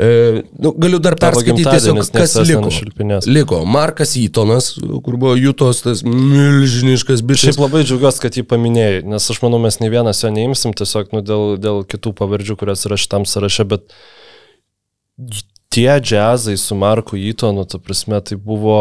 E, 0.00 0.08
nu, 0.56 0.72
galiu 0.72 1.02
dar 1.04 1.18
perskaityti 1.20 1.68
tiesiog, 1.68 2.00
kas 2.16 2.38
liko. 2.40 2.64
nenušvilpinės. 2.64 3.28
Liko 3.28 3.60
Markas 3.68 4.16
Įtonas, 4.16 4.72
kur 4.80 5.20
buvo 5.20 5.36
Jutos 5.36 5.84
tas 5.84 6.00
milžiniškas 6.08 7.20
bičias. 7.28 7.52
Šiaip 7.52 7.66
labai 7.66 7.84
džiaugiuosi, 7.84 8.24
kad 8.24 8.40
jį 8.40 8.48
paminėjai, 8.48 9.02
nes 9.04 9.30
aš 9.36 9.44
manau, 9.44 9.60
mes 9.60 9.82
nei 9.84 9.92
vienas 9.92 10.24
jo 10.24 10.32
neimsim, 10.32 10.72
tiesiog 10.80 11.12
nu, 11.12 11.20
dėl, 11.20 11.58
dėl 11.60 11.84
kitų 11.84 12.16
pavardžių, 12.24 12.56
kurias 12.64 12.88
yra 12.88 12.96
šitam 12.96 13.28
sąraše, 13.28 13.68
bet 13.68 13.92
tie 15.72 16.00
džiazai 16.00 16.56
su 16.60 16.76
Marku 16.76 17.16
Įtonu, 17.16 17.64
ta 17.68 17.80
prasme, 17.80 18.20
tai 18.20 18.36
buvo 18.36 18.76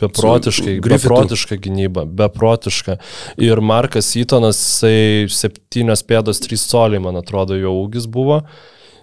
beprotiškai, 0.00 0.78
beprotiška 0.84 1.58
gynyba, 1.58 2.06
beprotiška. 2.06 2.98
Ir 3.42 3.62
Markas 3.64 4.12
Įtonas, 4.18 4.60
jisai 4.86 5.52
7 5.74 6.06
pėdos 6.08 6.42
3 6.44 6.66
coliai, 6.70 7.02
man 7.02 7.18
atrodo, 7.18 7.58
jo 7.58 7.74
ūgis 7.82 8.06
buvo. 8.06 8.44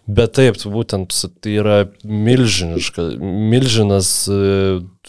Bet 0.06 0.36
taip, 0.38 0.60
būtent 0.70 1.16
tai 1.42 1.56
yra 1.58 1.78
milžiniška, 2.06 3.06
milžinas 3.50 4.10
e, 4.30 4.38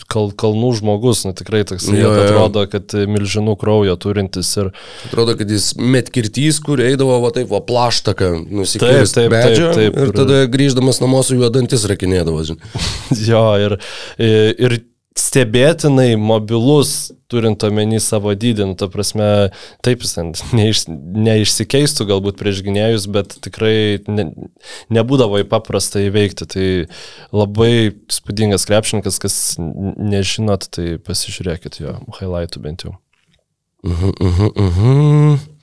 kal, 0.08 0.30
kalnų 0.32 0.70
žmogus, 0.78 1.20
nu 1.28 1.34
tikrai 1.36 1.60
toks, 1.68 1.84
Jo, 1.92 1.98
jo, 2.00 2.12
jo. 2.16 2.22
atrodo, 2.24 2.62
kad 2.72 2.94
milžinų 3.12 3.58
kraujo 3.60 3.92
turintis 4.00 4.54
ir 4.56 4.70
Atrodo, 5.10 5.36
kad 5.36 5.52
jis 5.52 5.74
metkirtys, 5.76 6.62
kur 6.64 6.80
eidavo 6.80 7.18
va 7.26 7.32
taip, 7.36 7.50
va 7.52 7.60
plaštaką, 7.68 8.32
nusikiręs 8.48 9.12
Taip, 9.12 9.28
taip, 9.28 9.36
medžio 9.36 9.68
taip, 9.74 9.92
taip, 9.92 10.00
ir 10.00 10.08
ir- 10.12 10.16
tada 10.16 10.40
grįždamas 10.56 11.02
namo 11.04 11.20
su 11.28 11.36
juo 11.36 11.52
dantis 11.52 11.84
rakinėdavo. 11.92 12.40
Žinai. 12.48 12.72
Jo, 13.28 13.44
ir, 13.60 13.76
ir 14.56 14.80
stebėtinai 15.16 16.14
mobilus, 16.20 17.10
turint 17.32 17.64
omeny 17.66 17.98
savo 18.02 18.34
dydį, 18.36 18.66
nu, 18.70 18.76
ta 18.78 18.88
prasme, 18.92 19.48
taip 19.84 20.04
jis 20.04 20.16
neiš, 20.58 20.84
neišsikeistų 20.88 22.06
galbūt 22.12 22.38
prieš 22.40 22.62
gynėjus, 22.66 23.08
bet 23.12 23.38
tikrai 23.44 24.04
ne, 24.06 24.28
nebūdavo 24.92 25.40
į 25.42 25.48
paprastą 25.50 26.04
įveikti. 26.06 26.48
Tai 26.52 26.68
labai 27.34 27.72
spūdingas 28.12 28.68
krepšininkas, 28.68 29.20
kas 29.22 29.40
nežinot, 29.58 30.68
tai 30.76 30.96
pasižiūrėkit 31.02 31.80
jo 31.82 31.98
highlightų 32.20 32.64
bent 32.68 32.86
jau. 32.86 32.96
Mhm, 33.86 34.16
mhm, 34.20 34.50
mhm. 34.56 35.55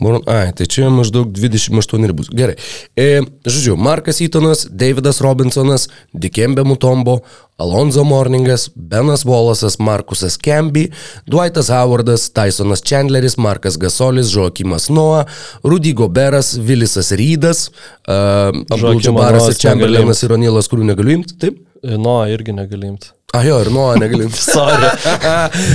Moron- 0.00 0.24
Ai, 0.26 0.52
tai 0.52 0.66
čia 0.66 0.88
maždaug 0.90 1.30
28 1.32 2.12
bus. 2.12 2.28
Gerai. 2.34 2.56
E, 2.96 3.22
žodžiu, 3.46 3.76
Markas 3.78 4.18
Įtonas, 4.24 4.66
Davidas 4.70 5.20
Robinsonas, 5.22 5.88
Dikembe 6.12 6.64
Mutombo, 6.66 7.20
Alonso 7.58 8.02
Morningas, 8.04 8.68
Benas 8.74 9.22
Volasas, 9.24 9.76
Markusas 9.78 10.36
Kemby, 10.36 10.88
Dwightas 11.30 11.70
Howardas, 11.70 12.26
Tysonas 12.34 12.82
Chandleris, 12.82 13.36
Markas 13.38 13.76
Gasolis, 13.78 14.32
Joakimas 14.34 14.88
Noa, 14.90 15.24
Rudy 15.62 15.92
Goberas, 15.94 16.56
Vilisas 16.58 17.12
Rydas, 17.12 17.68
uh, 18.08 18.50
Abdul 18.70 18.78
Joakimo 18.98 19.00
Džabaras 19.00 19.42
Noas 19.46 19.54
ir 19.56 19.62
Chamberlainas 19.68 20.22
ir 20.26 20.32
Onilas, 20.34 20.68
kurių 20.68 20.90
negaliu 20.90 21.20
imti. 21.20 21.38
Taip? 21.38 21.60
Nu, 21.84 22.16
irgi 22.32 22.52
negalimti. 22.56 23.12
A 23.14 23.23
jo, 23.42 23.58
ir 23.64 23.70
Noa 23.74 23.96
negaliu 23.98 24.28
imti. 24.28 24.38
Sorry. 24.54 24.90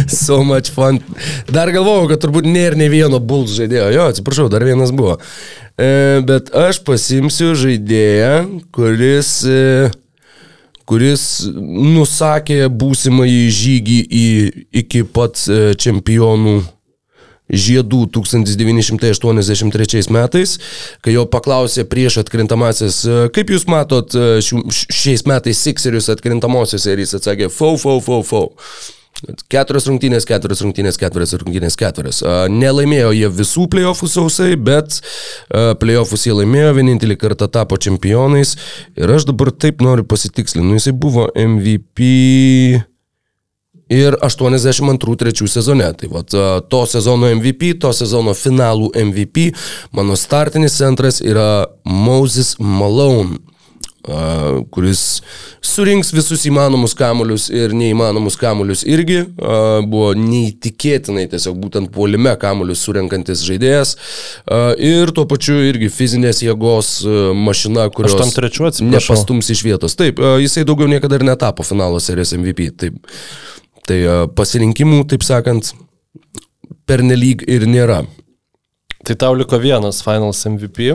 so 0.08 0.44
much 0.48 0.72
fun. 0.72 1.02
Dar 1.52 1.72
galvojau, 1.76 2.08
kad 2.14 2.24
turbūt 2.24 2.48
nėra 2.48 2.80
ne 2.80 2.88
vieno 2.92 3.20
Bulls 3.20 3.58
žaidėjo. 3.58 3.90
Jo, 3.96 4.08
atsiprašau, 4.14 4.48
dar 4.54 4.64
vienas 4.64 4.94
buvo. 4.96 5.18
E, 5.80 6.20
bet 6.28 6.54
aš 6.56 6.82
pasimsiu 6.88 7.54
žaidėją, 7.60 8.34
kuris, 8.76 9.34
e, 9.48 9.90
kuris 10.90 11.24
nusakė 11.60 12.66
būsimąjį 12.72 13.46
žygį 13.60 14.02
į, 14.08 14.28
iki 14.84 15.06
pat 15.08 15.44
e, 15.48 15.62
čempionų 15.80 16.62
žiedų 17.50 18.06
1983 18.14 20.06
metais, 20.14 20.56
kai 21.06 21.16
jo 21.16 21.26
paklausė 21.30 21.86
prieš 21.90 22.22
atkrintamasis, 22.24 23.02
e, 23.06 23.18
kaip 23.36 23.52
jūs 23.54 23.68
matot 23.70 24.14
e, 24.14 24.40
šiais 24.44 25.26
metais 25.30 25.62
Sixerius 25.66 26.12
atkrintamosiose 26.14 26.94
ir 26.94 27.04
jis 27.04 27.18
atsakė, 27.20 27.52
fau, 27.54 27.76
fau, 27.82 28.00
fau, 28.04 28.24
fau. 28.26 28.48
Keturios 29.52 29.84
rungtynės, 29.90 30.24
keturios 30.24 30.62
rungtynės, 30.64 30.96
keturios 31.02 31.34
rungtynės, 31.42 31.76
keturios. 31.80 32.22
A, 32.24 32.46
Nelaimėjo 32.48 33.10
jie 33.18 33.28
visų 33.36 33.66
playoffų 33.74 34.08
sausai, 34.08 34.54
bet 34.56 35.02
playoffus 35.82 36.24
jie 36.30 36.38
laimėjo, 36.38 36.70
vienintelį 36.78 37.18
kartą 37.20 37.50
tapo 37.52 37.76
čempionais. 37.82 38.54
Ir 38.96 39.12
aš 39.12 39.28
dabar 39.28 39.52
taip 39.52 39.84
noriu 39.84 40.08
pasitikslinti, 40.08 40.70
nu 40.70 40.80
jisai 40.80 40.96
buvo 40.96 41.28
MVP 41.36 42.08
ir 43.90 44.16
82-3 44.22 45.50
sezone. 45.50 45.92
Tai 45.98 46.10
vat, 46.14 46.40
to 46.70 46.82
sezono 46.86 47.30
MVP, 47.36 47.76
to 47.82 47.94
sezono 47.94 48.34
finalų 48.38 48.94
MVP, 48.96 49.50
mano 49.92 50.18
startinis 50.18 50.78
centras 50.80 51.22
yra 51.26 51.68
Moses 51.84 52.56
Malone. 52.60 53.42
kuris 54.72 55.22
surinks 55.62 56.14
visus 56.16 56.46
įmanomus 56.48 56.96
kamuolius 56.98 57.50
ir 57.52 57.74
neįmanomus 57.76 58.38
kamuolius 58.40 58.86
irgi. 58.88 59.20
Buvo 59.36 60.14
neįtikėtinai 60.18 61.28
tiesiog 61.30 61.60
būtent 61.60 61.92
puolime 61.94 62.32
kamuolius 62.40 62.82
surinkantis 62.88 63.44
žaidėjas. 63.46 63.96
Ir 64.80 65.12
tuo 65.16 65.28
pačiu 65.30 65.60
irgi 65.68 65.92
fizinės 65.94 66.42
jėgos 66.46 66.96
mašina, 67.38 67.90
kurios 67.94 68.16
83 68.16 68.72
atsiprašau. 68.72 68.90
nepastums 68.96 69.52
iš 69.52 69.66
vietos. 69.68 70.00
Taip, 70.00 70.24
jisai 70.42 70.66
daugiau 70.66 70.90
niekada 70.90 71.20
ir 71.20 71.28
netapo 71.28 71.68
finalo 71.68 72.00
serijos 72.00 72.34
MVP. 72.40 72.72
Taip. 72.80 73.04
Tai 73.88 74.00
a, 74.06 74.16
pasirinkimų, 74.36 75.04
taip 75.12 75.24
sakant, 75.26 75.74
pernelyg 76.90 77.44
ir 77.50 77.68
nėra. 77.70 78.02
Tai 79.08 79.16
tau 79.16 79.32
liko 79.40 79.56
vienas 79.64 80.02
Finals 80.04 80.42
MVP. 80.46 80.90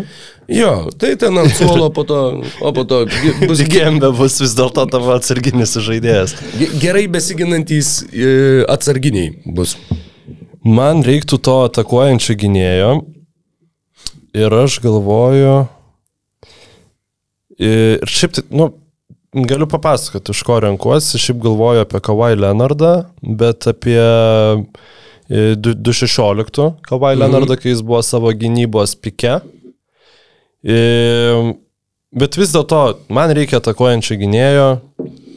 Jo, 0.53 0.73
tai 1.01 1.15
ten 1.19 1.39
ant 1.41 1.55
suolo, 1.57 1.87
po 1.95 2.05
to, 2.05 2.19
o 2.61 2.73
po 2.77 2.85
to 2.85 2.99
bus 3.49 3.63
Gembe 3.65 4.11
bus 4.15 4.37
vis 4.43 4.53
dėlto 4.59 4.85
tavo 4.93 5.15
atsarginis 5.17 5.73
žaidėjas. 5.81 6.35
ge- 6.61 6.69
gerai 6.83 7.07
besiginantys 7.09 8.03
e, 8.13 8.29
atsarginiai 8.69 9.33
bus. 9.57 9.79
Man 10.65 11.01
reiktų 11.05 11.41
to 11.45 11.57
atakuojančio 11.71 12.37
gynėjo. 12.45 12.93
Ir 14.37 14.53
aš 14.61 14.79
galvoju. 14.85 15.57
Ir 17.63 18.05
šiaip, 18.11 18.33
tai, 18.37 18.45
nu, 18.51 18.69
galiu 19.35 19.67
papasakoti, 19.71 20.31
iš 20.35 20.43
ko 20.47 20.61
renkuosi. 20.63 21.19
Šiaip 21.19 21.41
galvoju 21.43 21.83
apie 21.85 22.01
Kawhi 22.07 22.37
Leonardą, 22.39 22.93
bet 23.41 23.67
apie 23.71 23.99
e, 23.99 25.55
du- 25.59 25.75
216 25.75 26.71
Kawhi 26.87 27.17
Leonardą, 27.19 27.57
kai 27.59 27.73
jis 27.75 27.83
buvo 27.83 28.03
savo 28.07 28.33
gynybos 28.33 28.95
pike. 29.03 29.41
E, 30.65 30.79
Bet 32.15 32.37
vis 32.39 32.53
dėlto, 32.55 32.77
man 33.11 33.33
reikia 33.35 33.59
atakuojančio 33.59 34.15
gynėjo. 34.21 34.67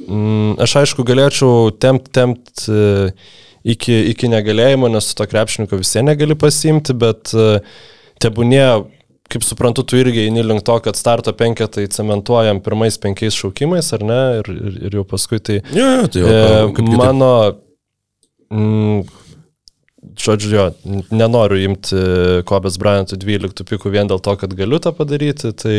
Mm, 0.07 0.51
Aš 0.61 0.75
aišku 0.83 1.01
galėčiau 1.07 1.71
tempt, 1.81 2.11
tempt 2.13 2.67
e, 2.69 3.07
iki, 3.65 3.95
iki 4.11 4.29
negalėjimo, 4.29 4.85
nes 4.93 5.07
su 5.09 5.15
to 5.17 5.25
krepšininko 5.25 5.79
visi 5.81 6.03
negali 6.05 6.37
pasimti, 6.37 6.93
bet 6.93 7.33
e, 7.33 7.47
tebūnė, 8.21 8.61
kaip 9.31 9.45
suprantu, 9.45 9.83
tu 9.87 9.99
irgi 9.99 10.25
eini 10.27 10.43
link 10.45 10.63
to, 10.67 10.77
kad 10.83 10.97
starto 10.99 11.33
penketai 11.35 11.87
cementuojam 11.93 12.61
pirmais 12.63 12.97
penkiais 13.01 13.37
šaukimais, 13.37 13.91
ar 13.97 14.05
ne? 14.07 14.19
Ir, 14.41 14.51
ir, 14.55 14.81
ir 14.87 14.99
jau 14.99 15.05
paskui 15.07 15.39
tai... 15.43 15.61
Jo, 15.75 15.87
jo, 16.01 16.11
tai 16.13 16.23
jo, 16.23 16.33
E, 16.33 16.85
mano, 16.97 17.31
mm, 18.53 19.01
žodžiu, 20.21 20.53
jo, 20.55 20.65
nenoriu 21.11 21.59
imti 21.65 21.99
Kobės 22.47 22.77
Bryantų 22.81 23.19
12 23.21 23.67
pikų 23.67 23.91
vien 23.93 24.09
dėl 24.09 24.21
to, 24.23 24.35
kad 24.39 24.53
galiu 24.57 24.79
tą 24.83 24.93
padaryti, 24.95 25.51
tai, 25.57 25.77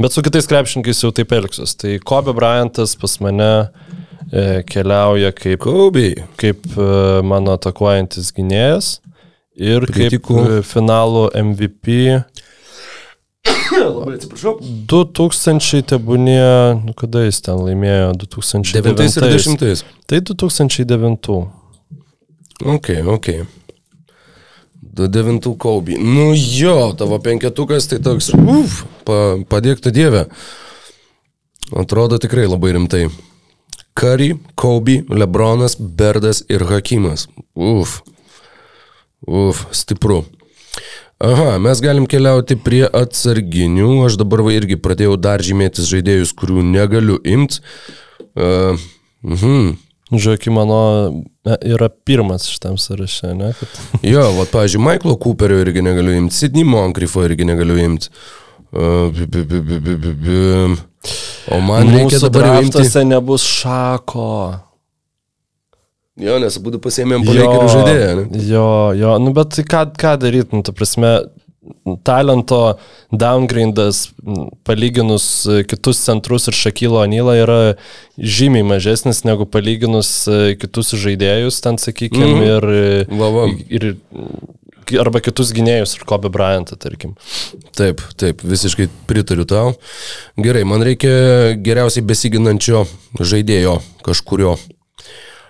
bet 0.00 0.14
su 0.14 0.24
kitais 0.26 0.48
krepšininkais 0.50 1.04
jau 1.04 1.12
taip 1.14 1.32
elgsiuos. 1.36 1.76
Tai 1.80 1.94
Kobė 2.10 2.34
Bryantas 2.36 2.96
pas 3.00 3.16
mane 3.24 3.52
e, 4.32 4.62
keliauja 4.68 5.32
kaip, 5.36 5.62
Kobe. 5.64 6.10
kaip 6.40 6.66
e, 6.74 6.90
mano 7.26 7.54
atakuojantis 7.58 8.32
gynėjas 8.36 8.98
ir 9.60 9.86
Kritikų. 9.88 10.36
kaip 10.36 10.58
e, 10.58 10.62
finalų 10.66 11.28
MVP. 11.44 11.96
Labai 13.80 14.16
atsiprašau. 14.18 14.56
2000 14.90 15.86
tebūnė, 15.92 16.40
nu 16.82 16.94
kada 16.98 17.24
jis 17.26 17.40
ten 17.46 17.60
laimėjo, 17.60 18.12
2009. 18.24 18.82
9 18.90 19.16
ir 19.20 19.28
10. 19.38 19.86
Tai 20.10 20.20
2009. 20.32 21.40
Ok, 22.74 22.92
ok. 23.06 23.32
9 25.08 25.54
Kobe. 25.58 25.96
Nu 25.98 26.32
jo, 26.34 26.92
tavo 26.98 27.18
penketukas 27.22 27.86
tai 27.88 28.00
toks, 28.04 28.32
uf, 28.34 28.82
pa, 29.08 29.38
padėktų 29.48 29.92
Dievę. 29.94 30.26
Atrodo 31.70 32.18
tikrai 32.18 32.48
labai 32.50 32.74
rimtai. 32.74 33.04
Curry, 33.94 34.34
Kobe, 34.54 35.04
Lebronas, 35.08 35.76
Berdas 35.78 36.42
ir 36.48 36.64
Hakimas. 36.66 37.28
Uf. 37.54 38.00
Uf, 39.26 39.66
stipru. 39.70 40.24
Aha, 41.20 41.58
mes 41.60 41.82
galim 41.84 42.06
keliauti 42.08 42.56
prie 42.56 42.86
atsarginių. 42.86 43.90
Aš 44.06 44.16
dabar 44.22 44.40
irgi 44.54 44.78
pradėjau 44.80 45.18
dar 45.20 45.44
žymėtis 45.44 45.90
žaidėjus, 45.90 46.32
kurių 46.32 46.64
negaliu 46.64 47.18
imti. 47.28 47.60
Uh, 48.32 48.80
mhm. 49.26 49.74
Žiūrėk, 50.10 50.48
mano 50.50 50.78
e, 51.46 51.54
yra 51.70 51.86
pirmas 51.86 52.48
šitam 52.50 52.80
sąraše, 52.80 53.34
ne? 53.36 53.52
Kad... 53.58 53.76
Jo, 54.14 54.24
va, 54.38 54.46
pavyzdžiui, 54.48 54.80
Michaelo 54.82 55.18
Cooperio 55.20 55.60
irgi 55.62 55.84
negaliu 55.86 56.16
imti, 56.22 56.34
Sidney 56.34 56.64
Moncriffo 56.66 57.22
irgi 57.28 57.46
negaliu 57.46 57.76
imti. 57.84 58.10
Uh, 58.72 59.12
bi, 59.12 59.28
bi, 59.28 59.44
bi, 59.44 59.60
bi, 59.60 59.94
bi, 60.00 60.16
bi. 60.24 60.40
O 61.52 61.60
man 61.62 61.84
reikia 61.90 62.16
Mūsų 62.16 62.26
dabar 62.30 62.48
jau 62.48 62.64
imti. 62.64 63.04
nebus 63.12 63.44
šako. 63.60 64.32
Jo, 66.20 66.38
nes 66.42 66.56
būtų 66.60 66.80
pasėmėm 66.84 67.24
palaikymų 67.26 67.68
žaidėją. 67.74 68.08
Ne? 68.20 68.40
Jo, 68.50 68.66
jo, 68.98 69.14
nu 69.24 69.32
bet 69.36 69.56
ką, 69.70 69.86
ką 69.96 70.16
daryti, 70.20 70.52
nu, 70.56 70.62
ta 70.66 70.74
prasme, 70.76 71.14
talento 72.04 72.60
downgrindas 73.12 74.08
palyginus 74.64 75.26
e, 75.46 75.62
kitus 75.68 76.00
centrus 76.04 76.48
ir 76.50 76.56
Šakilo 76.56 77.00
Anylą 77.04 77.34
yra 77.42 77.58
žymiai 78.18 78.64
mažesnis 78.66 79.22
negu 79.28 79.46
palyginus 79.48 80.10
e, 80.28 80.54
kitus 80.60 80.94
žaidėjus, 80.96 81.60
ten 81.64 81.78
sakykime, 81.80 82.30
Mhm. 82.30 82.48
ir, 82.48 82.64
e, 82.64 83.04
Va, 83.20 83.30
va. 83.34 83.46
ir 83.68 83.94
arba 84.98 85.20
kitus 85.22 85.52
gynėjus 85.54 85.94
ir 85.98 86.04
Kobe 86.08 86.32
Bryantą, 86.32 86.74
tarkim. 86.80 87.12
Taip, 87.78 88.00
taip, 88.18 88.40
visiškai 88.42 88.88
pritariu 89.06 89.44
tau. 89.46 89.76
Gerai, 90.40 90.64
man 90.66 90.82
reikia 90.82 91.54
geriausiai 91.62 92.02
besiginančio 92.08 92.86
žaidėjo 93.20 93.78
kažkurio. 94.02 94.56
Uh, 94.56 94.58
Mhm, 94.58 94.66
mhm, 94.66 94.66
mhm, 94.66 94.66
mhm. 94.66 95.49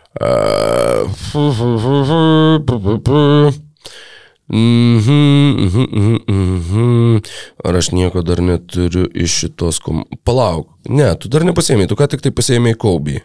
Ar 7.65 7.77
aš 7.79 7.93
nieko 7.95 8.23
dar 8.27 8.43
neturiu 8.43 9.07
iš 9.15 9.37
šitos 9.45 9.79
kom... 9.85 10.03
Palauk, 10.27 10.73
ne, 10.91 11.13
tu 11.15 11.31
dar 11.31 11.47
nepasėmėjai, 11.47 11.91
tu 11.93 11.99
ką 12.01 12.09
tik 12.11 12.25
tai 12.27 12.33
pasėmėjai 12.35 12.81
Kaubį. 12.83 13.21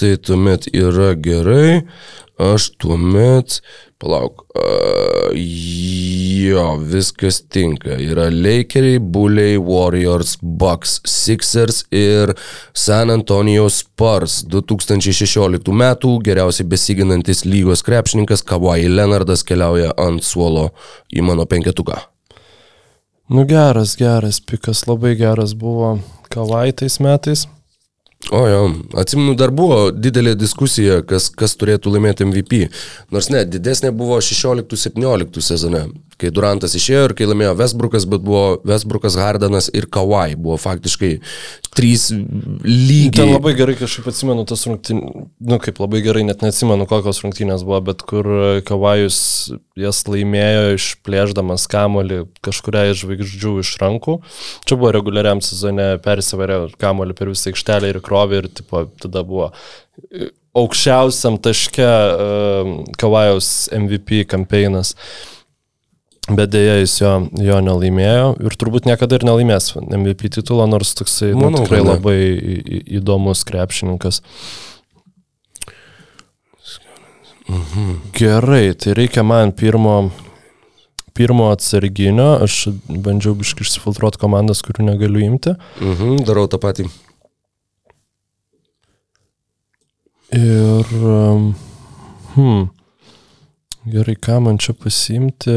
Tai 0.00 0.12
tuomet 0.26 0.66
yra 0.74 1.12
gerai, 1.14 1.86
aš 2.42 2.72
tuomet, 2.82 3.60
palauk, 4.00 4.44
uh, 4.56 5.30
jo, 5.36 6.64
viskas 6.90 7.42
tinka. 7.52 7.98
Yra 8.00 8.28
Lakeriai, 8.32 8.98
Bulliai, 9.00 9.58
Warriors, 9.60 10.36
Bucks, 10.42 11.00
Sixers 11.04 11.84
ir 11.92 12.34
San 12.72 13.12
Antonio 13.12 13.68
Spurs. 13.68 14.40
2016 14.48 15.76
metų 15.82 16.14
geriausiai 16.24 16.68
besiginantis 16.70 17.44
lygos 17.44 17.84
krepšininkas 17.86 18.44
Kawhi 18.46 18.88
Leonardas 18.88 19.44
keliauja 19.46 19.92
ant 20.00 20.24
suolo 20.24 20.70
į 21.12 21.24
mano 21.26 21.46
penketuką. 21.46 22.00
Nu 23.30 23.44
geras, 23.46 23.94
geras 23.94 24.40
pikas, 24.42 24.88
labai 24.88 25.14
geras 25.14 25.54
buvo 25.54 25.98
Kavai 26.32 26.72
tais 26.72 26.98
metais. 26.98 27.46
O 28.28 28.40
jo, 28.46 28.64
atsimenu, 29.00 29.32
dar 29.34 29.50
buvo 29.50 29.88
didelė 29.96 30.36
diskusija, 30.38 31.00
kas, 31.08 31.30
kas 31.32 31.56
turėtų 31.58 31.94
laimėti 31.94 32.26
MVP. 32.28 32.60
Nors 33.14 33.30
ne, 33.32 33.46
didesnė 33.48 33.90
buvo 33.96 34.20
16-17 34.22 35.40
sezone, 35.42 35.86
kai 36.20 36.30
Durantas 36.34 36.74
išėjo 36.78 37.08
ir 37.08 37.14
kai 37.18 37.28
laimėjo 37.28 37.54
Westbrookas, 37.58 38.06
bet 38.10 38.24
buvo 38.24 38.60
Westbrookas, 38.68 39.16
Hardanas 39.20 39.70
ir 39.74 39.88
Kawhi. 39.92 40.36
Buvo 40.40 40.58
faktiškai 40.60 41.12
trys 41.74 42.08
lygiai. 42.12 43.14
Ten 43.16 43.32
labai 43.34 43.54
gerai 43.58 43.76
kažkaip 43.78 44.08
atsimenu 44.10 44.44
tas 44.48 44.64
rungtynės, 44.68 45.28
nu 45.50 45.60
kaip 45.62 45.80
labai 45.82 46.02
gerai, 46.04 46.24
net 46.28 46.44
neatsimenu 46.44 46.86
kokios 46.90 47.22
rungtynės 47.24 47.64
buvo, 47.66 47.80
bet 47.90 48.04
kur 48.08 48.26
e, 48.26 48.48
Kavajus 48.66 49.20
jas 49.80 50.02
laimėjo 50.10 50.74
išplėždamas 50.76 51.68
kamolį 51.70 52.24
kažkuria 52.44 52.88
iš 52.90 53.04
žvaigždžių 53.04 53.54
iš 53.62 53.76
rankų. 53.82 54.18
Čia 54.66 54.76
buvo 54.80 54.92
reguliariam 54.96 55.42
sezone, 55.44 55.92
persivarė 56.04 56.66
kamolį 56.80 57.16
per 57.18 57.32
visą 57.32 57.52
aikštelę 57.52 57.94
ir 57.94 58.02
krovė 58.04 58.44
ir 58.44 58.52
tipo, 58.60 58.84
tada 59.00 59.24
buvo 59.26 59.50
e, 60.10 60.30
aukščiausiam 60.58 61.38
taške 61.42 61.86
uh, 61.86 62.70
Kavajaus 62.98 63.68
MVP 63.76 64.24
kampeinas. 64.30 64.96
Bet 66.30 66.52
dėja 66.52 66.76
jis 66.80 66.94
jo, 67.00 67.12
jo 67.42 67.58
nelaimėjo 67.64 68.32
ir 68.46 68.56
turbūt 68.60 68.86
niekada 68.86 69.18
ir 69.18 69.24
nelaimės 69.26 69.72
MVP 69.80 70.30
titulo, 70.36 70.66
nors 70.70 70.92
toksai 70.98 71.32
nu, 71.34 71.48
Manau, 71.48 71.64
tikrai 71.64 71.80
kad 71.80 71.86
ne. 71.88 71.94
labai 71.96 72.18
įdomus 73.00 73.44
krepšininkas. 73.48 74.22
Gerai, 78.14 78.76
tai 78.78 78.94
reikia 78.94 79.24
man 79.26 79.50
pirmo, 79.58 79.96
pirmo 81.18 81.48
atsarginio, 81.50 82.36
aš 82.46 82.68
bandžiau 82.86 83.34
biškai 83.40 83.66
išsifiltruoti 83.66 84.20
komandas, 84.22 84.62
kurių 84.66 84.86
negaliu 84.92 85.24
imti. 85.26 85.56
Mhm, 85.82 86.20
darau 86.28 86.46
tą 86.50 86.62
patį. 86.62 86.86
Ir... 90.30 90.94
um, 90.94 91.50
Hmm. 92.34 92.68
Gerai, 93.90 94.14
ką 94.14 94.36
man 94.44 94.58
čia 94.62 94.70
pasimti? 94.78 95.50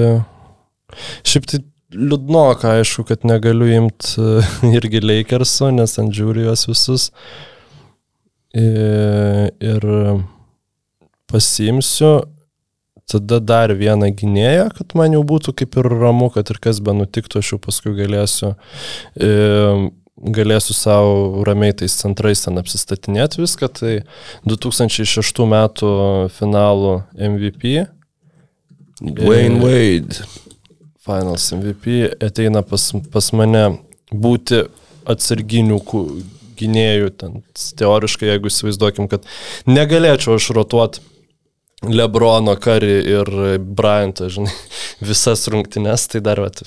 Šiaip 1.28 1.48
tai 1.50 1.62
liūdnoka, 1.94 2.76
aišku, 2.80 3.06
kad 3.10 3.26
negaliu 3.28 3.70
imti 3.78 4.28
irgi 4.78 5.04
Lakerso, 5.04 5.72
nes 5.74 5.98
ant 6.02 6.14
žiūri 6.16 6.48
juos 6.48 6.68
visus. 6.70 7.10
Ir, 8.54 9.50
ir 9.66 9.88
pasimsiu 11.32 12.20
tada 13.10 13.40
dar 13.44 13.74
vieną 13.78 14.12
gynėją, 14.16 14.70
kad 14.78 14.94
man 14.98 15.16
jau 15.16 15.24
būtų 15.28 15.54
kaip 15.60 15.76
ir 15.82 15.90
ramu, 15.92 16.30
kad 16.34 16.50
ir 16.54 16.60
kas 16.64 16.80
be 16.84 16.96
nutiktų, 16.96 17.42
aš 17.42 17.54
jau 17.54 17.60
paskui 17.62 17.94
galėsiu, 17.98 18.54
e, 19.18 19.32
galėsiu 20.38 20.76
savo 20.78 21.44
ramiai 21.48 21.76
tais 21.82 21.98
centrais 22.00 22.46
ten 22.46 22.62
apsistatinėti 22.62 23.44
viską. 23.44 23.70
Tai 23.80 23.94
2006 24.48 25.44
metų 25.56 25.92
finalų 26.38 26.96
MVP, 27.18 27.84
Dwayne 29.04 29.60
Wade. 29.60 30.24
Finals 31.04 31.50
MVP 31.52 32.14
ateina 32.24 32.62
pas, 32.64 32.92
pas 33.12 33.32
mane 33.36 33.64
būti 34.14 34.64
atsarginių 35.10 35.80
gynėjų, 36.60 37.10
ten 37.20 37.42
teoriškai, 37.80 38.30
jeigu 38.30 38.52
įsivaizduokim, 38.52 39.10
kad 39.12 39.26
negalėčiau 39.68 40.38
aš 40.38 40.52
rotuoti 40.56 41.04
Lebrono, 41.84 42.56
Kari 42.56 42.94
ir 43.12 43.30
Bryantą, 43.60 44.30
žinai, 44.32 44.54
visas 45.10 45.44
rungtynes, 45.52 46.08
tai 46.12 46.24
dar, 46.24 46.40
vat, 46.46 46.64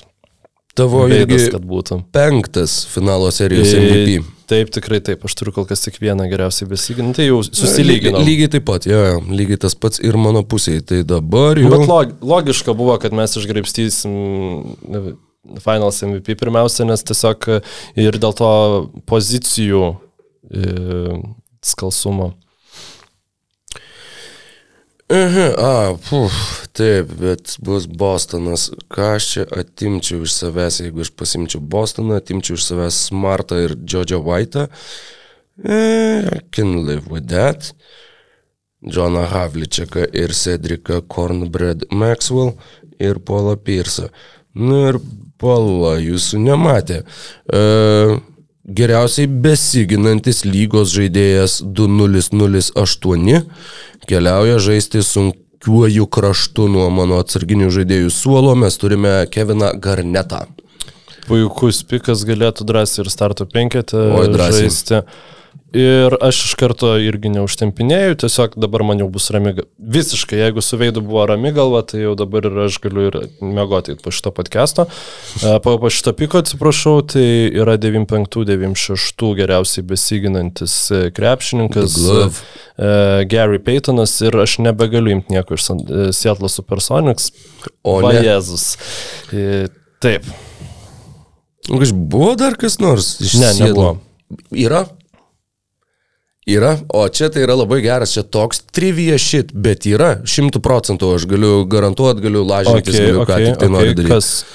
Tavo 0.77 1.07
beidas, 1.09 1.47
irgi 1.47 1.53
kad 1.55 1.63
būtų. 1.65 2.03
penktas 2.13 2.83
finalo 2.91 3.31
serijos 3.33 3.73
E, 3.73 3.79
MVP. 3.81 4.36
Taip, 4.47 4.69
tikrai 4.71 5.01
taip, 5.03 5.25
aš 5.27 5.33
turiu 5.35 5.51
kol 5.51 5.65
kas 5.67 5.81
tik 5.83 5.97
vieną 5.99 6.23
geriausiai 6.31 6.69
besiginti, 6.71 7.17
tai 7.19 7.25
jau 7.27 7.41
susilyginau. 7.43 8.21
Lygiai, 8.21 8.27
lygiai 8.29 8.51
taip 8.53 8.65
pat, 8.69 8.85
jo, 8.87 8.99
jo, 9.03 9.17
lygiai 9.35 9.59
tas 9.59 9.75
pats 9.75 9.99
ir 9.99 10.15
mano 10.15 10.45
pusėje. 10.47 10.85
Tai 10.87 10.99
dabar 11.09 11.59
jau... 11.59 11.71
Bet 11.73 11.83
log, 11.89 12.13
logiška 12.31 12.75
buvo, 12.77 12.95
kad 13.03 13.15
mes 13.17 13.35
išgraipstysim 13.41 14.13
Finals 15.63 15.99
MVP 16.03 16.37
pirmiausia, 16.39 16.87
nes 16.87 17.03
tiesiog 17.07 17.49
ir 17.99 18.19
dėl 18.23 18.35
to 18.39 18.51
pozicijų 19.07 19.83
e, 19.91 21.19
skalsumo. 21.63 22.31
Aha, 25.07 25.47
a, 25.55 25.97
puf, 26.09 26.33
taip, 26.75 27.13
bet 27.15 27.53
bus 27.63 27.85
Bostonas. 27.87 28.65
Ką 28.91 29.13
aš 29.15 29.27
čia 29.31 29.45
atimčiau 29.55 30.25
iš 30.27 30.33
savęs, 30.35 30.81
jeigu 30.83 31.05
aš 31.05 31.13
pasimčiau 31.15 31.61
Bostoną, 31.63 32.17
atimčiau 32.19 32.59
iš 32.59 32.65
savęs 32.67 32.97
Smartą 33.07 33.61
ir 33.63 33.77
Džodžio 33.79 34.19
White'ą. 34.25 34.67
Eh, 35.63 36.27
I 36.27 36.41
can 36.51 36.83
live 36.83 37.07
with 37.07 37.31
that. 37.31 37.71
Johną 38.83 39.23
Havličiaką 39.31 40.11
ir 40.13 40.35
Cedriką 40.35 41.01
Cornbread 41.07 41.87
Maxwell 41.91 42.57
ir 42.99 43.19
Paulą 43.23 43.55
Piersą. 43.55 44.09
Nu 44.55 44.89
ir 44.89 44.99
Paula 45.39 45.97
jūsų 46.01 46.39
nematė. 46.43 47.03
E, 47.47 47.61
geriausiai 48.67 49.27
besiginantis 49.27 50.43
lygos 50.45 50.91
žaidėjas 50.91 51.61
2008 51.63 53.45
keliauja 54.07 54.59
žaisti 54.61 55.01
sunkiuoju 55.03 56.07
kraštu 56.07 56.67
nuo 56.71 56.89
mano 56.93 57.21
atsarginių 57.23 57.71
žaidėjų 57.73 58.13
suolo. 58.13 58.55
Mes 58.55 58.77
turime 58.77 59.19
Keviną 59.31 59.73
Garnetą. 59.81 60.45
Puikus 61.27 61.81
pikas 61.83 62.23
galėtų 62.27 62.67
drąsiai 62.67 63.03
ir 63.03 63.11
starto 63.11 63.47
penketę 63.49 63.99
Oi, 64.15 64.29
drąsiai. 64.31 65.01
Ir 65.75 66.13
aš 66.23 66.37
iš 66.45 66.53
karto 66.55 66.93
irgi 67.03 67.27
neužtempinėjau, 67.33 68.13
tiesiog 68.23 68.53
dabar 68.55 68.85
man 68.87 69.01
jau 69.01 69.09
bus 69.11 69.25
rami. 69.35 69.51
Visiškai, 69.77 70.37
jeigu 70.39 70.61
su 70.63 70.77
veidu 70.79 71.01
buvo 71.03 71.25
rami 71.27 71.51
galva, 71.51 71.81
tai 71.83 72.05
jau 72.05 72.13
dabar 72.15 72.45
ir 72.47 72.55
aš 72.69 72.77
galiu 72.85 73.09
ir 73.09 73.17
mėgoti 73.43 73.97
po 73.99 74.13
šito 74.15 74.31
podcast'o. 74.31 74.85
E, 75.43 75.57
Po, 75.65 75.73
po 75.81 75.91
šito 75.91 76.13
piko, 76.15 76.39
atsiprašau, 76.39 77.01
tai 77.11 77.25
yra 77.51 77.75
95-96 77.83 79.33
geriausiai 79.41 79.83
besiginantis 79.91 80.75
e, 80.95 81.01
krepšininkas. 81.11 81.97
E, 81.99 82.91
Gary 83.27 83.59
Paytonas 83.59 84.15
ir 84.23 84.39
aš 84.39 84.59
nebegaliu 84.63 85.17
imti 85.17 85.35
nieko 85.35 85.57
iš 85.59 85.67
Seattle 86.15 86.47
Supersonics. 86.53 87.33
O 87.83 87.99
Va 88.05 88.13
ne. 88.15 88.23
Jėzus. 88.23 88.69
Taip. 89.99 90.31
Buvo 91.91 92.35
dar 92.39 92.55
kas 92.55 92.79
nors 92.79 93.17
iš 93.19 93.35
Ne, 93.41 93.51
Seattle? 93.51 93.67
nebuvo. 93.67 93.97
Yra? 94.55 94.85
Yra, 96.47 96.77
o 96.87 97.03
čia 97.11 97.27
tai 97.27 97.41
yra 97.43 97.57
labai 97.59 97.81
geras, 97.83 98.13
čia 98.15 98.23
toks 98.23 98.61
trivia 98.71 99.17
shit, 99.19 99.49
bet 99.51 99.83
yra, 99.89 100.21
šimtų 100.23 100.61
procentų, 100.63 101.09
aš 101.17 101.25
galiu 101.27 101.65
garantuoti, 101.67 102.23
galiu 102.23 102.45
lažintis, 102.47 102.95
Okay, 102.95 103.09
galiu 103.09 103.19
ką 103.19 103.25
okay, 103.25 103.43
tik 103.49 103.57
tai 103.59 103.67
okay, 103.67 103.73
noriu 103.73 103.91
daryti. 103.97 104.13
kas? 104.13 104.45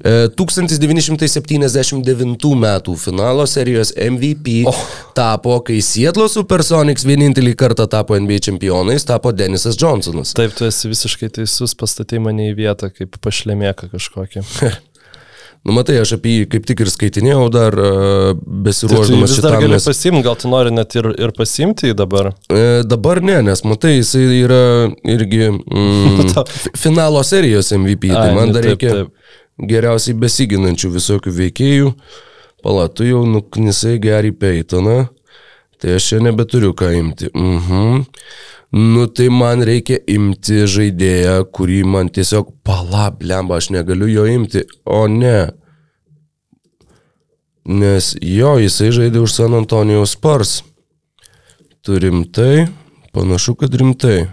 E, 0.00 0.32
1979 0.32 2.56
metų 2.62 2.96
finalo 2.96 3.44
serijos 3.44 3.92
MVP 3.92 4.64
oh. 4.70 4.80
tapo, 5.12 5.60
kai 5.66 5.82
Seattle 5.84 6.28
Supersonics 6.32 7.04
vienintelį 7.04 7.52
kartą 7.60 7.84
tapo 7.84 8.16
NBA 8.16 8.40
čempionais, 8.48 9.04
tapo 9.04 9.28
Denisas 9.36 9.76
Johnsonas. 9.76 10.32
Taip, 10.38 10.56
tu 10.56 10.64
esi 10.70 10.88
visiškai 10.88 11.28
teisus, 11.36 11.76
pastatė 11.76 12.16
mane 12.24 12.48
į 12.48 12.56
vietą 12.62 12.88
kaip 12.96 13.20
pašlemėką 13.20 13.92
kažkokį. 13.92 14.40
Nu, 15.62 15.70
matai, 15.76 16.00
aš 16.02 16.16
apie 16.16 16.32
jį 16.40 16.46
kaip 16.50 16.64
tik 16.66 16.80
ir 16.82 16.88
skaitinėjau 16.90 17.44
dar 17.54 17.76
uh, 17.78 17.92
Tai 18.32 18.34
tu 18.34 18.62
besiruošdamas 18.66 19.30
dar 19.30 19.36
šitam. 19.36 19.60
gali 19.62 19.76
Nes, 19.76 19.84
pasimti, 19.86 20.22
gal 20.26 20.34
tu 20.40 20.48
nori 20.50 20.72
net 20.74 20.96
ir, 20.98 21.06
ir 21.22 21.30
pasimti 21.36 21.92
jį 21.92 21.94
dabar. 22.00 22.32
e, 22.50 22.82
dabar 22.82 23.20
ne, 23.22 23.36
nes 23.46 23.62
matai, 23.62 23.92
jisai 24.00 24.24
yra 24.42 24.58
irgi 25.06 25.52
mm, 25.52 26.34
fi- 26.64 26.74
finalo 26.86 27.22
serijos 27.22 27.70
MVP, 27.78 28.10
tai 28.10 28.32
Ai, 28.32 28.34
man 28.34 28.50
nu 28.50 28.56
dar 28.58 28.66
taip, 28.66 28.72
reikia 28.74 28.90
taip. 28.96 29.14
geriausiai 29.70 30.18
besiginančių 30.18 30.90
visokių 30.98 31.36
veikėjų. 31.38 31.94
Pala, 32.62 32.88
tu 32.90 33.06
jau 33.06 33.22
nuknisai 33.26 33.96
gerį 34.02 34.34
peitoną, 34.42 34.98
tai 35.82 35.94
aš 35.98 36.10
čia 36.12 36.20
nebeturiu 36.26 36.74
ką 36.78 36.90
imti. 36.98 37.30
Mhm. 37.34 38.02
Nu 38.72 39.06
tai 39.06 39.28
man 39.28 39.60
reikia 39.68 39.98
imti 40.08 40.62
žaidėją, 40.64 41.42
kurį 41.52 41.82
man 41.84 42.08
tiesiog 42.08 42.54
palab, 42.64 43.20
lemba, 43.20 43.58
aš 43.60 43.68
negaliu 43.74 44.08
jo 44.08 44.24
imti, 44.24 44.62
o 44.88 45.04
ne. 45.12 45.50
Nes 47.68 48.14
jo, 48.16 48.54
jisai 48.62 48.88
žaidė 48.96 49.20
už 49.20 49.34
San 49.34 49.52
Antonijaus 49.58 50.16
Spars. 50.16 50.62
Tu 51.84 51.98
rimtai? 52.00 52.70
Panašu, 53.12 53.58
kad 53.60 53.76
rimtai. 53.76 54.30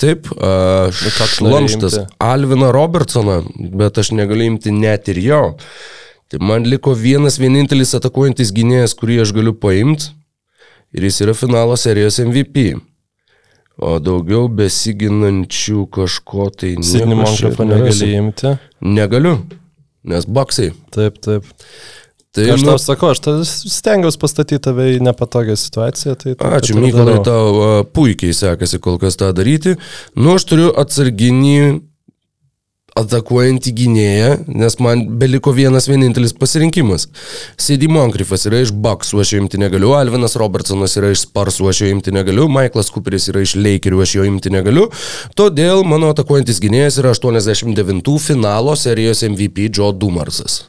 Taip, 0.00 0.28
Nu, 0.36 0.92
šlamštas 0.92 1.96
imti? 1.96 2.14
Alviną 2.20 2.68
Robertsoną, 2.76 3.40
bet 3.56 3.98
aš 4.04 4.12
negaliu 4.16 4.52
imti 4.52 4.72
net 4.72 5.08
ir 5.08 5.22
jo. 5.24 5.42
Tai 6.28 6.44
man 6.44 6.68
liko 6.68 6.92
vienas 6.92 7.40
vienintelis 7.40 7.96
atakuojantis 7.96 8.52
gynėjas, 8.52 8.94
kurį 9.00 9.22
aš 9.24 9.32
galiu 9.32 9.56
paimti. 9.56 10.12
Ir 10.92 11.08
jis 11.08 11.22
yra 11.24 11.32
finalo 11.38 11.76
serijos 11.80 12.20
MVP. 12.20 12.76
O 13.80 13.94
daugiau 14.02 14.48
besiginančių 14.52 15.86
kažko 15.94 16.50
tai 16.52 16.74
Sidney 16.84 17.16
nerasiu. 17.16 17.48
negali 17.64 18.10
imti. 18.18 18.52
Negaliu, 18.84 19.38
nes 20.04 20.26
baksai. 20.28 20.74
Taip, 20.92 21.16
taip. 21.24 21.48
Tai, 22.30 22.44
Aš 22.54 22.62
nu, 22.62 22.68
tau 22.68 22.78
sakau, 22.78 23.08
aš 23.10 23.18
tau 23.24 23.40
stengiausi 23.42 24.20
pastatyti 24.22 24.60
tave 24.62 24.84
į 24.94 25.00
nepatogią 25.02 25.56
situaciją. 25.58 26.12
Tai 26.14 26.34
taip 26.36 26.44
Ačiū, 26.60 26.76
Mykolai, 26.78 27.16
tau 27.26 27.80
puikiai 27.90 28.36
sekasi 28.36 28.78
kol 28.78 29.00
kas 29.02 29.18
tą 29.18 29.32
daryti. 29.34 29.74
Nu, 30.14 30.36
aš 30.38 30.46
turiu 30.52 30.68
atsarginį 30.78 31.56
atakuojantį 33.00 33.72
gynėją, 33.76 34.30
nes 34.48 34.76
man 34.82 35.04
beliko 35.20 35.52
vienas 35.56 35.88
vienintelis 35.90 36.34
pasirinkimas. 36.36 37.08
Sėdi 37.60 37.88
Monkrifas 37.90 38.46
yra 38.50 38.62
iš 38.64 38.72
Baksų, 38.72 39.22
aš 39.22 39.34
jo 39.34 39.42
imti 39.42 39.60
negaliu, 39.60 39.92
Alvinas 39.98 40.36
Robertsonas 40.40 40.96
yra 41.00 41.12
iš 41.14 41.24
Sparsų, 41.26 41.70
aš 41.72 41.82
jo 41.84 41.90
imti 41.94 42.14
negaliu, 42.14 42.48
Michaelas 42.52 42.92
Cooperis 42.94 43.30
yra 43.32 43.44
iš 43.46 43.56
Lakerių, 43.58 44.04
aš 44.04 44.16
jo 44.18 44.28
imti 44.28 44.52
negaliu. 44.54 44.88
Todėl 45.38 45.84
mano 45.88 46.12
atakuojantis 46.14 46.62
gynėjas 46.62 47.00
yra 47.02 47.14
89 47.16 48.16
finalo 48.22 48.76
serijos 48.78 49.24
MVP 49.26 49.70
Joe 49.70 49.92
Dumarsas. 49.96 50.62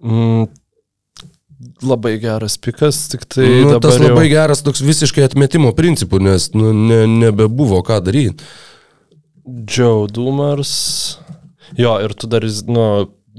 Mm, 0.00 0.48
labai 1.84 2.16
geras 2.20 2.56
pikas, 2.60 3.04
tik 3.12 3.26
tai 3.28 3.48
Nu, 3.64 3.78
tas 3.82 3.98
jau... 3.98 4.08
labai 4.08 4.28
geras 4.32 4.64
toks 4.64 4.82
visiškai 4.84 5.26
atmetimo 5.28 5.72
principų, 5.76 6.20
nes 6.24 6.50
nu, 6.56 6.72
ne, 6.72 7.04
nebebuvo 7.20 7.82
ką 7.86 8.00
daryti. 8.04 8.48
Joe 9.66 10.08
Dumars. 10.10 10.74
Jo, 11.78 11.96
ir 12.02 12.14
tu 12.18 12.28
dar, 12.30 12.44
nu, 12.68 12.84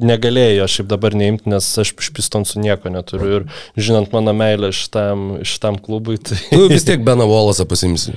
negalėjai 0.01 0.59
jo 0.59 0.67
šiaip 0.75 0.91
dabar 0.91 1.15
neimti, 1.17 1.49
nes 1.51 1.67
aš 1.83 1.93
iš 1.93 2.11
pistonsų 2.15 2.61
nieko 2.63 2.91
neturiu. 2.93 3.41
Ir 3.41 3.81
žinant 3.89 4.13
mano 4.15 4.33
meilę 4.35 4.71
šitam, 4.75 5.41
šitam 5.47 5.79
klubui, 5.81 6.17
tai... 6.21 6.39
Tu 6.51 6.69
vis 6.71 6.87
tiek 6.87 7.03
Beną 7.05 7.27
Wallace'ą 7.29 7.67
pasimsi. 7.69 8.15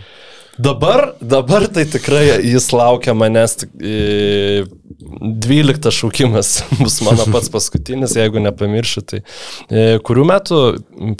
Dabar, 0.54 1.16
dabar 1.18 1.66
tai 1.66 1.82
tikrai 1.90 2.28
jis 2.46 2.68
laukia 2.70 3.14
manęs. 3.18 3.56
e, 3.82 4.62
12 5.04 5.90
šaukimas 5.90 6.62
bus 6.82 7.00
mano 7.02 7.26
pats 7.32 7.50
paskutinis, 7.50 8.14
jeigu 8.16 8.42
nepamiršiu. 8.44 9.02
Tai 9.02 9.20
e, 9.20 9.98
kurių 10.06 10.28
metų 10.30 10.60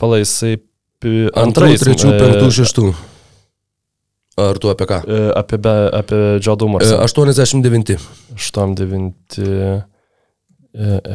palaisai 0.01 0.61
Antrų, 1.05 1.75
trečių, 1.77 2.15
penktų, 2.17 2.47
šeštų. 2.57 2.87
Ar 4.37 4.59
tu 4.59 4.71
apie 4.71 4.87
ką? 4.91 5.01
E, 5.07 5.21
apie, 5.39 5.59
be, 5.63 5.75
apie 5.95 6.57
Dumars. 6.59 6.91
89. 6.91 7.97
89 8.35 9.39
e, 9.39 9.83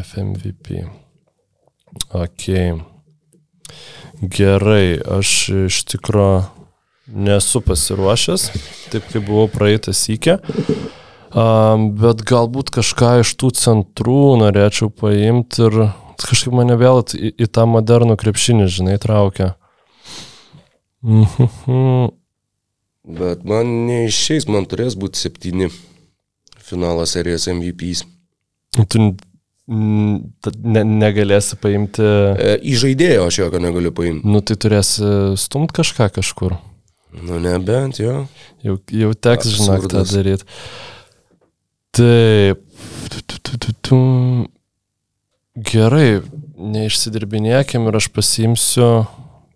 FMVP. 0.04 0.86
Ok. 2.16 2.46
Gerai, 4.22 5.00
aš 5.04 5.50
iš 5.68 5.84
tikro 5.84 6.30
nesu 7.10 7.62
pasiruošęs, 7.66 8.50
taip 8.92 9.08
kaip 9.12 9.26
buvau 9.28 9.50
praeitas 9.52 10.02
įkė. 10.12 10.38
Um, 11.30 11.92
bet 12.00 12.24
galbūt 12.26 12.72
kažką 12.74 13.20
iš 13.22 13.36
tų 13.38 13.52
centrų 13.58 14.38
norėčiau 14.42 14.90
paimti 14.90 15.66
ir 15.68 15.78
kažkaip 16.20 16.56
mane 16.58 16.78
vėl 16.80 17.04
į, 17.04 17.34
į 17.38 17.50
tą 17.54 17.68
modernų 17.70 18.18
krepšinį, 18.20 18.70
žinai, 18.72 18.96
traukia. 19.02 19.54
Mhm. 21.06 22.19
Bet 23.10 23.42
man 23.48 23.72
neišeis, 23.88 24.46
man 24.52 24.68
turės 24.70 24.94
būti 25.00 25.18
septyni 25.24 25.70
finalo 26.62 27.06
serijos 27.10 27.48
MVPs. 27.50 28.04
Tu 28.86 29.00
mm, 29.02 30.20
ta- 30.46 30.54
ne, 30.62 30.84
negalėsi 31.02 31.58
paimti 31.62 32.06
E, 32.06 32.52
į 32.62 32.76
žaidėjo 32.84 33.26
aš 33.32 33.40
jokio 33.42 33.62
negaliu 33.64 33.94
paimti. 33.98 34.30
Nu 34.30 34.44
tai 34.46 34.60
turėsi 34.62 35.10
stumt 35.42 35.74
kažką 35.74 36.12
kažkur. 36.20 36.60
Nu 37.26 37.40
nebent 37.42 37.98
jo. 37.98 38.28
Jau, 38.62 38.78
jau 38.94 39.12
teks, 39.18 39.50
žinok, 39.58 39.88
tą 39.90 40.04
daryti. 40.06 40.46
Taip. 41.98 42.62
Tu, 43.10 43.22
tu, 43.26 43.40
tu, 43.42 43.58
tu, 43.58 43.74
tu. 43.82 44.00
Gerai, 45.58 46.22
neišsidirbinėkim 46.62 47.90
ir 47.90 47.98
aš 47.98 48.12
pasiimsiu. 48.14 48.92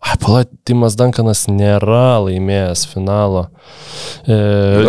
Ai, 0.03 0.17
pala, 0.19 0.43
Timas 0.67 0.97
Dankanas 0.99 1.45
nėra 1.47 2.19
laimėjęs 2.25 2.83
finalo. 2.91 3.45
E, 4.27 4.35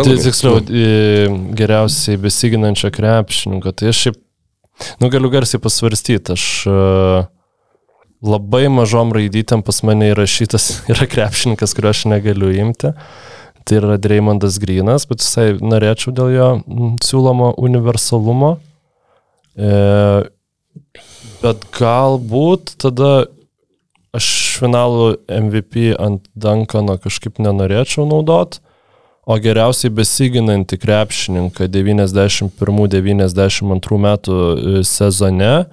tai, 0.03 0.15
tiksliau, 0.19 0.59
e, 0.67 1.29
geriausiai 1.55 2.19
besiginančio 2.19 2.91
krepšininko. 2.95 3.71
Tai 3.71 3.93
aš 3.93 4.01
šiaip, 4.05 4.17
nu 4.99 5.09
galiu 5.13 5.31
garsiai 5.31 5.61
pasvarstyti, 5.63 6.35
aš 6.35 6.47
e, 6.67 6.75
labai 8.27 8.65
mažom 8.73 9.13
raidytėm 9.15 9.63
pas 9.65 9.79
mane 9.87 10.11
įrašytas 10.11 10.67
yra 10.91 11.07
krepšininkas, 11.11 11.77
kurio 11.77 11.93
aš 11.93 12.05
negaliu 12.11 12.51
imti. 12.51 12.91
Tai 13.65 13.79
yra 13.79 13.95
Dreymondas 13.97 14.59
Grinas, 14.61 15.07
bet 15.09 15.23
visai 15.23 15.47
norėčiau 15.57 16.11
dėl 16.13 16.33
jo 16.35 16.49
siūlomo 17.01 17.53
universalumo. 17.65 18.57
E, 19.55 19.71
bet 21.39 21.65
galbūt 21.79 22.75
tada 22.83 23.13
aš 24.15 24.25
finalų 24.59 25.15
MVP 25.31 25.95
ant 25.99 26.23
Dankano 26.35 26.97
kažkaip 27.01 27.39
nenorėčiau 27.43 28.05
naudot, 28.09 28.59
o 29.25 29.37
geriausiai 29.41 29.91
besiginantį 29.93 30.77
krepšininką 30.83 31.63
91-92 31.73 33.97
metų 34.05 34.33
e, 34.35 34.37
sezone, 34.85 35.55
e, 35.65 35.67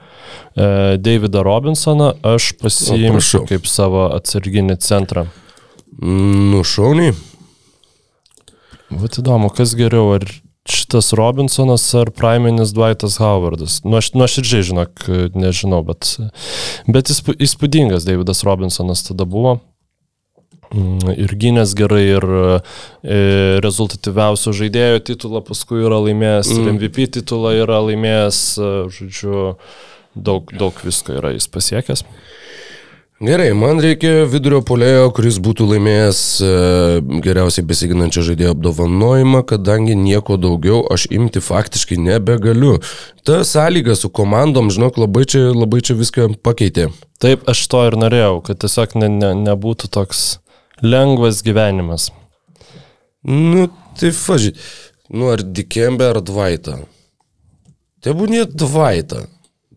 Davidą 0.96 1.42
Robinsoną, 1.44 2.08
aš 2.24 2.52
pasiimsiu 2.62 3.44
kaip 3.48 3.66
savo 3.68 4.02
atsarginį 4.16 4.76
centrą. 4.80 5.26
Nu 6.00 6.64
šauniai. 6.64 7.12
Vat 8.92 9.18
įdomu, 9.20 9.48
kas 9.52 9.74
geriau, 9.76 10.14
ar 10.16 10.24
šitas 10.68 11.12
Robinsonas 11.12 11.84
ar 11.98 12.10
Priminis 12.14 12.70
Dwightas 12.74 13.18
Howardas. 13.18 13.80
Nu, 13.84 13.98
nuoširdžiai 13.98 14.62
žinok, 14.70 15.04
nežinau, 15.34 15.82
bet, 15.86 16.14
bet 16.86 17.10
įsp- 17.10 17.34
įspūdingas 17.42 18.06
Davidas 18.06 18.44
Robinsonas 18.46 19.02
tada 19.08 19.26
buvo. 19.26 19.58
Mm, 20.72 21.12
Ir 21.20 21.34
gynės 21.36 21.74
gerai, 21.76 22.04
ir 22.14 22.24
e, 22.24 23.16
rezultatyviausio 23.60 24.54
žaidėjo 24.56 25.02
titulą 25.10 25.42
paskui 25.44 25.82
yra 25.84 25.98
laimėjęs, 26.00 26.48
mm. 26.48 26.62
ir 26.62 26.72
MVP 26.78 27.08
titulą 27.18 27.52
yra 27.60 27.82
laimėjęs, 27.84 28.38
e, 28.56 28.70
žodžiu, 28.96 29.42
daug, 30.16 30.48
daug 30.56 30.78
visko 30.86 31.18
yra 31.18 31.34
jis 31.34 31.50
pasiekęs. 31.52 32.06
Gerai, 33.22 33.52
man 33.54 33.78
reikia 33.78 34.24
vidurio 34.26 34.58
polėjo, 34.66 35.04
kuris 35.14 35.36
būtų 35.38 35.68
laimėjęs 35.70 36.20
e, 36.42 36.48
geriausiai 37.22 37.62
besiginančio 37.68 38.24
žaidėjo 38.26 38.56
apdovanojimą, 38.56 39.44
kadangi 39.46 39.94
nieko 39.94 40.34
daugiau 40.42 40.80
aš 40.90 41.04
imti 41.14 41.38
faktiškai 41.38 42.00
nebegaliu. 42.02 42.72
Ta 43.22 43.44
sąlyga 43.46 43.94
su 43.94 44.10
komandom, 44.10 44.72
žinok, 44.74 44.98
labai 45.04 45.22
čia, 45.30 45.44
labai 45.54 45.84
čia 45.86 45.94
viską 46.00 46.26
pakeitė. 46.42 46.88
Taip, 47.22 47.44
aš 47.46 47.62
to 47.70 47.84
ir 47.86 47.94
norėjau, 48.02 48.40
kad 48.48 48.58
tiesiog 48.64 48.96
ne, 48.98 49.12
ne, 49.20 49.30
nebūtų 49.44 49.92
toks 49.94 50.24
lengvas 50.82 51.44
gyvenimas. 51.46 52.08
Nu, 53.22 53.68
tai 54.02 54.10
faži. 54.18 54.56
Nu, 55.14 55.30
ar 55.30 55.46
Dikembe, 55.46 56.10
ar 56.10 56.18
Dvaita. 56.26 56.80
Tebūnė 58.02 58.48
Dvaita. 58.50 59.28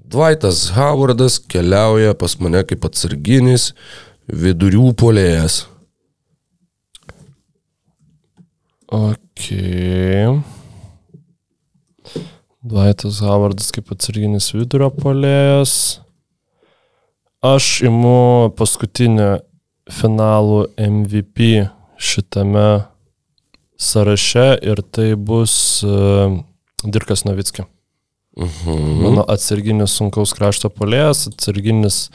Dvaitas 0.06 0.70
Howardas 0.76 1.40
keliauja 1.40 2.14
pas 2.14 2.36
mane 2.38 2.62
kaip 2.70 2.86
atsarginis 2.86 3.72
vidurių 4.30 4.92
polėjas. 5.02 5.64
Ok. 8.94 9.50
Dvaitas 12.66 13.20
Howardas 13.26 13.74
kaip 13.74 13.90
atsarginis 13.98 14.52
vidurio 14.54 14.92
polėjas. 14.94 15.76
Aš 17.46 17.84
imu 17.90 18.54
paskutinę 18.58 19.30
finalų 19.90 20.64
MVP 20.82 21.66
šitame 21.98 22.68
sąraše 23.78 24.50
ir 24.66 24.82
tai 24.90 25.14
bus 25.14 25.84
uh, 25.86 26.42
Dirkas 26.86 27.26
Novickis. 27.26 27.75
Mhm. 28.36 29.02
Mano 29.02 29.24
atsarginis 29.32 29.96
sunkaus 29.96 30.34
krašto 30.36 30.68
polėjas, 30.74 31.30
atsarginis 31.32 32.10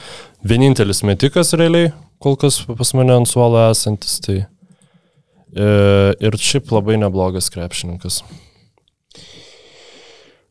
vienintelis 0.44 1.00
metikas 1.08 1.54
realiai, 1.56 1.94
kol 2.20 2.36
kas 2.40 2.60
pas 2.68 2.92
mane 2.98 3.14
ant 3.16 3.28
suolo 3.28 3.62
esantis. 3.70 4.18
Tai, 4.20 4.36
e, 4.44 5.70
ir 6.20 6.36
šiaip 6.36 6.68
labai 6.76 6.98
neblogas 7.00 7.48
krepšininkas. 7.54 8.20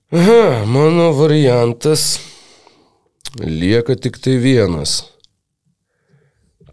Aha, 0.09 0.65
mano 0.65 1.11
variantas 1.13 2.17
lieka 3.38 3.93
tik 3.93 4.17
tai 4.17 4.39
vienas. 4.41 5.03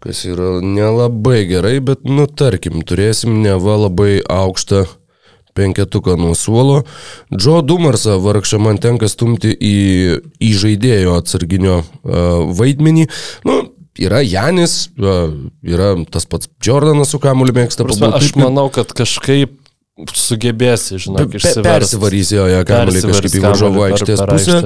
Kas 0.01 0.23
yra 0.25 0.57
nelabai 0.61 1.43
gerai, 1.49 1.77
bet, 1.85 2.01
nu, 2.05 2.25
tarkim, 2.25 2.81
turėsim 2.81 3.43
neva 3.43 3.77
labai 3.77 4.23
aukštą 4.25 4.87
penketuką 5.57 6.17
nuo 6.19 6.35
suolo. 6.37 6.83
Džo 7.33 7.61
Dumarsą 7.65 8.19
vargšą 8.23 8.61
man 8.63 8.81
tenka 8.81 9.09
stumti 9.11 9.53
į, 9.53 9.77
į 10.43 10.51
žaidėjo 10.63 11.17
atsarginio 11.19 11.81
uh, 11.81 12.45
vaidmenį. 12.57 13.07
Nu, 13.47 13.59
yra 13.97 14.21
Janis, 14.25 14.87
uh, 15.01 15.33
yra 15.65 15.95
tas 16.13 16.29
pats 16.29 16.51
Jordanas, 16.63 17.13
su 17.13 17.21
kamuoliu 17.23 17.55
mėgsta 17.57 17.87
Prasme, 17.87 18.11
aš 18.13 18.31
pabūti. 18.31 18.43
manau, 18.45 18.69
kad 18.73 18.93
kažkaip 18.97 19.57
sugebėsi, 19.97 20.99
žinok, 21.01 21.31
išsiversti. 21.39 21.63
Persivarys 21.65 22.31
jo, 22.35 22.43
jo 22.51 22.59
kamuolį 22.69 23.01
kažkaip 23.07 23.37
į 23.39 23.41
varžovų 23.41 23.83
aikštės 23.87 24.21
pusę. 24.29 24.57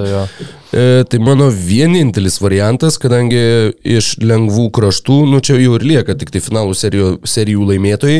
E, 0.72 0.82
tai 1.08 1.20
mano 1.24 1.46
vienintelis 1.52 2.36
variantas, 2.42 2.98
kadangi 3.00 3.40
iš 3.80 4.14
lengvų 4.20 4.66
kraštų, 4.76 5.18
nu 5.30 5.40
čia 5.44 5.56
jau 5.60 5.78
ir 5.78 5.86
lieka 5.88 6.16
tik 6.20 6.32
tai 6.34 6.42
finalų 6.44 6.76
serijų, 6.76 7.08
serijų 7.28 7.64
laimėtojai, 7.70 8.18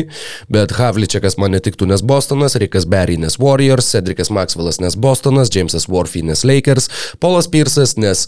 bet 0.53 0.73
Havličiakas 0.77 1.37
man 1.41 1.53
netiktų, 1.53 1.91
nes 1.91 2.01
Bostonas, 2.05 2.57
Rikas 2.61 2.89
Berry, 2.89 3.19
nes 3.21 3.37
Warriors, 3.41 3.91
Cedrikas 3.93 4.33
Maxwellas, 4.33 4.81
nes 4.81 4.97
Bostonas, 4.97 5.53
Jamesas 5.53 5.85
Warfy, 5.89 6.23
nes 6.25 6.41
Lakers, 6.49 6.89
Polas 7.21 7.49
Piersas, 7.49 7.93
nes 8.01 8.25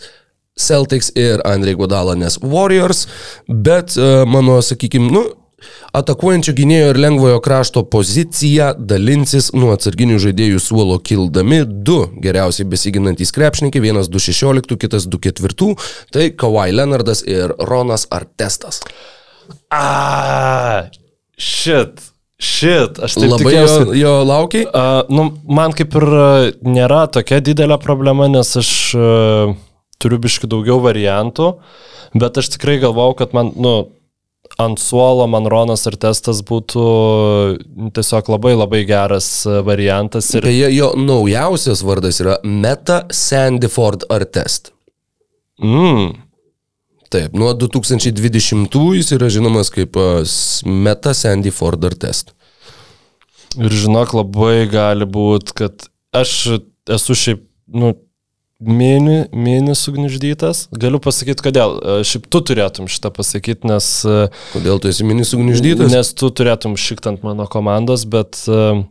Celtics 0.62 1.10
ir 1.18 1.42
Andrei 1.46 1.74
Godala, 1.76 2.14
nes 2.18 2.38
Warriors, 2.44 3.08
bet 3.50 3.98
e, 3.98 4.12
mano, 4.30 4.62
sakykime, 4.66 5.10
nu, 5.10 5.26
Atakuojančio 5.96 6.52
gynėjo 6.58 6.88
ir 6.92 6.98
lengvojo 7.00 7.40
krašto 7.44 7.86
poziciją 7.88 8.74
dalinsis 8.76 9.52
nuo 9.56 9.72
atsarginių 9.76 10.18
žaidėjų 10.24 10.60
suolo 10.60 10.98
kildami 11.00 11.62
du 11.66 12.02
geriausiai 12.24 12.68
besiginantys 12.68 13.32
krepšininkai, 13.36 13.84
vienas 13.84 14.10
2.16, 14.12 14.76
kitas 14.82 15.08
2.4, 15.08 15.72
tai 16.12 16.28
Kawhi 16.36 16.76
Leonardas 16.76 17.24
ir 17.24 17.56
Ronas 17.70 18.08
Artestas. 18.12 18.82
A, 19.72 20.90
šit, 21.40 22.04
šit, 22.40 23.00
aš 23.00 23.16
taip 23.16 23.32
Labai 23.32 23.56
jo, 23.56 23.64
tikėjausi. 23.64 24.00
jo 24.02 24.14
laukiai? 24.28 24.68
Uh, 24.68 25.02
nu, 25.16 25.30
man 25.48 25.76
kaip 25.78 25.96
ir 25.96 26.08
uh, 26.12 26.52
nėra 26.66 27.06
tokia 27.12 27.40
didelė 27.44 27.80
problema, 27.84 28.28
nes 28.32 28.52
aš 28.60 28.72
uh, 29.00 29.56
turiu 30.02 30.20
biški 30.22 30.50
daugiau 30.52 30.82
variantų, 30.84 31.54
bet 32.20 32.42
aš 32.42 32.52
tikrai 32.58 32.82
galvau, 32.84 33.14
kad 33.18 33.36
man, 33.38 33.54
nu, 33.56 33.78
ant 34.62 34.80
suolo 34.80 35.26
man 35.28 35.46
Ronas 35.52 35.86
ir 35.90 35.98
testas 36.00 36.40
būtų 36.48 36.84
tiesiog 37.96 38.30
labai 38.36 38.54
labai 38.56 38.84
geras 38.88 39.28
uh, 39.50 39.60
variantas. 39.68 40.30
Ir, 40.36 40.46
Beje, 40.48 40.70
jo 40.76 40.92
naujausias 41.00 41.82
vardas 41.86 42.22
yra 42.24 42.38
Meta 42.44 43.04
Sandyford 43.12 44.08
Artest. 44.10 44.72
mm, 45.62 46.14
Taip, 47.14 47.36
nuo 47.38 47.52
2020 47.54 48.96
jis 48.98 49.12
yra 49.16 49.28
žinomas 49.32 49.70
kaip 49.72 49.96
s- 50.26 50.64
Meta 50.66 51.14
Sandyford 51.14 51.84
Artest. 51.86 52.34
ir 53.58 53.70
žinok, 53.72 54.12
labai 54.18 54.66
gali 54.68 55.06
būti, 55.08 55.54
kad 55.56 55.86
aš 56.12 56.32
esu 56.92 57.16
šiaip, 57.16 57.44
nu, 57.72 57.94
mini, 58.66 59.26
mini 59.32 59.76
sugniždytas. 59.78 60.66
Galiu 60.76 61.00
pasakyti, 61.04 61.44
kodėl. 61.46 61.78
Uh, 61.80 62.00
Šiaip 62.08 62.28
tu 62.34 62.42
turėtum 62.50 62.90
šitą 62.92 63.12
pasakyti, 63.16 63.70
nes 63.70 63.90
uh, 64.10 64.34
Kodėl 64.54 64.82
tu 64.82 64.90
esi 64.92 65.08
mini 65.08 65.26
sugniždytas? 65.28 65.92
Nes 65.94 66.12
tu 66.18 66.32
turėtum 66.34 66.78
šiktant 66.80 67.24
mano 67.26 67.48
komandos, 67.52 68.08
bet 68.10 68.42
uh, 68.50 68.82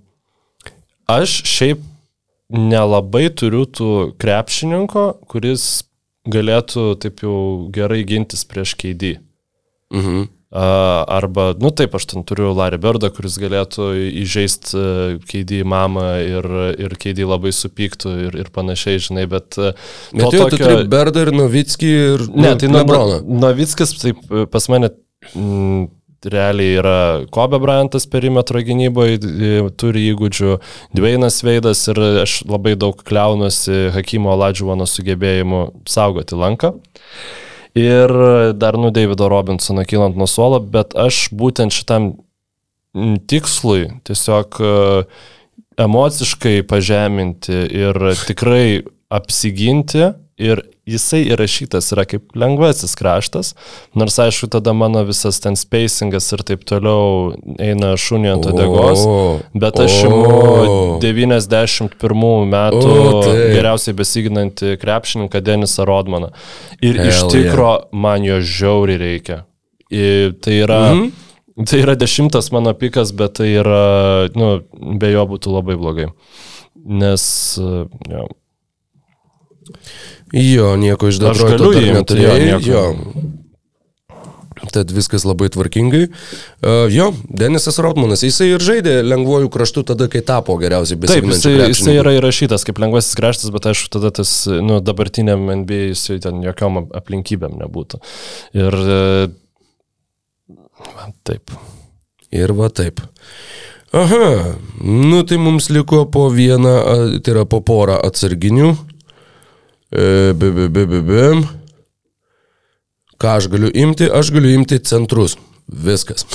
aš 1.11 1.41
šiaip 1.49 1.83
nelabai 2.55 3.29
turiu 3.35 3.65
tų 3.67 3.91
krepšininko, 4.21 5.07
kuris 5.31 5.85
galėtų 6.31 6.95
taip 7.03 7.25
jau 7.25 7.37
gerai 7.75 8.05
gintis 8.09 8.47
prieš 8.49 8.77
keidį. 8.81 9.19
Mhm. 9.95 10.29
Arba, 10.55 11.49
nu 11.59 11.73
taip, 11.75 11.97
aš 11.99 12.07
ten 12.13 12.23
turiu 12.27 12.53
Larry 12.55 12.79
Birdą, 12.79 13.11
kuris 13.15 13.41
galėtų 13.43 13.89
įžeisti 14.23 14.79
uh, 14.79 15.17
keidį 15.27 15.65
mamą 15.67 16.07
ir, 16.23 16.47
ir 16.87 16.95
keidį 17.01 17.27
labai 17.27 17.51
supyktų 17.55 18.13
ir, 18.29 18.39
ir 18.45 18.53
panašiai, 18.55 19.03
žinai, 19.03 19.27
bet... 19.31 19.59
Bet 20.15 20.37
jau 20.37 20.47
tu 20.53 20.61
turi 20.61 20.87
Berdą 20.91 21.27
ir 21.27 21.33
Novickį 21.35 21.91
ir 22.15 22.25
Ne, 22.35 22.53
nu, 22.53 22.55
tai 22.61 22.71
nuo 22.71 22.83
Lebroną. 22.83 23.21
Novickas 23.41 23.95
taip 23.99 24.21
e, 24.31 24.45
pas 24.51 24.67
mane 24.73 24.91
mm, 25.35 25.87
realiai 26.35 26.79
yra 26.81 26.97
Kobe 27.35 27.61
Bryantas 27.63 28.07
perimetro 28.11 28.63
gynyboje, 28.65 29.19
e, 29.21 29.55
turi 29.81 30.07
įgūdžių 30.13 30.59
Dvainas 30.97 31.41
Veidas 31.47 31.85
ir 31.93 32.01
aš 32.25 32.41
labai 32.49 32.75
daug 32.81 33.01
kliaunuosi 33.07 33.89
Hakimo 33.95 34.35
Ladžiuono 34.41 34.89
sugebėjimu 34.91 35.67
saugoti 35.91 36.39
lanką. 36.41 36.75
Ir 37.75 38.13
dar 38.55 38.77
nu 38.79 38.93
Davido 38.95 39.27
Robinsono 39.29 39.83
kylant 39.83 40.17
nuo 40.17 40.29
suolo, 40.31 40.61
bet 40.63 40.95
aš 40.95 41.27
būtent 41.35 41.75
šitam 41.75 42.13
tikslui 43.27 43.89
tiesiog 44.07 44.61
e, 44.63 44.75
emociškai 45.83 46.61
pažeminti 46.71 47.65
ir 47.75 47.99
tikrai 48.29 48.85
apsiginti 49.11 50.13
ir 50.41 50.61
jisai 50.89 51.23
įrašytas 51.31 51.93
yra 51.95 52.05
kaip 52.09 52.35
lengvasis 52.39 52.97
kraštas, 52.99 53.53
nors 53.95 54.17
aišku 54.19 54.49
tada 54.53 54.75
mano 54.77 55.05
visas 55.07 55.39
ten 55.43 55.57
spacingas 55.59 56.27
ir 56.35 56.43
taip 56.47 56.65
toliau 56.69 57.33
eina 57.63 57.95
šunį 58.01 58.33
ant 58.33 58.49
odegos, 58.51 59.05
bet 59.55 59.79
aš 59.85 60.01
imu 60.09 60.99
91 61.05 62.51
metų 62.51 62.85
O, 62.85 63.23
taip. 63.23 63.43
geriausiai 63.55 63.97
besiginantį 63.99 64.77
krepšininką 64.83 65.43
Denisą 65.45 65.87
Rodmaną. 65.89 66.33
Ir 66.83 66.99
Hell 66.99 67.11
iš 67.13 67.21
yeah. 67.23 67.33
tikro 67.37 67.73
man 67.93 68.27
jo 68.27 68.41
žiauriai 68.43 69.01
reikia. 69.07 69.45
Ir 69.91 70.35
tai 70.43 70.63
yra... 70.65 70.81
Mhm. 70.95 71.13
Tai 71.55 71.79
yra 71.79 71.93
dešimtas 71.95 72.49
mano 72.51 72.73
pikas, 72.75 73.13
bet 73.15 73.37
tai 73.39 73.53
yra, 73.61 74.27
nu, 74.35 74.49
be 74.99 75.13
jo 75.13 75.23
būtų 75.31 75.53
labai 75.55 75.77
blogai. 75.79 76.09
Nes, 76.75 77.23
jo, 78.11 78.25
Jo, 80.33 80.77
nieko 80.81 81.09
iš 81.11 81.19
imti, 81.21 81.93
neturėjai. 81.93 82.61
jo. 82.67 82.85
Tad 84.73 84.91
viskas 84.91 85.23
labai 85.29 85.51
tvarkingai. 85.53 86.07
Uh, 86.65 86.87
jo, 86.91 87.11
Denisas 87.29 87.77
Rotmanas, 87.83 88.23
jisai 88.25 88.49
ir 88.55 88.63
žaidė 88.65 88.95
lengvojų 89.05 89.51
kraštų 89.53 89.85
tada, 89.91 90.09
kai 90.11 90.23
tapo 90.27 90.57
geriausiai 90.59 90.97
Taip, 90.97 91.05
besiginančiu 91.05 91.37
jisai, 91.37 91.53
jisai 91.53 91.67
krepšininku. 91.69 92.01
yra 92.01 92.15
įrašytas 92.19 92.65
kaip 92.67 92.81
lengvasis 92.83 93.19
kraštas, 93.19 93.53
bet 93.55 93.69
aišku, 93.71 93.91
tada 93.99 94.11
tas, 94.15 94.33
nu, 94.49 94.81
dabartiniam 94.83 95.45
NBA 95.61 95.91
jisai 95.93 96.17
ten 96.25 96.41
jokiom 96.43 96.81
ap- 96.81 96.97
aplinkybėm 97.03 97.59
nebūtų. 97.61 98.01
Ir 98.57 98.79
e, 98.97 99.03
taip. 101.29 101.55
Ir 102.35 102.55
va 102.57 102.71
taip. 102.75 103.05
Aha, 103.95 104.57
nu 104.83 105.21
tai 105.29 105.37
mums 105.39 105.69
liko 105.71 106.03
po 106.11 106.27
vieną, 106.35 106.75
tai 107.23 107.37
yra 107.37 107.45
po 107.47 107.61
porą 107.63 108.01
atsarginių. 108.09 108.73
Be, 109.95 110.51
be, 110.51 110.69
be, 110.91 111.01
be. 111.07 111.25
ką 113.23 113.37
aš 113.39 113.47
galiu 113.53 113.71
imti, 113.71 114.09
aš 114.11 114.33
galiu 114.35 114.55
imti 114.59 114.79
centrus. 114.83 115.37
Viskas. 115.65 116.27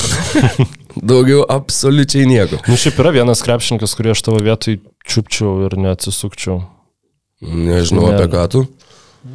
Daugiau 1.09 1.43
absoliučiai 1.53 2.25
nieko. 2.25 2.57
Nu, 2.65 2.77
šiaip 2.79 2.97
yra 3.03 3.11
vienas 3.13 3.43
krepšininkas, 3.45 3.93
kurį 3.97 4.15
aš 4.15 4.23
tavo 4.25 4.39
vietoj 4.41 4.79
čiupčiau 5.05 5.67
ir 5.67 5.75
neatsisukčiau. 5.77 6.63
Nežinau 7.45 8.07
Ne. 8.07 8.15
apie 8.15 8.29
ką 8.31 8.45
tu. 8.55 8.63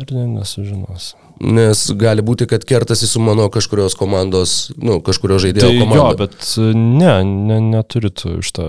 Ir 0.00 0.10
ne, 0.16 0.24
nesužinosi. 0.40 1.14
Nes 1.44 1.84
gali 2.00 2.22
būti, 2.24 2.46
kad 2.50 2.64
kertasi 2.66 3.06
su 3.10 3.20
mano 3.22 3.46
kažkurios 3.52 3.94
komandos, 3.98 4.72
nu, 4.80 4.98
kažkurio 5.04 5.38
žaidėjo 5.42 5.68
Tai 5.68 5.76
jo, 5.76 5.84
komanda. 5.86 6.26
bet 6.26 6.36
e, 6.58 6.66
ne, 6.74 7.14
ne 7.24 7.60
neturi 7.74 8.10
tu 8.10 8.38
iš 8.40 8.50
to. 8.56 8.68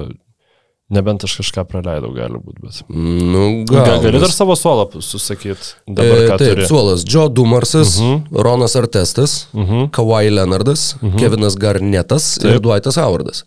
Nebent 0.90 1.24
aš 1.26 1.40
kažką 1.42 1.64
praleidau, 1.66 2.12
gali 2.14 2.38
būti, 2.38 2.60
bet. 2.62 2.82
Nu, 2.94 3.64
Gal, 3.66 3.86
gal. 3.88 4.02
gali 4.04 4.20
dar 4.22 4.30
savo 4.30 4.54
suolą 4.56 4.86
susakyti. 5.02 5.72
Dabar 5.88 6.18
E, 6.20 6.28
ką 6.30 6.38
taip, 6.38 6.52
turi. 6.56 6.68
suolas. 6.68 7.04
Joe 7.10 7.30
Dumarsas, 7.30 7.98
uh 7.98 8.04
Mhm. 8.04 8.14
-huh. 8.30 8.42
Ronas 8.44 8.76
Artestas, 8.76 9.48
uh 9.54 9.60
Mhm. 9.62 9.72
-huh. 9.74 9.90
Kawhi 9.92 10.30
Leonardas, 10.30 10.96
uh 11.02 11.10
-huh. 11.10 11.20
Kevinas 11.20 11.56
Garnetas 11.58 12.38
taip. 12.38 12.54
ir. 12.54 12.60
Dwightas 12.62 12.96
Howardas. 12.96 13.44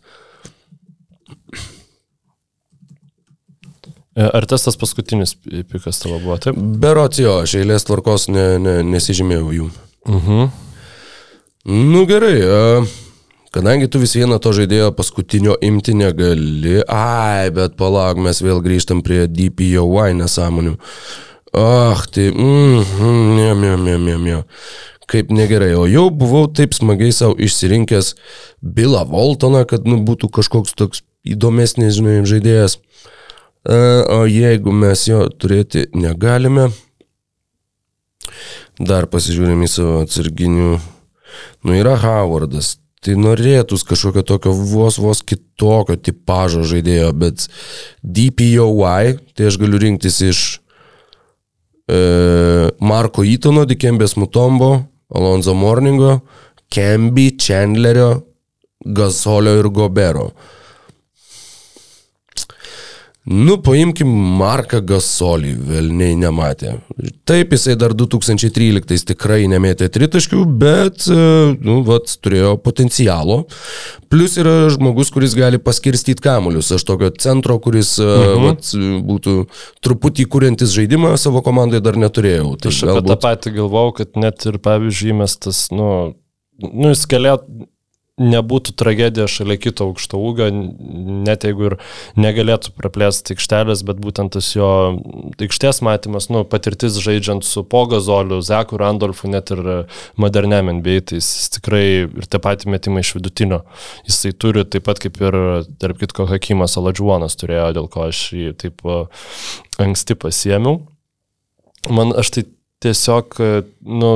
E, 4.17 4.23
Ar 4.35 4.47
testas 4.47 4.77
paskutinis 4.77 5.35
pi- 5.35 5.63
pikas 5.65 5.99
tavo 6.03 6.19
buvo, 6.19 6.37
taip? 6.43 6.57
Berots 6.57 7.19
jo, 7.23 7.37
aš 7.45 7.55
eilės 7.61 7.85
tvarkos 7.87 8.29
ne, 8.29 8.59
ne, 8.59 8.83
nesižymėjau 8.83 9.53
jų. 9.59 9.69
Mhm. 10.09 10.49
Nu 11.93 12.07
gerai, 12.07 12.41
a, 12.43 12.83
kadangi 13.55 13.89
tu 13.91 14.01
vis 14.03 14.15
vieną 14.17 14.39
to 14.43 14.53
žaidėjo 14.57 14.91
paskutinio 14.97 15.57
imti 15.65 15.95
negali, 15.97 16.79
ai, 16.89 17.51
bet 17.55 17.77
palauk, 17.79 18.21
mes 18.25 18.43
vėl 18.45 18.63
grįžtam 18.65 19.03
prie 19.07 19.27
DPOY 19.27 20.17
nesąmonių. 20.19 20.77
Ach, 21.59 22.05
tai, 22.13 22.29
mm, 22.33 22.91
ne, 23.37 23.49
ne, 23.57 23.77
ne, 23.85 23.97
ne, 23.99 24.17
ne. 24.25 24.41
Kaip 25.09 25.31
negerai, 25.33 25.73
o 25.81 25.87
jau 25.89 26.09
buvau 26.13 26.51
taip 26.53 26.77
smagiai 26.77 27.15
savo 27.17 27.39
išsirinkęs 27.41 28.13
Billą 28.61 29.07
Voltoną, 29.09 29.65
kad 29.69 29.89
nu, 29.89 30.03
būtų 30.05 30.29
kažkoks 30.37 30.77
toks 30.77 31.01
įdomesnis, 31.25 31.97
žinai, 31.97 32.21
žaidėjas. 32.29 32.77
A, 33.65 33.79
O 34.19 34.21
jeigu 34.29 34.73
mes 34.73 35.01
jo 35.09 35.25
turėti 35.33 35.89
negalime, 35.97 36.69
dar 38.79 39.09
pasižiūrėm 39.11 39.65
į 39.65 39.73
savo 39.73 39.99
atsarginių 40.05 40.77
Nu 41.63 41.75
yra 41.75 41.97
Howardas. 41.97 42.79
Tai 43.05 43.15
norėtus 43.15 43.85
kažkokio 43.87 44.25
tokio 44.27 44.53
vos 44.53 44.99
vos 44.99 45.23
kitokio 45.23 45.97
tipožo 46.03 46.65
žaidėjo, 46.67 47.13
bet 47.15 47.47
DPOY, 48.03 49.19
tai 49.39 49.51
aš 49.51 49.59
galiu 49.63 49.79
rinktis 49.83 50.19
iš 50.27 50.41
e, 51.87 52.01
Marko 52.83 53.23
Įtono, 53.23 53.65
Dikembės 53.71 54.17
Mutombo, 54.19 54.73
Alonso 55.15 55.55
Morningo, 55.55 56.19
Kemby, 56.75 57.31
Chandlerio, 57.39 58.11
Gasolio 58.85 59.57
ir 59.61 59.71
Gobero. 59.75 60.33
Nu, 63.29 63.59
paimkim 63.61 64.09
Marką 64.39 64.79
Gasolį, 64.89 65.51
velniai 65.69 66.15
nematė. 66.17 66.79
Taip, 67.29 67.51
jisai 67.53 67.75
dar 67.77 67.93
2013 67.93 69.05
tikrai 69.11 69.43
nemetė 69.53 69.91
tritaškių, 69.93 70.45
bet, 70.63 71.05
e, 71.13 71.19
nu, 71.61 71.83
vat, 71.85 72.15
turėjo 72.25 72.55
potencialo. 72.65 73.43
Plus 74.09 74.39
yra 74.41 74.71
žmogus, 74.73 75.13
kuris 75.13 75.37
gali 75.37 75.61
paskirstyti 75.61 76.25
kamuolius. 76.25 76.73
Aš 76.73 76.87
tokio 76.89 77.11
centro, 77.21 77.59
kuris 77.61 77.99
uh 78.01 78.09
-huh. 78.09 78.47
vat, 78.47 78.73
būtų 79.11 79.37
truputį 79.85 80.25
kūrintis 80.25 80.73
žaidimą 80.73 81.17
savo 81.21 81.45
komandai 81.45 81.83
dar 81.85 82.01
neturėjau. 82.01 82.57
Tai 82.57 82.73
Aš 82.73 82.83
apie 82.85 83.09
tą 83.13 83.21
patį 83.29 83.57
galvau, 83.61 83.93
kad 83.93 84.17
net 84.17 84.47
ir, 84.47 84.57
pavyzdžiui, 84.57 85.13
mes 85.21 85.37
tas, 85.37 85.69
nu, 85.71 86.15
nu 86.73 86.95
jis 86.97 87.05
galėtų, 87.05 87.69
nebūtų 88.19 88.75
tragedija 88.79 89.29
šalia 89.31 89.57
kito 89.61 89.87
aukšto 89.89 90.19
ūgio, 90.21 90.49
net 91.27 91.47
jeigu 91.47 91.69
ir 91.71 91.77
negalėtų 92.19 92.75
praplėsti 92.79 93.35
aikštelės, 93.35 93.85
bet 93.87 94.01
būtent 94.03 94.35
tas 94.35 94.51
jo 94.57 94.69
aikštės 95.39 95.81
matymas, 95.87 96.29
nu, 96.35 96.43
patirtis 96.49 96.99
žaidžiant 97.03 97.47
su 97.47 97.63
Pogazoliu, 97.69 98.41
Zeku 98.45 98.81
Randolfu, 98.81 99.31
net 99.31 99.53
ir 99.55 99.63
moderniam 100.21 100.71
NBA, 100.81 100.99
tai 101.09 101.21
jis 101.21 101.49
tikrai 101.59 101.85
ir 102.07 102.29
tie 102.29 102.43
patys 102.43 102.71
metimai 102.71 103.05
iš 103.07 103.15
vidutinio. 103.19 103.63
Jisai 104.09 104.35
turi 104.35 104.67
taip 104.67 104.89
pat 104.89 105.03
kaip 105.03 105.21
ir, 105.23 105.39
tarp 105.81 106.03
kitko, 106.03 106.29
Hakimas 106.31 106.79
Aladžuonas 106.81 107.39
turėjo, 107.39 107.71
dėl 107.79 107.91
ko 107.93 108.09
aš 108.11 108.25
jį 108.35 108.55
taip 108.59 108.83
anksti 109.79 110.19
pasiemiau. 110.19 110.83
Man 111.95 112.11
aš 112.19 112.35
tai 112.35 112.49
tiesiog, 112.83 113.39
nu, 113.87 114.11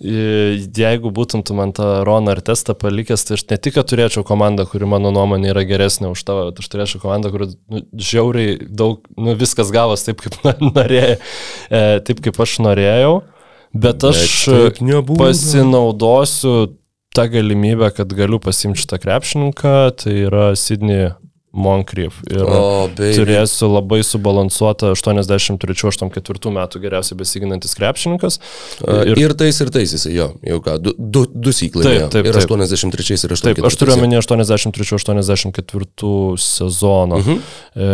Jeigu 0.00 1.10
būtum 1.14 1.42
tu 1.46 1.56
man 1.56 1.72
tą 1.76 2.04
Roną 2.06 2.34
ar 2.34 2.40
testą 2.44 2.76
palikęs, 2.78 3.24
tai 3.26 3.36
aš 3.38 3.46
ne 3.50 3.58
tik, 3.60 3.76
kad 3.78 3.88
turėčiau 3.90 4.24
komandą, 4.28 4.66
kuri 4.68 4.88
mano 4.88 5.12
nuomonė 5.14 5.52
yra 5.54 5.64
geresnė 5.68 6.10
už 6.12 6.24
tavo, 6.28 6.46
bet 6.50 6.60
aš 6.62 6.70
turėčiau 6.72 7.02
komandą, 7.02 7.32
kuri 7.34 7.50
nu, 7.72 7.82
žiauriai 7.96 8.58
daug, 8.68 9.04
nu, 9.16 9.36
viskas 9.38 9.72
gavos 9.74 10.06
taip, 10.06 10.20
kaip 10.24 10.38
norėjau, 10.70 11.18
e, 11.70 11.84
taip, 12.06 12.24
kaip 12.24 12.40
aš 12.46 12.58
norėjau, 12.66 13.14
bet 13.76 14.08
aš 14.10 14.24
nebūna. 14.80 15.20
pasinaudosiu 15.24 16.56
tą 17.16 17.28
galimybę, 17.32 17.90
kad 17.96 18.12
galiu 18.12 18.40
pasimti 18.42 18.84
šitą 18.84 19.00
krepšininką, 19.00 19.76
tai 20.02 20.18
yra 20.26 20.50
Sidney 20.58 21.14
Moncrief. 21.56 22.18
Ir 22.28 22.42
O, 22.44 22.88
baby. 22.92 23.14
turėsiu 23.16 23.70
labai 23.72 24.02
subalansuotą 24.04 24.90
83-84 24.92 26.50
metų 26.52 26.80
geriausiai 26.82 27.16
besiginantis 27.18 27.72
krepšininkas. 27.78 28.36
Ir, 28.84 29.16
ir 29.22 29.32
tais, 29.40 29.56
ir 29.64 29.70
tais 29.72 29.88
jisai, 29.96 30.12
jo, 30.18 30.26
jau 30.44 30.58
ką, 30.64 30.74
du, 30.84 30.92
du, 30.98 31.22
du 31.32 31.52
syklai. 31.56 31.84
Taip, 31.88 32.10
taip, 32.12 32.28
Ir 32.28 32.36
taip. 32.36 32.52
83 32.52 33.16
ir 33.16 33.32
84. 33.32 33.48
Taip, 33.48 33.64
aš 33.70 33.78
turiu 33.80 33.96
omeny 33.96 34.18
83-84 34.20 36.36
sezoną. 36.44 37.16
Mhm. 37.22 37.40
E, 37.74 37.88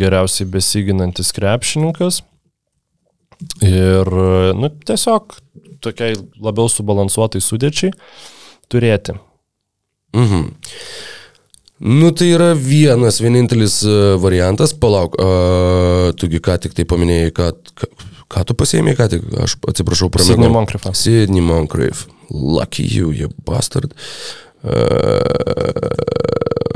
geriausiai 0.00 0.48
besiginantis 0.50 1.32
krepšininkas. 1.36 2.22
Ir, 3.62 4.08
nu, 4.58 4.72
tiesiog 4.88 5.36
tokiai 5.84 6.16
labiau 6.42 6.66
subalansuotai 6.72 7.40
sudėčiai 7.44 7.92
turėti. 8.72 9.12
Mhm. 10.16 10.48
Nu, 11.78 12.10
tai 12.10 12.32
yra 12.34 12.52
vienas, 12.58 13.20
vienintelis 13.22 13.80
e, 13.86 13.96
variantas. 14.18 14.72
Palauk, 14.74 15.14
uh, 15.14 16.08
tugi 16.18 16.40
ką 16.42 16.56
tik 16.64 16.74
tai 16.74 16.86
paminėjai, 16.90 17.34
kad... 17.36 17.74
Ką, 17.78 17.90
ką 18.28 18.42
tu 18.48 18.56
pasėmėjai, 18.58 18.98
ką 18.98 19.06
tik, 19.12 19.28
aš 19.44 19.54
atsiprašau, 19.70 20.10
Sidney 20.10 20.34
pramėgau. 20.34 20.54
Moncriefą. 20.58 20.92
Sidney 20.98 21.44
Moncrief. 21.44 22.06
Lucky 22.34 22.82
you, 22.82 23.12
you 23.14 23.30
bastard. 23.46 23.94
Uh, 24.66 24.74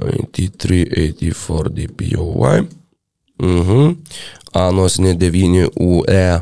83, 0.07 0.87
84 1.19 1.69
DPOY. 1.69 2.67
Mhm. 3.43 3.97
Anos 4.53 4.99
ne 4.99 5.15
9 5.15 5.69
UE. 5.77 6.41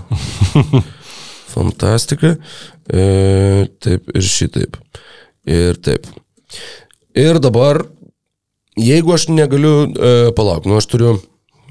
Fantastika. 1.54 2.36
E, 2.92 3.04
taip 3.78 4.10
ir 4.14 4.26
šitaip. 4.26 4.76
Ir 5.46 5.78
taip. 5.82 6.06
Ir 7.14 7.40
dabar, 7.42 7.82
jeigu 8.78 9.14
aš 9.14 9.28
negaliu, 9.32 9.74
e, 9.90 10.32
palauk, 10.36 10.66
nu 10.68 10.78
aš 10.78 10.88
turiu 10.90 11.18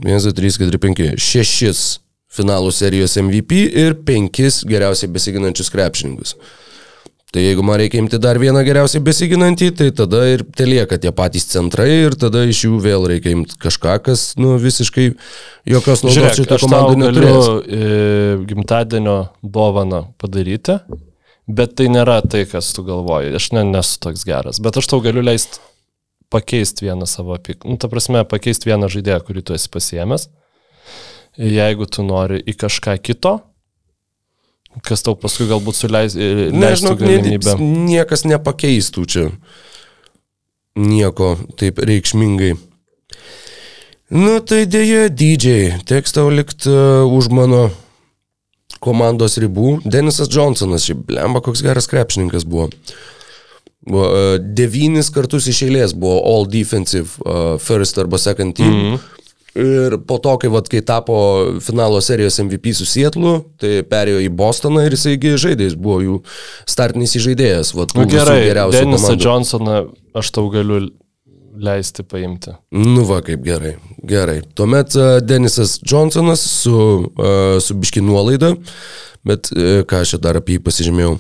1, 0.04 0.24
2, 0.26 0.34
3, 0.36 0.58
4, 0.64 0.80
5, 0.80 1.12
6 1.20 2.00
finalų 2.30 2.72
serijos 2.74 3.18
MVP 3.20 3.66
ir 3.82 3.98
5 4.08 4.64
geriausiai 4.70 5.12
besiginančius 5.12 5.72
krepšininkus. 5.74 6.36
Tai 7.30 7.44
jeigu 7.44 7.62
man 7.62 7.78
reikia 7.78 8.02
imti 8.02 8.18
dar 8.18 8.40
vieną 8.42 8.64
geriausiai 8.66 9.04
besiginantį, 9.06 9.68
tai 9.78 9.90
tada 9.94 10.24
ir 10.32 10.42
te 10.58 10.66
lieka 10.66 10.98
tie 10.98 11.12
patys 11.14 11.46
centrai 11.52 11.90
ir 12.08 12.16
tada 12.18 12.42
iš 12.50 12.64
jų 12.66 12.80
vėl 12.82 13.06
reikia 13.12 13.36
imti 13.36 13.58
kažką, 13.62 14.00
kas 14.08 14.24
nu, 14.42 14.56
visiškai 14.62 15.12
jokios 15.70 16.02
naudos 16.08 16.40
aš 16.42 16.50
tau 16.50 16.58
komandą 16.64 17.12
galiu 17.12 17.20
neturės. 17.20 17.52
e, 17.70 18.40
gimtadienio 18.50 19.18
dovaną 19.46 20.08
padaryti, 20.18 20.80
bet 21.46 21.78
tai 21.78 21.92
nėra 21.94 22.18
tai, 22.26 22.48
kas 22.50 22.72
tu 22.74 22.88
galvoji. 22.88 23.36
Aš 23.38 23.52
ne, 23.54 23.68
nesu 23.76 24.02
toks 24.02 24.26
geras, 24.26 24.58
bet 24.66 24.82
aš 24.82 24.90
tau 24.90 25.02
galiu 25.06 25.22
leisti 25.22 25.62
pakeisti 26.30 26.86
vieną 26.86 27.06
savo 27.06 27.38
pik. 27.38 27.66
Nu, 27.66 27.78
ta 27.78 27.90
prasme, 27.90 28.24
pakeisti 28.26 28.70
vieną 28.70 28.90
žaidėją, 28.92 29.22
kurį 29.26 29.44
tu 29.46 29.56
esi 29.58 29.70
pasiemęs. 29.74 30.30
Jeigu 31.40 31.88
tu 31.90 32.04
nori 32.04 32.42
į 32.44 32.56
kažką 32.60 32.98
kito, 33.02 33.40
kas 34.86 35.04
tau 35.06 35.16
paskui 35.18 35.48
galbūt 35.50 35.78
suleis, 35.78 36.16
e, 36.16 36.50
leistų 36.52 36.60
Nežinau, 36.60 36.96
galimybę. 37.00 37.56
niekas 37.90 38.26
nepakeistų 38.28 39.06
čia 39.06 39.28
nieko 40.80 41.36
taip 41.60 41.80
reikšmingai. 41.80 42.56
Nu 44.10 44.40
tai 44.42 44.64
dėja, 44.66 45.10
DJ, 45.10 45.82
teks 45.86 46.16
tau 46.16 46.30
likti 46.34 46.70
uh, 46.72 47.06
už 47.06 47.30
mano 47.30 47.68
komandos 48.82 49.38
ribų. 49.38 49.82
Denisas 49.86 50.32
Johnsonas, 50.34 50.88
šiaip 50.88 51.04
blemba, 51.10 51.44
koks 51.46 51.62
geras 51.66 51.90
krepšininkas 51.92 52.48
buvo. 52.48 52.70
buvo 52.70 52.74
uh, 52.74 53.19
devynis 54.40 55.08
kartus 55.14 55.48
iš 55.48 55.64
eilės 55.70 55.96
buvo 55.96 56.20
All 56.28 56.50
Defensive 56.50 57.16
uh, 57.24 57.56
First 57.62 57.98
arba 57.98 58.18
Second 58.18 58.56
Team. 58.56 58.74
Mm 58.74 58.92
-hmm. 58.96 59.00
Ir 59.60 59.98
po 60.08 60.20
to, 60.22 60.36
kai, 60.38 60.50
vat, 60.50 60.68
kai 60.70 60.82
tapo 60.86 61.16
finalo 61.62 62.02
serijos 62.02 62.38
MVP 62.40 62.74
su 62.78 62.86
Sietlu, 62.86 63.40
tai 63.58 63.82
perėjo 63.82 64.22
į 64.22 64.30
Bostoną 64.30 64.84
ir 64.86 64.94
jisai 64.94 65.18
žaidė, 65.18 65.64
jis 65.64 65.76
buvo 65.76 66.02
jų 66.02 66.18
startinis 66.70 67.16
įžaidėjas. 67.18 67.74
Vat, 67.76 67.96
Nu, 67.98 68.06
gerai, 68.06 68.54
Denisą. 68.72 69.16
Johnsoną 69.18 69.90
aš 70.14 70.32
tau 70.32 70.50
galiu 70.54 70.92
leisti 71.60 72.04
paimti. 72.04 72.54
Nu 72.72 73.04
va, 73.10 73.22
kaip 73.26 73.42
gerai. 73.44 73.76
Gerai. 74.08 74.42
Tuomet 74.56 74.96
uh, 74.96 75.18
Denisas 75.26 75.80
Johnsonas 75.84 76.46
su, 76.62 76.78
uh, 77.10 77.58
su 77.60 77.76
biški 77.76 78.06
nuolaida, 78.06 78.54
bet 79.26 79.52
uh, 79.56 79.82
ką 79.90 80.06
aš 80.06 80.20
dar 80.24 80.40
apie 80.40 80.60
jį 80.60 80.64
pasižymėjau. 80.70 81.18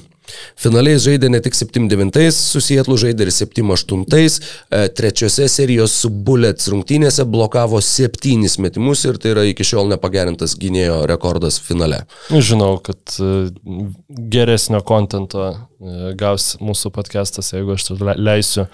Finaliai 0.59 0.99
žaidė 1.01 1.30
ne 1.31 1.41
tik 1.43 1.57
7-9, 1.57 2.30
su 2.35 2.61
Sietlu 2.64 2.97
žaidė 2.99 3.27
ir 3.27 3.34
7-8, 3.34 4.39
e, 4.69 4.84
trečiose 4.95 5.47
serijos 5.51 5.95
su 6.03 6.10
Bullets 6.10 6.69
rungtynėse 6.72 7.26
blokavo 7.30 7.81
7 7.84 8.60
metimus 8.64 9.06
ir 9.06 9.19
tai 9.22 9.34
yra 9.35 9.47
iki 9.49 9.68
šiol 9.68 9.89
nepagerintas 9.93 10.57
gynėjo 10.60 11.01
rekordas 11.10 11.60
finale. 11.64 12.03
Žinau, 12.30 12.77
kad 12.84 13.19
e, 13.19 13.49
geresnio 14.31 14.84
kontento 14.85 15.51
gaus 16.19 16.57
mūsų 16.60 16.89
podcastas, 16.91 17.53
jeigu 17.53 17.72
aš 17.77 17.85
le- 18.01 18.15
leisiu. 18.19 18.65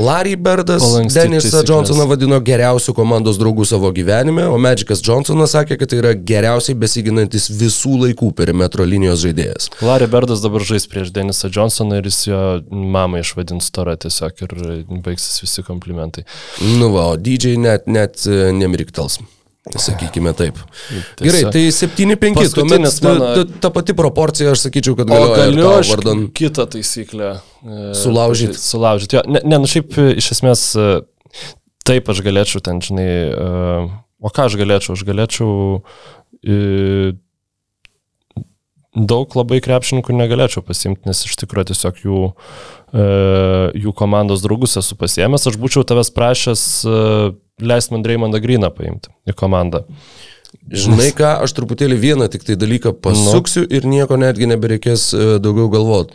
Larry 0.00 0.36
Birdas 0.36 0.82
Denisą. 1.12 1.60
Johnsoną 1.68 2.06
vadino 2.08 2.38
geriausiu 2.40 2.94
komandos 2.96 3.36
draugu 3.38 3.64
savo 3.68 3.90
gyvenime, 3.92 4.46
o 4.48 4.56
Magicas 4.58 5.02
Johnsonas 5.04 5.52
sakė, 5.52 5.76
kad 5.78 5.90
tai 5.92 5.98
yra 6.00 6.14
geriausiai 6.16 6.74
besiginantis 6.80 7.50
visų 7.52 7.98
laikų 8.06 8.30
perimetro 8.34 8.84
linijos 8.88 9.20
žaidėjas. 9.26 9.68
Larry 9.84 10.08
Birdas 10.08 10.40
dabar 10.44 10.64
žais 10.64 10.88
prieš 10.88 11.12
Denisą 11.12 11.52
Johnsoną 11.52 12.00
ir 12.00 12.08
jis 12.08 12.22
jo 12.30 12.40
mamą 12.70 13.20
išvadins 13.20 13.68
storą 13.68 13.98
tiesiog 14.00 14.42
ir 14.48 14.56
baigsis 15.04 15.42
visi 15.44 15.62
komplimentai. 15.68 16.24
Nu 16.80 16.88
va, 16.96 17.10
o 17.12 17.16
DJ 17.20 17.58
net, 17.60 17.86
net 17.86 18.24
e, 18.26 18.52
nemiriktels. 18.56 19.20
Sakykime 19.72 20.34
taip. 20.36 20.58
Gerai, 21.24 21.46
tai 21.48 21.62
7-5, 21.72 22.52
tuomet 22.52 22.98
mano- 23.02 23.30
ta, 23.34 23.44
ta 23.64 23.70
pati 23.72 23.94
proporcija, 23.96 24.50
aš 24.52 24.66
sakyčiau, 24.66 24.92
kad 24.98 25.08
galioja 25.08 25.46
galiu 25.46 25.68
aš 25.78 25.88
vardan. 25.94 26.26
kitą 26.36 26.66
taisyklę. 26.68 27.30
e, 27.64 27.94
Sulaužyt. 27.96 28.58
Sulaužyti. 28.60 29.22
Ne, 29.26 29.40
ne, 29.44 29.58
nu 29.58 29.66
šiaip 29.70 29.96
e, 29.98 30.10
iš 30.20 30.28
esmės 30.36 30.66
e, 30.76 31.00
taip 31.88 32.08
aš 32.12 32.20
galėčiau 32.26 32.60
ten, 32.60 32.82
žinai, 32.84 33.08
e, 33.32 33.88
o 34.20 34.28
ką 34.28 34.44
aš 34.50 34.58
galėčiau? 34.60 34.98
Aš 34.98 35.06
galėčiau 35.08 35.80
e, 36.44 37.14
daug 38.94 39.34
labai 39.36 39.60
krepšininkų 39.64 40.14
negalėčiau 40.14 40.62
pasimti, 40.66 41.02
nes 41.08 41.24
iš 41.26 41.34
tikrųjų 41.42 41.72
tiesiog 41.72 42.02
jų, 42.04 42.20
e, 42.94 43.06
jų 43.84 43.94
komandos 43.98 44.44
draugus 44.44 44.78
esu 44.80 44.96
pasiemęs. 44.98 45.48
Aš 45.50 45.58
būčiau 45.60 45.84
tavęs 45.88 46.12
prašęs 46.14 46.62
e, 46.86 47.00
leisti 47.64 47.94
man 47.94 48.06
Dreymondą 48.06 48.40
Greeną 48.42 48.70
paimti 48.74 49.12
į 49.28 49.36
komandą. 49.38 49.84
Žinai 50.70 51.10
ką, 51.18 51.32
aš 51.42 51.50
truputėlį 51.56 51.96
vieną 51.98 52.28
tik 52.30 52.44
tai 52.46 52.54
dalyką 52.54 52.92
pasuksiu 53.02 53.64
Nu. 53.64 53.70
ir 53.74 53.88
nieko 53.90 54.16
netgi 54.20 54.46
nebereikės 54.46 55.08
e, 55.10 55.24
daugiau 55.42 55.66
galvoti. 55.72 56.14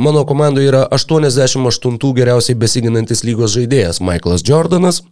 Mano 0.00 0.24
komandoje 0.26 0.72
yra 0.72 0.86
88 0.90 2.00
geriausiai 2.16 2.56
besiginantis 2.58 3.22
lygos 3.28 3.52
žaidėjas 3.54 4.00
Michaelas 4.00 4.42
Jordanas. 4.48 5.02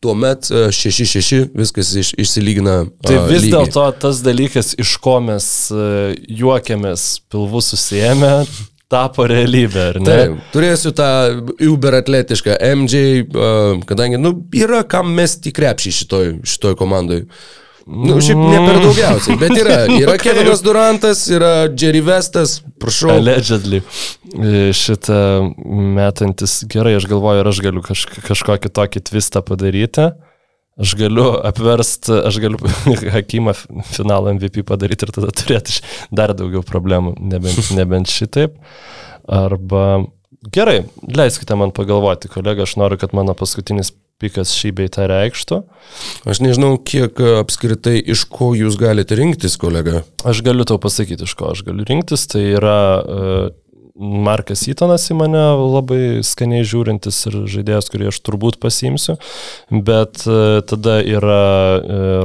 Tuomet 0.00 0.48
e, 0.48 0.66
6-6 0.72 1.50
viskas 1.56 1.92
iš, 2.00 2.14
išsilygina. 2.16 2.76
Tai 3.04 3.18
a, 3.20 3.24
vis 3.28 3.44
dėlto 3.52 3.84
tas 4.00 4.22
dalykas, 4.24 4.72
iš 4.80 4.94
ko 5.04 5.18
mes 5.24 5.46
e, 5.68 5.86
juokiamės 6.40 7.06
pilvus 7.32 7.72
susijęme, 7.74 8.32
tapo 8.92 9.28
realybė, 9.30 9.82
ar 9.92 10.00
ne? 10.00 10.08
Taip, 10.10 10.38
turėsiu 10.54 10.94
tą 10.96 11.10
uber 11.68 12.00
atletišką 12.00 12.56
MJ, 12.80 13.02
kadangi, 13.86 14.18
nu, 14.18 14.34
yra 14.56 14.80
kam 14.88 15.12
mesti 15.14 15.52
krepšį 15.54 15.92
šitoj, 16.00 16.32
šitoj 16.48 16.78
komandai. 16.80 17.20
Nu, 17.90 18.20
šiaip 18.22 18.38
ne 18.38 18.58
per 18.62 18.76
daugiausiai, 18.84 19.36
bet 19.40 19.56
yra. 19.58 19.78
Yra. 20.00 20.14
Kevinas 20.22 20.62
Durantas, 20.62 21.24
yra 21.32 21.66
Jerry 21.74 22.02
Vestas, 22.06 22.60
prašau. 22.78 23.16
Allegedly. 23.16 23.80
E, 24.30 24.70
Šitą 24.76 25.18
metantis 25.96 26.60
gerai, 26.70 26.94
aš 27.00 27.08
galvoju, 27.10 27.42
ar 27.42 27.50
aš 27.50 27.62
galiu 27.64 27.82
kaž, 27.82 28.04
kažkokį 28.28 28.70
tokį 28.78 29.02
twistą 29.10 29.42
padaryti. 29.46 30.06
Aš 30.80 30.94
galiu 30.96 31.32
apverst, 31.44 32.12
aš 32.14 32.38
galiu 32.40 32.60
Hakimą 33.16 33.56
finalo 33.90 34.30
MVP 34.36 34.62
padaryti 34.68 35.08
ir 35.08 35.14
tada 35.16 35.32
turėti 35.34 35.80
dar 36.14 36.32
daugiau 36.36 36.62
problemų, 36.66 37.16
nebent, 37.32 37.72
nebent 37.78 38.12
šitaip. 38.12 38.54
Arba 39.30 40.04
gerai, 40.54 40.84
leiskite 41.10 41.58
man 41.58 41.74
pagalvoti, 41.74 42.30
kolega, 42.32 42.64
aš 42.64 42.78
noriu, 42.80 43.00
kad 43.02 43.18
mano 43.18 43.34
paskutinis 43.36 43.90
pikas 44.20 44.52
šį 44.56 44.74
beitą 44.82 45.06
reikštų. 45.10 45.62
Aš 46.28 46.42
nežinau, 46.44 46.74
kiek 46.76 47.18
e, 47.20 47.32
apskritai 47.40 47.96
iš 48.12 48.26
ko 48.30 48.52
jūs 48.58 48.76
galite 48.80 49.16
rinktis, 49.18 49.56
kolega. 49.60 50.04
Aš 50.28 50.44
galiu 50.46 50.66
tau 50.68 50.80
pasakyti, 50.82 51.26
iš 51.26 51.34
ko 51.38 51.50
aš 51.54 51.64
galiu 51.66 51.86
rinktis. 51.88 52.26
Tai 52.30 52.42
yra 52.44 52.76
uh, 53.00 53.50
Markas 54.00 54.66
Įtonas 54.70 55.08
į 55.12 55.16
mane 55.18 55.42
labai 55.58 56.00
skaniai 56.26 56.66
žiūrintis 56.68 57.18
ir 57.30 57.40
žaidėjas, 57.56 57.90
kurį 57.92 58.10
aš 58.12 58.20
turbūt 58.28 58.60
pasimsiu. 58.62 59.16
Bet 59.72 60.24
uh, 60.28 60.60
tada 60.68 61.00
yra 61.00 61.42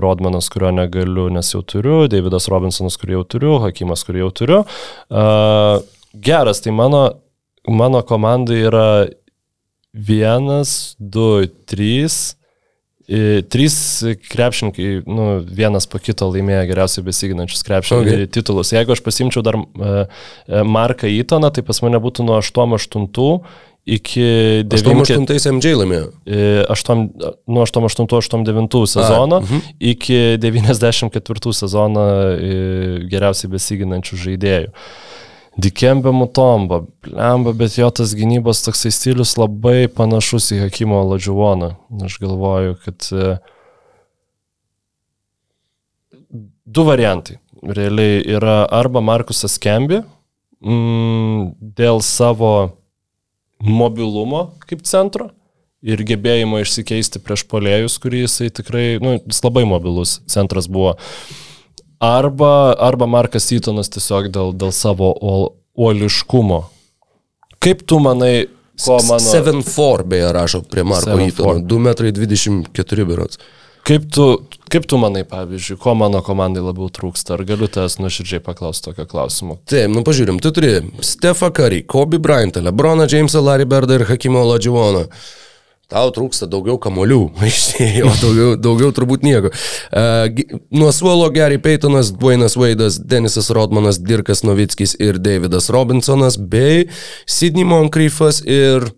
Rodmanas, 0.03 0.51
kurio 0.53 0.75
negaliu, 0.75 1.29
nes 1.33 1.51
jau 1.55 1.63
turiu, 1.63 2.05
Davidas 2.11 2.49
Robinsonas, 2.51 2.99
kurį 3.01 3.19
jau 3.19 3.27
turiu, 3.35 3.57
Hakimas, 3.63 4.05
kurį 4.07 4.25
jau 4.25 4.31
turiu. 4.43 4.63
Geras, 6.15 6.61
tai 6.63 6.71
mano, 6.71 7.05
mano 7.67 7.99
komandai 8.07 8.61
yra 8.69 8.87
vienas, 9.95 10.95
du, 10.99 11.45
trys. 11.69 12.35
Trys 13.49 13.75
krepšininkai, 14.31 15.03
nu, 15.05 15.27
vienas 15.45 15.85
po 15.85 16.01
kito 16.01 16.25
laimėjo 16.25 16.63
geriausiai 16.71 17.05
besiginančius 17.05 17.61
krepšininkai 17.67 18.15
Okay. 18.23 18.31
titulus. 18.33 18.73
Jeigu 18.73 18.95
aš 18.95 19.03
pasimčiau 19.05 19.43
dar 19.45 19.59
uh, 19.61 20.25
Marką 20.65 21.05
Įtoną, 21.05 21.51
tai 21.53 21.61
pas 21.63 21.79
mane 21.85 22.01
būtų 22.01 22.25
nuo 22.25 22.39
8-8 22.41 23.05
iki 23.85 24.25
9 24.65 25.05
98 25.05 25.53
MJ 25.59 25.75
laimėjo. 25.77 26.07
nuo 27.45 27.65
88-89 27.65 28.85
sezono 28.89 29.41
mhm. 29.43 29.59
iki 29.79 30.37
94 30.41 31.53
sezono 31.53 32.05
e, 32.33 32.55
geriausiai 33.11 33.51
besiginančių 33.53 34.21
žaidėjų. 34.25 34.73
Dikembe 35.57 36.11
Mutomba, 36.11 36.81
lemba, 37.07 37.53
bet 37.55 37.77
jo 37.79 37.87
tas 37.95 38.11
gynybos 38.17 38.59
toksai 38.65 38.91
stilius 38.91 39.37
labai 39.39 39.87
panašus 39.87 40.49
į 40.51 40.65
Hakimo 40.65 40.99
Ladžiuoną. 41.13 41.69
Aš 42.03 42.17
galvoju, 42.19 42.75
kad 42.83 43.07
e, 43.15 43.37
du 46.65 46.83
variantai. 46.87 47.39
Realiai 47.63 48.19
yra 48.35 48.65
arba 48.67 48.99
Markusas 49.01 49.55
Kembi 49.63 50.01
mm, 50.59 51.55
dėl 51.79 52.03
savo 52.03 52.51
mobilumo 53.63 54.49
kaip 54.67 54.83
centro 54.85 55.31
ir 55.85 56.01
gebėjimo 56.03 56.59
išsikeisti 56.63 57.21
prieš 57.23 57.45
polėjus, 57.47 57.95
kurį 58.01 58.25
jisai 58.25 58.51
tikrai, 58.53 58.85
nu, 59.01 59.15
jis 59.21 59.43
labai 59.45 59.63
mobilus 59.69 60.19
centras 60.31 60.67
buvo. 60.67 60.95
Arba, 62.05 62.75
arba 62.77 63.07
Markas 63.09 63.49
Įtonas 63.55 63.89
tiesiog 63.93 64.29
dėl, 64.33 64.53
dėl 64.53 64.73
savo 64.75 65.09
ol, 65.15 65.47
uoliškumo. 65.79 66.61
Kaip 67.63 67.81
tu 67.89 67.99
manai, 68.03 68.47
ko 68.77 68.99
mano... 69.07 69.21
7-4 69.25 70.05
beje 70.11 70.31
rašo 70.35 70.61
prie 70.69 70.85
Marko 70.85 71.15
7'4". 71.17 71.29
Įtono. 71.31 71.61
2,24 71.65 73.01
m 73.01 73.09
berots. 73.09 73.41
Kaip 73.85 74.07
tu, 74.09 74.23
kaip 74.73 74.87
tu 74.89 74.97
manai, 74.97 75.21
pavyzdžiui, 75.29 75.77
ko 75.81 75.93
mano 75.97 76.21
komandai 76.25 76.63
labiau 76.65 76.89
trūksta? 76.89 77.35
Ar 77.35 77.43
galiu 77.45 77.69
tavęs 77.69 77.99
nuoširdžiai 78.01 78.41
paklausti 78.45 78.87
tokio 78.87 79.05
klausimo? 79.09 79.59
Taip, 79.69 79.91
nu 79.93 80.01
pažiūrim, 80.05 80.39
tu 80.41 80.49
turi 80.55 80.79
Stefą 81.05 81.51
Curry, 81.53 81.83
Kobe 81.85 82.17
Bryantą, 82.21 82.63
Lebroną 82.65 83.05
Jamesą, 83.11 83.43
Larry 83.45 83.67
Birdą 83.69 83.99
ir 83.99 84.07
Hakimo 84.09 84.41
Ladživoną. 84.49 85.03
Tau 85.91 86.09
trūksta 86.09 86.47
daugiau 86.49 86.79
kamolių, 86.81 87.19
o 88.09 88.13
daugiau, 88.21 88.55
daugiau 88.57 88.91
turbūt 88.95 89.25
nieko. 89.25 89.51
Uh, 89.93 90.25
nuo 90.73 90.89
suolo 90.95 91.29
Gary 91.33 91.59
Paytonas, 91.61 92.09
Dwaynas 92.15 92.57
Waidas, 92.57 92.97
Denisas 92.97 93.51
Rodmanas, 93.53 94.01
Dirkas 94.01 94.41
Novickis 94.47 94.95
ir 94.97 95.21
Davidas 95.21 95.69
Robinsonas, 95.73 96.39
bei 96.41 96.87
Sidney 97.29 97.67
Moncriefas 97.69 98.41
ir... 98.49 98.89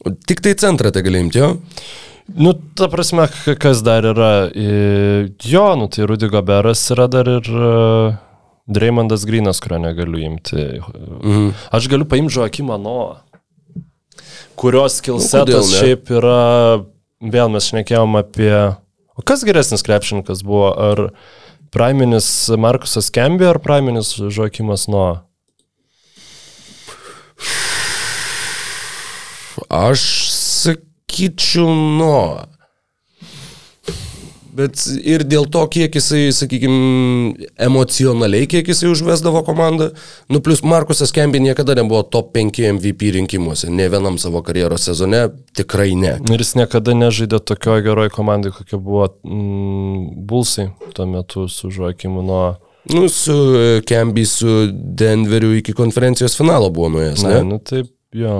Tik 0.00 0.40
tai 0.42 0.56
centrą 0.58 0.90
tai 0.90 1.04
galim, 1.04 1.28
jo? 1.30 1.54
Nu, 2.34 2.54
ta 2.74 2.88
prasme, 2.88 3.26
kas 3.60 3.82
dar 3.84 4.06
yra? 4.10 4.50
E, 4.54 5.28
Jo, 5.44 5.74
nu 5.76 5.86
tai 5.92 6.06
Rudy 6.08 6.28
Goberas 6.30 6.82
yra 6.94 7.06
dar 7.10 7.28
ir 7.28 7.46
e, 7.46 8.12
Dreymondas 8.70 9.24
Grinas, 9.26 9.60
kurio 9.60 9.80
negaliu 9.82 10.22
imti. 10.24 10.66
Mhm. 11.22 11.50
Aš 11.74 11.88
galiu 11.90 12.06
paimti 12.08 12.38
Joakimą 12.38 12.78
Noą, 12.78 13.18
kurios 14.60 14.98
skillsetas 15.00 15.70
ne? 15.72 15.78
šiaip 15.80 16.12
yra, 16.20 16.40
vėl 17.20 17.52
mes 17.52 17.70
šnekėjom 17.72 18.18
apie... 18.20 18.52
O 19.16 19.24
kas 19.26 19.44
geresnis 19.44 19.84
krepšininkas 19.84 20.44
buvo? 20.46 20.70
Ar 20.72 21.02
Praiminis 21.72 22.28
Markusas 22.58 23.10
Kembi 23.14 23.48
ar 23.48 23.60
Praiminis 23.62 24.14
Joakimas 24.18 24.86
Noa? 24.90 25.20
Aš 29.70 30.02
sakyčiau 30.32 31.68
nuo. 31.70 32.42
Bet 34.60 34.82
ir 35.06 35.24
dėl 35.24 35.46
to, 35.52 35.62
kiek 35.72 35.94
jisai, 35.96 36.26
sakykime, 36.36 37.48
emocionaliai, 37.64 38.48
kiek 38.50 38.68
jisai 38.68 38.90
užvesdavo 38.90 39.40
komandą. 39.46 39.90
Nu, 40.28 40.42
plus 40.44 40.60
Markusas 40.66 41.14
Kembi 41.16 41.40
niekada 41.40 41.76
nebuvo 41.78 42.02
top 42.04 42.34
5 42.36 42.60
MVP 42.76 43.14
rinkimuose, 43.16 43.70
ne 43.72 43.88
vienam 43.92 44.18
savo 44.20 44.42
karjeros 44.44 44.84
sezone, 44.90 45.26
tikrai 45.56 45.94
ne. 45.98 46.16
Ir 46.34 46.44
jis 46.44 46.56
niekada 46.60 46.96
nežaidė 46.98 47.40
tokioje 47.52 47.86
geroje 47.86 48.12
komandai, 48.14 48.52
kokia 48.56 48.80
buvo 48.80 49.08
mm, 49.24 50.26
Bulsai 50.28 50.70
tuo 50.94 51.06
metu 51.06 51.48
su 51.48 51.70
Žuokimu 51.70 52.22
nuo... 52.22 52.56
Nu, 52.90 53.08
su 53.12 53.34
Kembi, 53.86 54.24
su 54.26 54.68
Denveriu 54.72 55.54
iki 55.56 55.72
konferencijos 55.76 56.36
finalo 56.38 56.70
buvo 56.72 56.88
nuėjęs, 56.96 57.24
Ne, 57.28 57.34
ne? 57.34 57.42
nu 57.52 57.58
taip, 57.64 57.90
jo. 58.16 58.36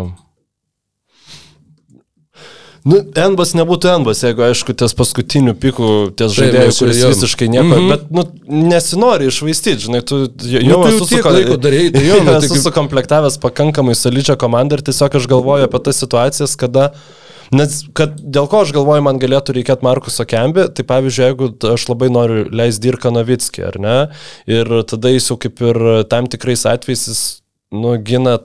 Nu, 2.89 3.01
Enbas 3.21 3.53
nebūtų 3.59 3.91
Enbas, 3.93 4.23
jeigu, 4.25 4.45
aišku, 4.47 4.73
ties 4.81 4.95
paskutiniu 4.97 5.53
piku, 5.61 6.09
ties 6.17 6.33
čia 6.33 6.49
kuris 6.49 7.03
jo. 7.03 7.11
visiškai 7.13 7.49
nieko, 7.53 7.67
mm. 7.67 7.75
-hmm. 7.77 7.91
bet, 7.93 8.07
nu, 8.11 8.25
nesinori 8.71 9.29
išvaistyti, 9.29 9.85
žinai, 9.85 10.01
tu 10.01 10.23
jau, 10.25 10.63
Nu, 10.65 10.79
esu 10.89 11.07
tiek 11.07 11.21
suko- 11.21 11.35
laiko 11.35 11.57
darei, 11.61 11.91
tai 11.93 12.07
jau 12.07 12.21
esu 12.39 12.55
kaip- 12.55 12.63
sukomplektavęs 12.65 13.37
pakankamai 13.43 13.95
solidžią 13.95 14.37
komandą 14.41 14.79
ir 14.79 14.85
tiesiog 14.89 15.17
aš 15.21 15.29
galvoju 15.29 15.69
apie 15.69 15.83
tas 15.85 16.01
situacijas, 16.01 16.57
kada 16.57 16.93
Nes 17.51 17.81
kad 17.99 18.15
dėl 18.15 18.47
ko 18.47 18.61
aš 18.63 18.71
galvoju, 18.71 19.03
man 19.03 19.19
galėtų 19.19 19.57
reikėti 19.57 19.83
Markuso 19.83 20.23
Kembi, 20.23 20.69
tai 20.71 20.85
pavyzdžiui, 20.87 21.25
jeigu 21.25 21.49
aš 21.73 21.89
labai 21.91 22.07
noriu 22.15 22.45
leisti 22.47 22.85
Dirką 22.85 23.11
Novickį, 23.11 23.65
ar 23.67 23.79
ne, 23.83 23.97
ir 24.47 24.71
tada 24.87 25.11
jis 25.11 25.27
jau 25.33 25.37
kaip 25.37 25.59
ir 25.67 25.81
tam 26.13 26.29
tikrais 26.31 26.63
atvejais 26.71 27.09
jis, 27.11 27.23
nu, 27.75 27.97
gina 28.07 28.39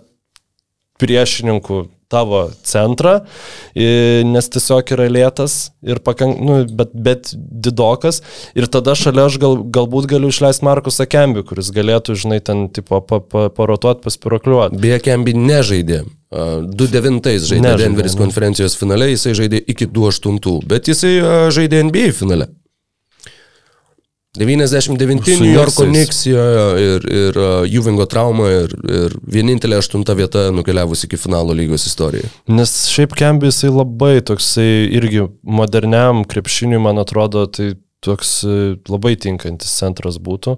priešininkų 0.98 1.84
tavo 2.12 2.50
centrą, 2.66 3.20
nes 3.76 4.50
tiesiog 4.54 4.92
yra 4.96 5.08
lėtas 5.12 5.56
ir 5.86 6.02
pakank, 6.06 6.42
nu, 6.42 6.58
bet, 6.70 6.94
bet 6.94 7.32
didokas. 7.36 8.22
Ir 8.58 8.70
tada 8.72 8.96
šalia 8.98 9.28
aš 9.30 9.40
gal, 9.42 9.58
galbūt 9.78 10.10
galiu 10.12 10.32
išleisti 10.34 10.66
Markusą 10.68 11.08
Kembį, 11.10 11.46
kuris 11.50 11.72
galėtų, 11.76 12.18
žinai, 12.26 12.42
ten 12.46 12.68
tipo 12.74 13.02
pa, 13.06 13.22
pa, 13.22 13.48
parotuoti, 13.54 14.04
paspirokliuoti. 14.06 14.82
Beje, 14.82 15.02
Kembi 15.10 15.36
nežaidė. 15.38 16.04
A, 16.36 16.60
2-9 16.66 17.32
žaidė 17.50 17.78
Denveris 17.80 18.18
konferencijos 18.20 18.78
finale, 18.80 19.12
jisai 19.14 19.36
žaidė 19.38 19.62
iki 19.74 19.90
2-8, 19.90 20.62
bet 20.70 20.92
jisai 20.92 21.18
žaidė 21.56 21.86
NBA 21.90 22.12
finale. 22.18 22.52
99 24.36 25.24
Su 25.26 25.44
New 25.44 25.54
Yorko 25.54 25.86
jo, 25.86 26.68
ir, 26.78 27.08
ir 27.12 27.40
a, 27.40 27.50
Juvingo 27.70 28.06
trauma 28.10 28.50
ir, 28.52 28.76
ir 28.90 29.16
vienintelė 29.32 29.80
aštunta 29.80 30.16
vieta 30.18 30.50
nukeliavusi 30.56 31.08
iki 31.08 31.20
finalo 31.20 31.56
lygos 31.56 31.88
istorijoje. 31.88 32.30
Nes 32.52 32.74
šiaip 32.92 33.16
Kembi 33.18 33.50
jisai 33.52 33.72
labai 33.74 34.20
toksai 34.26 34.70
irgi 34.98 35.26
moderniam 35.44 36.24
krepšiniui, 36.28 36.82
man 36.84 37.00
atrodo, 37.02 37.46
tai 37.48 37.74
toks 38.06 38.38
e, 38.46 38.60
labai 38.92 39.16
tinkantis 39.22 39.74
centras 39.80 40.20
būtų. 40.22 40.58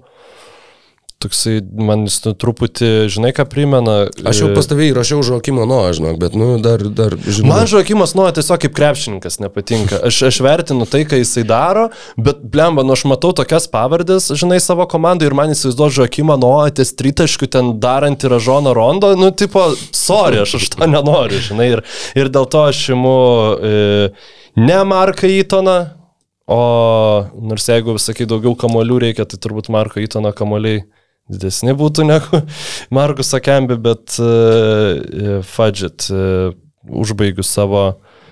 Toksai, 1.18 1.58
man 1.74 2.04
jis 2.06 2.20
nu, 2.22 2.30
truputį, 2.38 2.88
žinai, 3.10 3.32
ką 3.34 3.42
primena. 3.50 4.04
Aš 4.30 4.38
jau 4.38 4.48
e, 4.52 4.54
pas 4.54 4.68
tavai 4.70 4.84
įrašiau 4.92 5.24
Žokimo 5.26 5.64
Noą, 5.66 5.88
žinok, 5.98 6.18
bet, 6.22 6.36
nu, 6.38 6.60
dar, 6.62 6.84
dar 6.94 7.16
žinau. 7.18 7.48
Man 7.50 7.66
Žokimas 7.66 8.12
nuo 8.14 8.28
tiesiog 8.30 8.60
kaip 8.62 8.76
krepšininkas 8.76 9.40
nepatinka. 9.42 9.98
Aš, 10.06 10.20
aš 10.28 10.36
vertinu 10.46 10.86
tai, 10.86 11.00
ką 11.10 11.18
jisai 11.18 11.42
daro, 11.48 11.88
bet 12.14 12.44
blemba, 12.52 12.84
nu 12.86 12.94
aš 12.94 13.02
matau 13.10 13.32
tokias 13.34 13.66
pavardės, 13.72 14.28
žinai, 14.38 14.60
savo 14.62 14.86
komandai 14.86 15.26
ir 15.26 15.34
man 15.34 15.50
įsivaizduoju 15.50 15.96
Žokimą 15.96 16.36
nuo 16.38 16.60
ties 16.70 16.94
tritaškių 16.94 17.48
ten 17.50 17.72
darant 17.82 18.22
ir 18.22 18.36
Žono 18.38 18.76
rondo, 18.78 19.10
nu 19.18 19.32
tipo, 19.34 19.64
sorry, 19.90 20.38
aš 20.44 20.54
aš 20.60 20.68
to 20.76 20.86
nenoriu, 20.86 21.40
žinai, 21.48 21.66
ir, 21.72 21.82
ir 22.14 22.30
dėl 22.30 22.46
to 22.46 22.62
aš 22.68 22.84
imu 22.94 23.16
e, 23.58 23.72
ne 24.54 24.78
Marką 24.86 25.26
Įtoną, 25.40 25.76
o 26.46 26.62
nors 27.50 27.66
jeigu, 27.74 27.98
sakai, 27.98 28.30
daugiau 28.30 28.54
kamolių 28.62 29.02
reikia, 29.08 29.26
tai 29.26 29.42
turbūt 29.42 29.72
Marko 29.74 29.98
Įtono 30.06 30.30
kamoliai 30.30 30.86
didesni 31.28 31.76
būtų 31.76 32.08
negu 32.08 32.42
Markus 32.98 33.34
Akembi, 33.36 33.78
bet 33.80 34.18
uh, 34.22 35.40
Fudget 35.46 36.08
uh, 36.12 36.54
užbaigiu 36.88 37.46
savo 37.46 37.88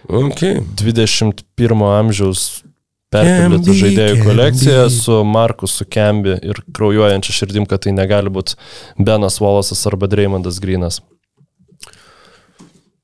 Okay. 0.07 0.61
21 0.79 1.83
amžiaus 1.83 2.63
perpildytų 3.11 3.75
žaidėjų 3.81 4.23
kolekciją 4.27 4.85
su 4.93 5.19
Markusu 5.27 5.87
Kembi 5.89 6.37
ir 6.47 6.61
kraujuojančia 6.75 7.35
širdim, 7.41 7.67
kad 7.67 7.85
tai 7.87 7.95
negali 7.97 8.31
būti 8.33 8.55
Benas 8.99 9.41
Wallace'as 9.43 9.83
arba 9.91 10.09
Dreymondas 10.11 10.61
Grinas. 10.63 11.01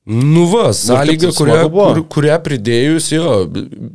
Nu 0.05 0.45
va, 0.51 0.73
sąlyga, 0.75 1.29
kurią, 1.31 1.69
kur, 1.71 1.99
kurią 2.11 2.35
pridėjus, 2.43 3.05
jo, 3.13 3.35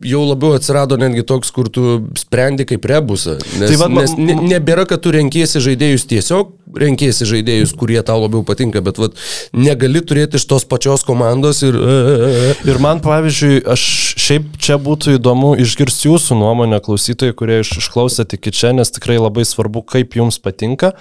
jau 0.09 0.23
labiau 0.25 0.55
atsirado 0.57 0.97
netgi 0.97 1.21
toks, 1.29 1.51
kur 1.53 1.69
tu 1.69 1.99
sprendi 2.17 2.65
kaip 2.65 2.87
rebusą. 2.89 3.35
Nes, 3.61 3.69
Tai 3.69 3.77
va, 3.83 3.89
nes 3.93 4.15
ne, 4.17 4.39
nebėra, 4.55 4.87
kad 4.89 5.03
tu 5.05 5.13
renkiesi 5.13 5.61
žaidėjus 5.61 6.09
tiesiog, 6.09 6.55
renkiesi 6.81 7.29
žaidėjus, 7.29 7.77
kurie 7.77 8.01
tau 8.01 8.23
labiau 8.25 8.41
patinka, 8.49 8.81
bet 8.81 8.97
vat, 9.03 9.21
negali 9.53 10.01
turėti 10.01 10.41
iš 10.41 10.49
tos 10.49 10.65
pačios 10.65 11.05
komandos 11.05 11.61
ir... 11.69 11.77
e, 11.77 12.57
Ir 12.73 12.81
man, 12.81 13.05
pavyzdžiui, 13.05 13.61
aš 13.69 13.85
šiaip 14.17 14.57
čia 14.65 14.81
būtų 14.81 15.19
įdomu 15.21 15.59
išgirsti 15.61 16.09
jūsų 16.09 16.41
nuomonę, 16.41 16.81
klausytojai, 16.89 17.37
kurie 17.37 17.61
iš, 17.61 17.77
išklausėte 17.85 18.41
iki 18.41 18.57
čia, 18.57 18.73
nes 18.73 18.97
tikrai 18.97 19.21
labai 19.21 19.45
svarbu, 19.45 19.85
kaip 19.85 20.17
jums 20.17 20.41
patinka. 20.41 20.95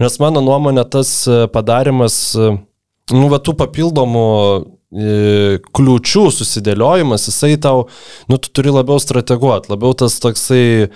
Nes 0.00 0.16
mano 0.24 0.40
nuomonė 0.40 0.88
tas 0.88 1.18
e, 1.28 1.44
padarimas, 1.52 2.22
e, 2.32 2.54
nu, 3.12 3.26
va, 3.32 3.40
tų 3.42 3.56
papildomų 3.60 4.28
e, 4.94 5.58
kliūčių 5.76 6.24
susidėliojimas, 6.32 7.28
jisai 7.28 7.56
tau, 7.60 7.88
nu, 8.30 8.40
tu 8.40 8.52
turi 8.54 8.72
labiau 8.72 9.02
strateguoti, 9.02 9.72
labiau 9.74 9.92
tas 9.98 10.16
toksai 10.22 10.64
e, 10.86 10.88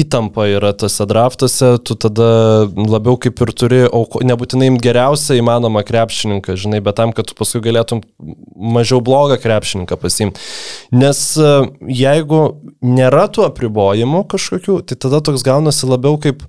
įtampa 0.00 0.48
yra 0.50 0.72
tose 0.74 1.06
draftuose, 1.08 1.76
tu 1.86 1.94
tada 1.94 2.30
labiau 2.74 3.14
kaip 3.22 3.38
ir 3.46 3.54
turi, 3.54 3.80
auko- 3.86 4.24
nebūtinai 4.26 4.72
imti 4.72 4.88
geriausią 4.88 5.38
įmanomą 5.38 5.84
krepšininką, 5.86 6.58
žinai, 6.58 6.82
bet 6.84 6.98
tam, 6.98 7.14
kad 7.14 7.30
tu 7.30 7.38
paskui 7.38 7.62
galėtum 7.64 8.02
mažiau 8.58 8.98
blogą 9.04 9.38
krepšininką 9.42 10.00
pasimti. 10.00 10.42
Nes 10.90 11.22
e, 11.38 11.52
jeigu 12.02 12.46
nėra 12.82 13.28
tų 13.30 13.46
apribojimų 13.46 14.24
kažkokių, 14.34 14.80
tai 14.90 14.98
tada 14.98 15.22
toks 15.22 15.46
gaunasi 15.46 15.86
labiau 15.86 16.18
kaip 16.18 16.42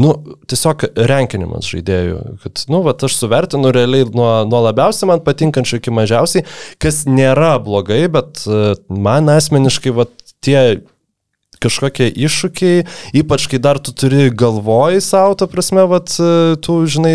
Nu, 0.00 0.14
tiesiog 0.48 0.86
renkinimas 1.10 1.66
žaidėjų, 1.68 2.20
kad, 2.40 2.62
nu, 2.72 2.80
va, 2.86 2.94
aš 2.96 3.18
suvertinu 3.18 3.74
realiai 3.76 4.06
nuo, 4.08 4.30
nuo 4.48 4.62
labiausiai 4.64 5.10
man 5.10 5.20
patinkančių 5.24 5.82
iki 5.82 5.92
mažiausiai, 5.92 6.46
kas 6.80 7.02
nėra 7.04 7.58
blogai, 7.60 8.06
bet 8.12 8.40
e, 8.46 8.72
man 8.88 9.28
asmeniškai, 9.28 9.92
va, 9.98 10.08
tie 10.40 10.56
kažkokie 11.62 12.08
iššūkiai, 12.10 12.84
ypač 13.22 13.46
kai 13.50 13.60
dar 13.62 13.80
tu 13.82 13.94
turi 13.96 14.28
galvoj 14.28 15.00
savo, 15.04 15.36
ta 15.38 15.48
prasme, 15.50 15.84
vat, 15.90 16.12
e, 16.18 16.56
tu, 16.62 16.80
žinai, 16.90 17.14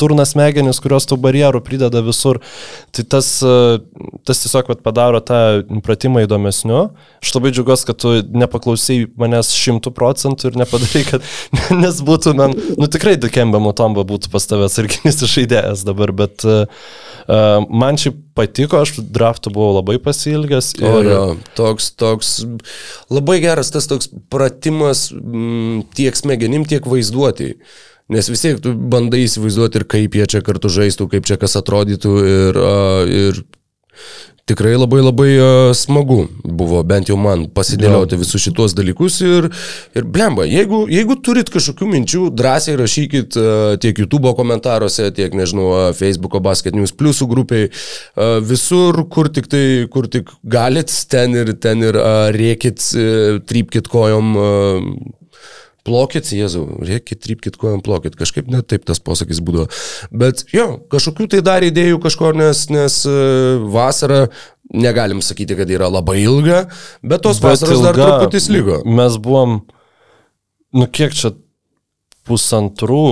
durnas 0.00 0.34
smegenis, 0.34 0.80
kurios 0.84 1.08
tų 1.10 1.18
barjerų 1.24 1.62
prideda 1.64 2.02
visur, 2.04 2.40
tai 2.94 3.06
tas, 3.16 3.30
e, 3.42 3.78
tas 4.28 4.42
tiesiog 4.44 4.70
vat, 4.72 4.84
padaro 4.84 5.22
tą 5.24 5.40
pratimą 5.84 6.24
įdomesniu. 6.26 6.84
Aš 7.24 7.34
labai 7.36 7.54
džiugiuosi, 7.54 7.88
kad 7.88 8.00
tu 8.04 8.14
nepaklausai 8.44 9.00
manęs 9.20 9.54
šimtų 9.56 9.94
procentų 9.96 10.50
ir 10.52 10.60
nepadarai, 10.64 11.04
kad, 11.08 11.32
nes 11.84 12.02
būtų, 12.04 12.36
man, 12.38 12.56
nu 12.78 12.90
tikrai 12.90 13.16
Dukembe 13.20 13.62
Mutomba 13.62 14.06
būtų 14.06 14.32
pas 14.32 14.46
tavęs 14.50 14.78
sarginis 14.78 15.22
žaidėjas 15.24 15.84
dabar, 15.86 16.12
bet 16.16 16.44
uh, 16.48 16.66
man 17.28 17.98
šiaip 18.00 18.20
patiko, 18.36 18.82
aš 18.82 18.98
draftų 19.14 19.52
buvau 19.54 19.78
labai 19.78 19.96
pasilgęs. 20.02 20.74
O 20.82 20.92
Ir, 21.00 21.08
jo, 21.08 21.24
toks, 21.56 21.90
toks 21.96 22.34
labai 23.12 23.38
geras 23.44 23.72
tas 23.74 23.88
toks 23.90 24.10
pratimas 24.32 25.08
m, 25.14 25.82
tiek 25.96 26.16
smegenim, 26.18 26.66
tiek 26.68 26.86
vaizduotėjai. 26.88 27.58
Nes 28.12 28.26
vis 28.28 28.42
tiek 28.44 28.58
tu 28.60 28.74
bandai 28.76 29.22
įsivaizduoti 29.24 29.80
ir 29.80 29.86
kaip 29.88 30.16
jie 30.18 30.26
čia 30.34 30.42
kartu 30.44 30.68
žaistų, 30.68 31.06
kaip 31.14 31.24
čia 31.24 31.38
kas 31.40 31.56
atrodytų 31.56 32.16
ir, 32.28 32.58
a, 32.60 32.74
ir 33.08 33.40
tikrai 34.48 34.74
labai 34.76 35.00
labai 35.00 35.30
a, 35.40 35.48
smagu 35.76 36.24
buvo 36.44 36.82
bent 36.84 37.08
jau 37.08 37.16
man 37.20 37.46
pasidėlioti 37.54 38.18
visus 38.20 38.44
šitos 38.44 38.76
dalykus 38.76 39.20
ir, 39.24 39.48
ir 39.96 40.04
blemba, 40.04 40.44
jeigu, 40.48 40.84
jeigu 40.92 41.16
turit 41.24 41.48
kažkokių 41.52 41.88
minčių, 41.94 42.26
drąsiai 42.36 42.76
rašykit 42.80 43.38
a, 43.40 43.48
tiek 43.80 44.02
YouTube 44.04 44.34
komentaruose, 44.36 45.08
tiek, 45.16 45.32
nežinau, 45.36 45.70
a, 45.78 45.88
Facebook'o 45.96 46.42
Basket 46.44 46.76
News 46.76 46.92
Plusų 46.94 47.28
grupiai, 47.30 47.70
visur, 48.44 49.00
kur 49.10 49.30
tik 49.32 49.48
tai, 49.50 49.64
kur 49.90 50.08
tik 50.12 50.30
galit, 50.44 50.92
ten 51.10 51.34
ir, 51.40 51.54
ten 51.60 51.82
ir 51.84 51.98
rėkit, 52.36 52.84
e, 52.94 53.10
trypkit 53.48 53.88
kojom. 53.92 54.34
Plokit, 55.84 56.30
Jėzau, 56.32 56.64
reikia 56.80 57.16
trypkit 57.20 57.58
kojom 57.60 57.82
plokit. 57.84 58.14
Kažkaip 58.16 58.48
net 58.48 58.70
taip 58.72 58.86
tas 58.88 59.02
posakis 59.04 59.42
būdavo. 59.44 59.66
Bet 60.16 60.46
jo, 60.54 60.78
kažkokių 60.92 61.26
tai 61.34 61.42
dar 61.44 61.66
idėjų 61.66 61.98
kažko, 62.06 62.30
nes, 62.40 62.62
nes 62.72 62.96
e, 63.04 63.16
vasara, 63.74 64.22
negalim 64.72 65.20
sakyti, 65.20 65.58
kad 65.58 65.68
yra 65.68 65.90
labai 65.92 66.22
ilga, 66.22 66.62
bet 67.04 67.24
tos 67.26 67.42
Bet 67.42 67.52
vasaros 67.52 67.84
dar 67.84 67.98
ilga. 67.98 68.06
truputį 68.08 68.40
slygo. 68.40 68.78
Mes 68.88 69.18
buvom, 69.20 69.58
nu 70.72 70.88
kiek 70.88 71.12
čia 71.12 71.34
pusantrų, 72.24 73.04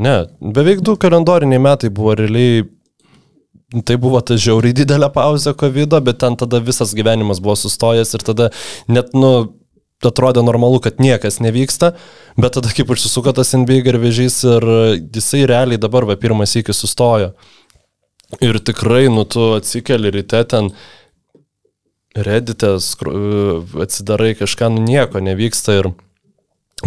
ne, 0.00 0.14
beveik 0.40 0.80
du 0.80 0.96
kalendoriniai 1.00 1.60
metai 1.60 1.92
buvo 1.92 2.16
realiai 2.16 2.64
tai 3.84 3.96
buvo 3.98 4.20
ta 4.22 4.36
žiauriai 4.38 4.76
didelė 4.76 5.08
pauzė 5.12 5.54
COVID, 5.58 5.98
bet 6.06 6.20
ten 6.22 6.36
tada 6.38 6.60
visas 6.62 6.94
gyvenimas 6.94 7.40
buvo 7.42 7.56
sustojęs 7.58 8.14
ir 8.14 8.24
tada 8.26 8.48
net, 8.88 9.12
nu, 9.18 9.50
atrodė 10.02 10.42
normalu, 10.44 10.80
kad 10.84 10.98
niekas 11.00 11.40
nevyksta, 11.44 11.94
bet 12.40 12.56
tada 12.56 12.72
kaip 12.74 12.90
užsisuko 12.92 13.34
tas 13.36 13.54
NBA 13.56 13.82
garvežys 13.86 14.40
ir 14.48 14.66
jisai 15.14 15.44
realiai 15.50 15.80
dabar 15.80 16.06
va 16.08 16.18
pirmas 16.20 16.56
iki 16.58 16.74
sustojo. 16.74 17.32
Ir 18.42 18.58
tikrai, 18.58 19.06
nu, 19.12 19.22
tu 19.28 19.52
atsikeli 19.54 20.10
ryte 20.10 20.40
ten, 20.50 20.72
reditė, 22.14 22.74
atsidarai 23.84 24.34
kažką, 24.38 24.72
nu, 24.74 24.82
nieko 24.82 25.22
nevyksta 25.22 25.78
ir 25.80 25.92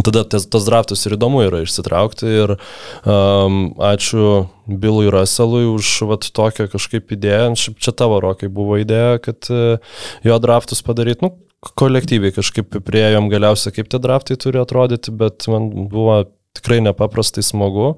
tada 0.04 0.24
tas, 0.28 0.46
tas 0.52 0.68
draftus 0.68 1.06
ir 1.08 1.16
įdomu 1.16 1.42
yra 1.48 1.64
išsitraukti 1.64 2.28
ir 2.44 2.54
um, 2.58 3.72
ačiū 3.82 4.48
Bilui 4.68 5.10
Russellui 5.14 5.66
už 5.72 5.94
vat, 6.10 6.28
tokią 6.36 6.68
kažkaip 6.74 7.16
idėją, 7.16 7.56
šiaip 7.58 7.82
čia 7.82 7.96
tavo 7.96 8.20
rokai 8.24 8.52
buvo 8.52 8.78
idėja, 8.82 9.18
kad 9.24 9.50
uh, 9.54 10.00
jo 10.28 10.40
draftus 10.44 10.84
padaryti, 10.86 11.26
nu, 11.26 11.34
kolektyviai 11.77 12.35
kažkaip 12.35 12.80
prieėjom 12.88 13.30
galiausiai, 13.31 13.76
kaip 13.76 13.91
tie 13.91 13.99
draftai 14.03 14.38
turi 14.39 14.61
atrodyti, 14.61 15.14
bet 15.15 15.48
man 15.52 15.69
buvo 15.91 16.23
tikrai 16.57 16.80
nepaprastai 16.85 17.44
smagu. 17.45 17.95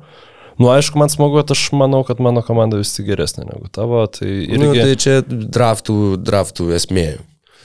Nu, 0.59 0.67
aišku, 0.73 0.99
man 0.99 1.11
smagu, 1.11 1.39
kad 1.39 1.53
aš 1.55 1.69
manau, 1.79 2.01
kad 2.03 2.19
mano 2.19 2.43
komanda 2.43 2.79
vis 2.81 2.91
tik 2.91 3.07
geresnė 3.07 3.45
negu 3.47 3.69
tavo. 3.71 4.01
Tai, 4.11 4.27
irgi... 4.27 4.59
Nu, 4.59 4.73
tai 4.75 4.97
čia 4.99 5.21
draftų, 5.29 6.17
draftų 6.19 6.73
esmė. 6.75 7.07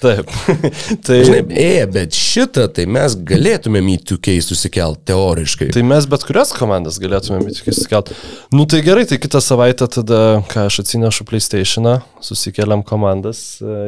Taip. 0.04 0.28
tai, 1.06 1.18
Žinai, 1.24 1.42
e, 1.56 1.84
bet 1.88 2.16
šitą 2.16 2.66
tai 2.76 2.84
mes 2.90 3.14
galėtumėm 3.30 3.88
į 3.94 3.96
2K 4.10 4.36
susikelt 4.44 5.00
teoriškai. 5.08 5.70
tai 5.72 5.84
mes 5.86 6.08
bet 6.10 6.26
kurias 6.28 6.52
komandas 6.56 6.98
galėtumėm 7.00 7.46
tik 7.48 7.70
įsikelt. 7.72 8.12
Nu 8.52 8.66
tai 8.68 8.82
gerai, 8.84 9.06
tai 9.08 9.18
kitą 9.22 9.40
savaitę 9.44 9.88
tada, 9.96 10.20
ką 10.50 10.66
aš 10.68 10.82
atsinešu 10.84 11.24
PlayStation'ą, 11.30 11.96
susikeliam 12.24 12.84
komandas 12.86 13.62
e, 13.64 13.80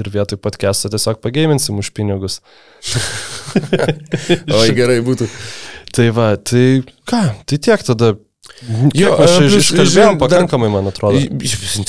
ir 0.00 0.12
vietoj 0.18 0.40
podcast'o 0.42 0.90
tiesiog 0.92 1.22
pageiminsim 1.22 1.78
už 1.78 1.92
pinigus. 1.94 2.40
Oi, 4.58 4.68
gerai 4.74 4.98
būtų. 5.06 5.30
Tai 5.94 6.10
va, 6.12 6.32
tai 6.36 6.82
ką, 7.08 7.22
tai 7.46 7.62
tiek 7.62 7.86
tada. 7.86 8.16
Jo, 8.94 9.08
Jo, 9.08 9.16
aš 9.20 9.72
e, 9.72 9.84
dar- 9.94 10.18
pakankamai, 10.18 10.68
man 10.72 10.86
atrodo. 10.88 11.20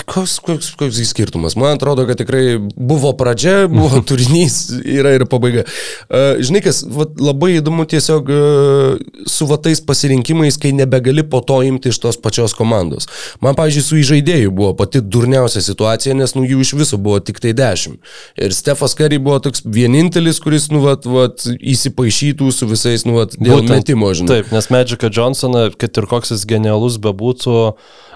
Koks, 0.06 0.40
koks, 0.44 0.72
koks 0.76 1.00
skirtumas? 1.10 1.56
Man 1.56 1.78
atrodo, 1.78 2.04
kad 2.08 2.20
tikrai 2.20 2.58
buvo 2.76 3.14
pradžia, 3.18 3.68
buvo 3.72 4.02
turinys, 4.08 4.58
yra 4.84 5.14
ir 5.16 5.26
pabaiga. 5.30 5.64
Uh, 6.10 6.42
žinai, 6.44 6.62
kas 6.66 6.84
vat, 6.84 7.16
labai 7.22 7.58
įdomu 7.62 7.86
tiesiog 7.90 8.32
uh, 8.34 9.22
su 9.30 9.48
vatais 9.50 9.82
pasirinkimais, 9.84 10.60
kai 10.60 10.74
nebegali 10.76 11.24
po 11.24 11.40
to 11.46 11.62
imti 11.66 11.94
iš 11.94 12.02
tos 12.04 12.20
pačios 12.20 12.56
komandos. 12.58 13.08
Man, 13.44 13.56
pavyzdžiui, 13.58 13.86
su 13.88 14.02
įžaidėjų 14.02 14.52
buvo 14.58 14.74
pati 14.78 15.02
durniausia 15.02 15.64
situacija, 15.64 16.18
nes 16.20 16.36
nu 16.36 16.44
jų 16.48 16.66
iš 16.66 16.74
viso 16.82 17.00
buvo 17.00 17.22
tik 17.24 17.40
tai 17.44 17.56
dešimt. 17.58 18.02
Ir 18.44 18.56
Stefas 18.56 18.98
Curry 18.98 19.22
buvo 19.24 19.40
toks 19.44 19.64
vienintelis, 19.64 20.42
kuris, 20.44 20.68
nu, 20.74 20.84
vat, 20.84 21.08
vat, 21.08 21.48
įsipaišytų 21.58 22.52
su 22.54 22.68
visais, 22.70 23.08
nu, 23.08 23.18
vat, 23.22 23.38
dėl 23.40 23.62
Būtent, 23.62 23.74
metimo, 23.74 24.12
žinai. 24.18 24.42
Taip, 24.42 24.54
nes 24.56 24.70
Magica 24.74 25.12
Johnsoną, 25.14 25.68
kad 25.80 25.98
ir 26.02 26.10
koks 26.10 26.36
jis 26.36 26.47
genialus 26.50 26.98
bebūtų, 27.04 27.56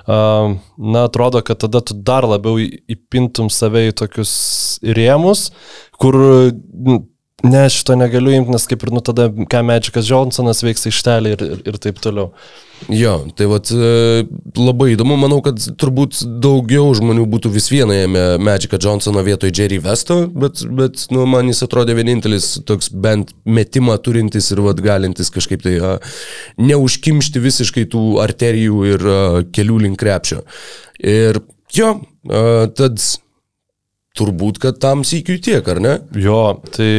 na, 0.08 1.04
atrodo, 1.06 1.44
kad 1.46 1.62
tada 1.62 1.84
tu 1.86 1.98
dar 1.98 2.26
labiau 2.30 2.58
įpintum 2.62 3.52
save 3.54 3.88
į 3.92 3.96
tokius 4.02 4.34
rėmus, 4.82 5.50
kur 6.02 6.18
ne, 7.44 7.64
šito 7.70 7.96
negaliu 8.00 8.34
imti, 8.36 8.54
nes 8.54 8.68
kaip 8.70 8.84
ir 8.86 8.92
nu 8.96 9.04
tada, 9.06 9.30
ką 9.30 9.64
Magicas 9.68 10.10
Johnsonas 10.10 10.64
veiks 10.66 10.88
aikštelė 10.90 11.36
ir, 11.36 11.48
ir, 11.56 11.64
ir 11.72 11.80
taip 11.82 12.02
toliau. 12.04 12.32
Jo, 12.90 13.28
tai 13.38 13.46
vat 13.46 13.70
e, 13.70 14.24
labai 14.58 14.92
įdomu, 14.96 15.14
manau, 15.22 15.38
kad 15.46 15.60
turbūt 15.82 16.24
daugiau 16.42 16.90
žmonių 16.98 17.28
būtų 17.30 17.52
vis 17.54 17.70
viena 17.70 17.94
jame 17.94 18.24
Magica 18.42 18.80
Johnsono 18.82 19.22
vietoj 19.26 19.54
Jerry 19.54 19.78
Vesto, 19.84 20.24
bet, 20.26 20.64
bet 20.66 21.06
nu, 21.14 21.28
man 21.30 21.52
jis 21.52 21.62
atrodė 21.68 21.96
vienintelis 22.00 22.56
toks 22.66 22.90
bent 22.90 23.36
metimą 23.46 24.00
turintis 24.02 24.50
ir 24.54 24.64
vat 24.66 24.82
galintis 24.82 25.30
kažkaip 25.34 25.62
tai 25.66 25.76
a, 25.78 25.96
neužkimšti 26.58 27.44
visiškai 27.44 27.86
tų 27.92 28.06
arterijų 28.24 28.86
ir 28.96 29.06
a, 29.06 29.20
kelių 29.54 29.82
link 29.86 30.02
krepšio. 30.02 30.42
Ir 31.06 31.44
jo, 31.78 32.00
a, 32.02 32.66
tad 32.74 32.98
turbūt, 34.18 34.60
kad 34.62 34.82
tam 34.82 35.06
sykiui 35.08 35.42
tiek, 35.44 35.66
ar 35.72 35.80
ne? 35.84 35.96
Jo, 36.20 36.60
tai 36.74 36.92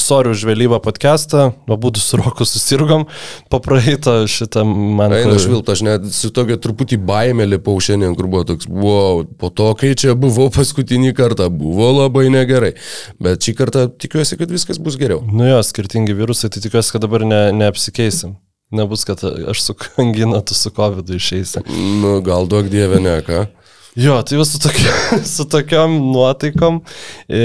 sorry 0.00 0.32
už 0.32 0.44
vėlyvą 0.48 0.80
podcastą, 0.82 1.50
abu 1.70 1.90
su 1.98 2.18
Roku 2.18 2.46
susirgom, 2.48 3.06
papraeitą 3.52 4.24
šitą 4.30 4.64
man. 4.64 5.12
Eina 5.14 5.38
švilt, 5.40 5.68
aš 5.68 5.82
net 5.86 6.06
su 6.14 6.30
tokia 6.34 6.56
truputį 6.62 6.98
baimė 7.06 7.46
lipau 7.48 7.76
šiandien, 7.82 8.14
kur 8.18 8.30
buvo 8.30 8.44
toks, 8.48 8.68
wow, 8.70 9.24
po 9.24 9.50
to, 9.50 9.70
kai 9.78 9.92
čia 9.98 10.16
buvau 10.18 10.48
paskutinį 10.56 11.14
kartą, 11.18 11.50
buvo 11.52 11.90
labai 12.00 12.28
negerai. 12.32 12.74
Bet 13.22 13.46
šį 13.46 13.56
kartą 13.58 13.86
tikiuosi, 13.90 14.38
kad 14.40 14.52
viskas 14.52 14.80
bus 14.82 14.98
geriau. 15.00 15.22
Nu 15.26 15.48
jo, 15.48 15.60
skirtingi 15.66 16.16
virusai, 16.16 16.52
tai 16.52 16.62
tikiuosi, 16.64 16.94
kad 16.96 17.06
dabar 17.06 17.26
ne, 17.26 17.42
neapsikeisim. 17.60 18.38
Nebus, 18.70 19.02
kad 19.02 19.22
aš 19.50 19.64
su 19.66 19.74
angina, 20.02 20.40
tu 20.46 20.54
su 20.54 20.70
COVID 20.74 21.10
išeisi. 21.16 21.64
Nu, 22.02 22.20
gal 22.26 22.46
duok 22.50 22.70
dievę, 22.70 23.02
ne 23.02 23.18
ką. 23.26 23.46
Jo, 23.98 24.20
tai 24.22 24.36
jau 24.38 24.44
su, 24.46 24.60
tokia, 24.62 24.92
su 25.34 25.46
tokiam 25.50 25.96
nuotaikom. 26.12 26.78
E, 27.26 27.40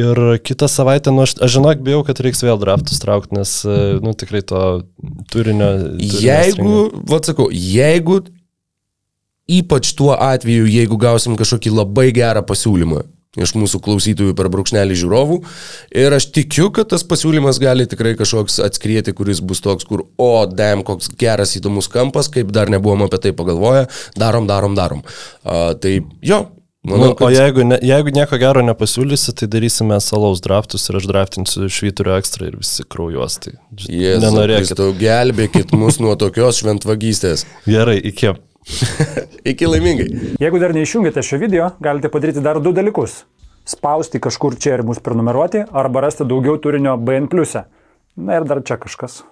Ir 0.00 0.22
kitą 0.44 0.68
savaitę, 0.70 1.12
nu, 1.12 1.26
aš, 1.26 1.36
aš 1.44 1.58
žinok, 1.58 1.82
bijau, 1.84 2.00
kad 2.06 2.20
reiks 2.24 2.40
vėl 2.44 2.60
draftus 2.62 3.02
traukti, 3.02 3.36
nes, 3.36 3.52
e, 3.68 3.98
nu, 4.04 4.14
tikrai 4.16 4.40
to 4.46 4.64
turinio. 5.32 5.70
turinio 5.92 6.24
Jeigu, 6.24 6.80
vad 7.10 7.28
sakau, 7.28 7.50
jeigu 7.52 8.22
ypač 9.48 9.92
tuo 9.96 10.12
atveju, 10.12 10.66
jeigu 10.68 10.98
gausim 11.00 11.36
kažkokį 11.40 11.72
labai 11.72 12.10
gerą 12.16 12.44
pasiūlymą 12.48 13.04
iš 13.36 13.52
mūsų 13.58 13.80
klausytojų 13.84 14.34
per 14.38 14.48
brūkšnelį 14.52 14.96
žiūrovų. 15.02 15.38
Ir 16.00 16.16
aš 16.16 16.30
tikiu, 16.34 16.70
kad 16.74 16.90
tas 16.94 17.04
pasiūlymas 17.08 17.60
gali 17.62 17.88
tikrai 17.90 18.14
kažkoks 18.18 18.60
atskrieti, 18.64 19.14
kuris 19.16 19.42
bus 19.44 19.60
toks, 19.64 19.86
kur, 19.88 20.06
o, 20.16 20.32
dam, 20.48 20.84
koks 20.86 21.12
geras 21.20 21.56
įdomus 21.58 21.90
kampas, 21.92 22.30
kaip 22.32 22.54
dar 22.54 22.72
nebuvom 22.72 23.04
apie 23.06 23.20
tai 23.26 23.34
pagalvoję, 23.36 23.88
darom, 24.18 24.48
darom, 24.48 24.78
darom. 24.78 25.04
A, 25.44 25.74
tai 25.78 26.00
jo. 26.24 26.46
Manau, 26.88 27.10
nu, 27.10 27.14
kad... 27.18 27.26
O 27.26 27.30
jeigu, 27.34 27.64
ne, 27.66 27.76
jeigu 27.84 28.12
nieko 28.14 28.38
gero 28.40 28.62
nepasiūlysi, 28.64 29.34
tai 29.36 29.48
darysime 29.50 29.98
salaus 30.00 30.40
draftus 30.40 30.86
ir 30.88 30.96
aš 31.00 31.08
draftinsiu 31.10 31.66
švyturio 31.74 32.14
ekstra 32.16 32.48
ir 32.48 32.56
visi 32.60 32.86
kraujuos. 32.88 33.40
Tai 33.44 33.56
nenorėkit. 34.22 34.70
Kristau, 34.70 34.92
gelbėkit 34.96 35.74
mus 35.76 35.98
nuo 36.00 36.14
tokios 36.16 36.62
šventvagystės. 36.62 37.44
Gerai, 37.66 37.98
iki. 37.98 38.32
Iki 39.50 39.70
laimingai. 39.70 40.08
Jeigu 40.42 40.60
dar 40.62 40.74
neišjungėte 40.76 41.24
šio 41.24 41.40
video, 41.42 41.72
galite 41.84 42.10
padaryti 42.12 42.44
dar 42.44 42.60
du 42.62 42.72
dalykus. 42.76 43.22
Spausti 43.68 44.20
kažkur 44.24 44.56
čia 44.60 44.78
ir 44.78 44.84
mus 44.88 45.00
prenumeruoti, 45.04 45.64
arba 45.72 46.06
rasti 46.06 46.28
daugiau 46.28 46.56
turinio 46.60 46.96
BN. 46.96 47.28
Na 48.18 48.38
ir 48.40 48.48
dar 48.48 48.62
čia 48.64 48.78
kažkas. 48.80 49.22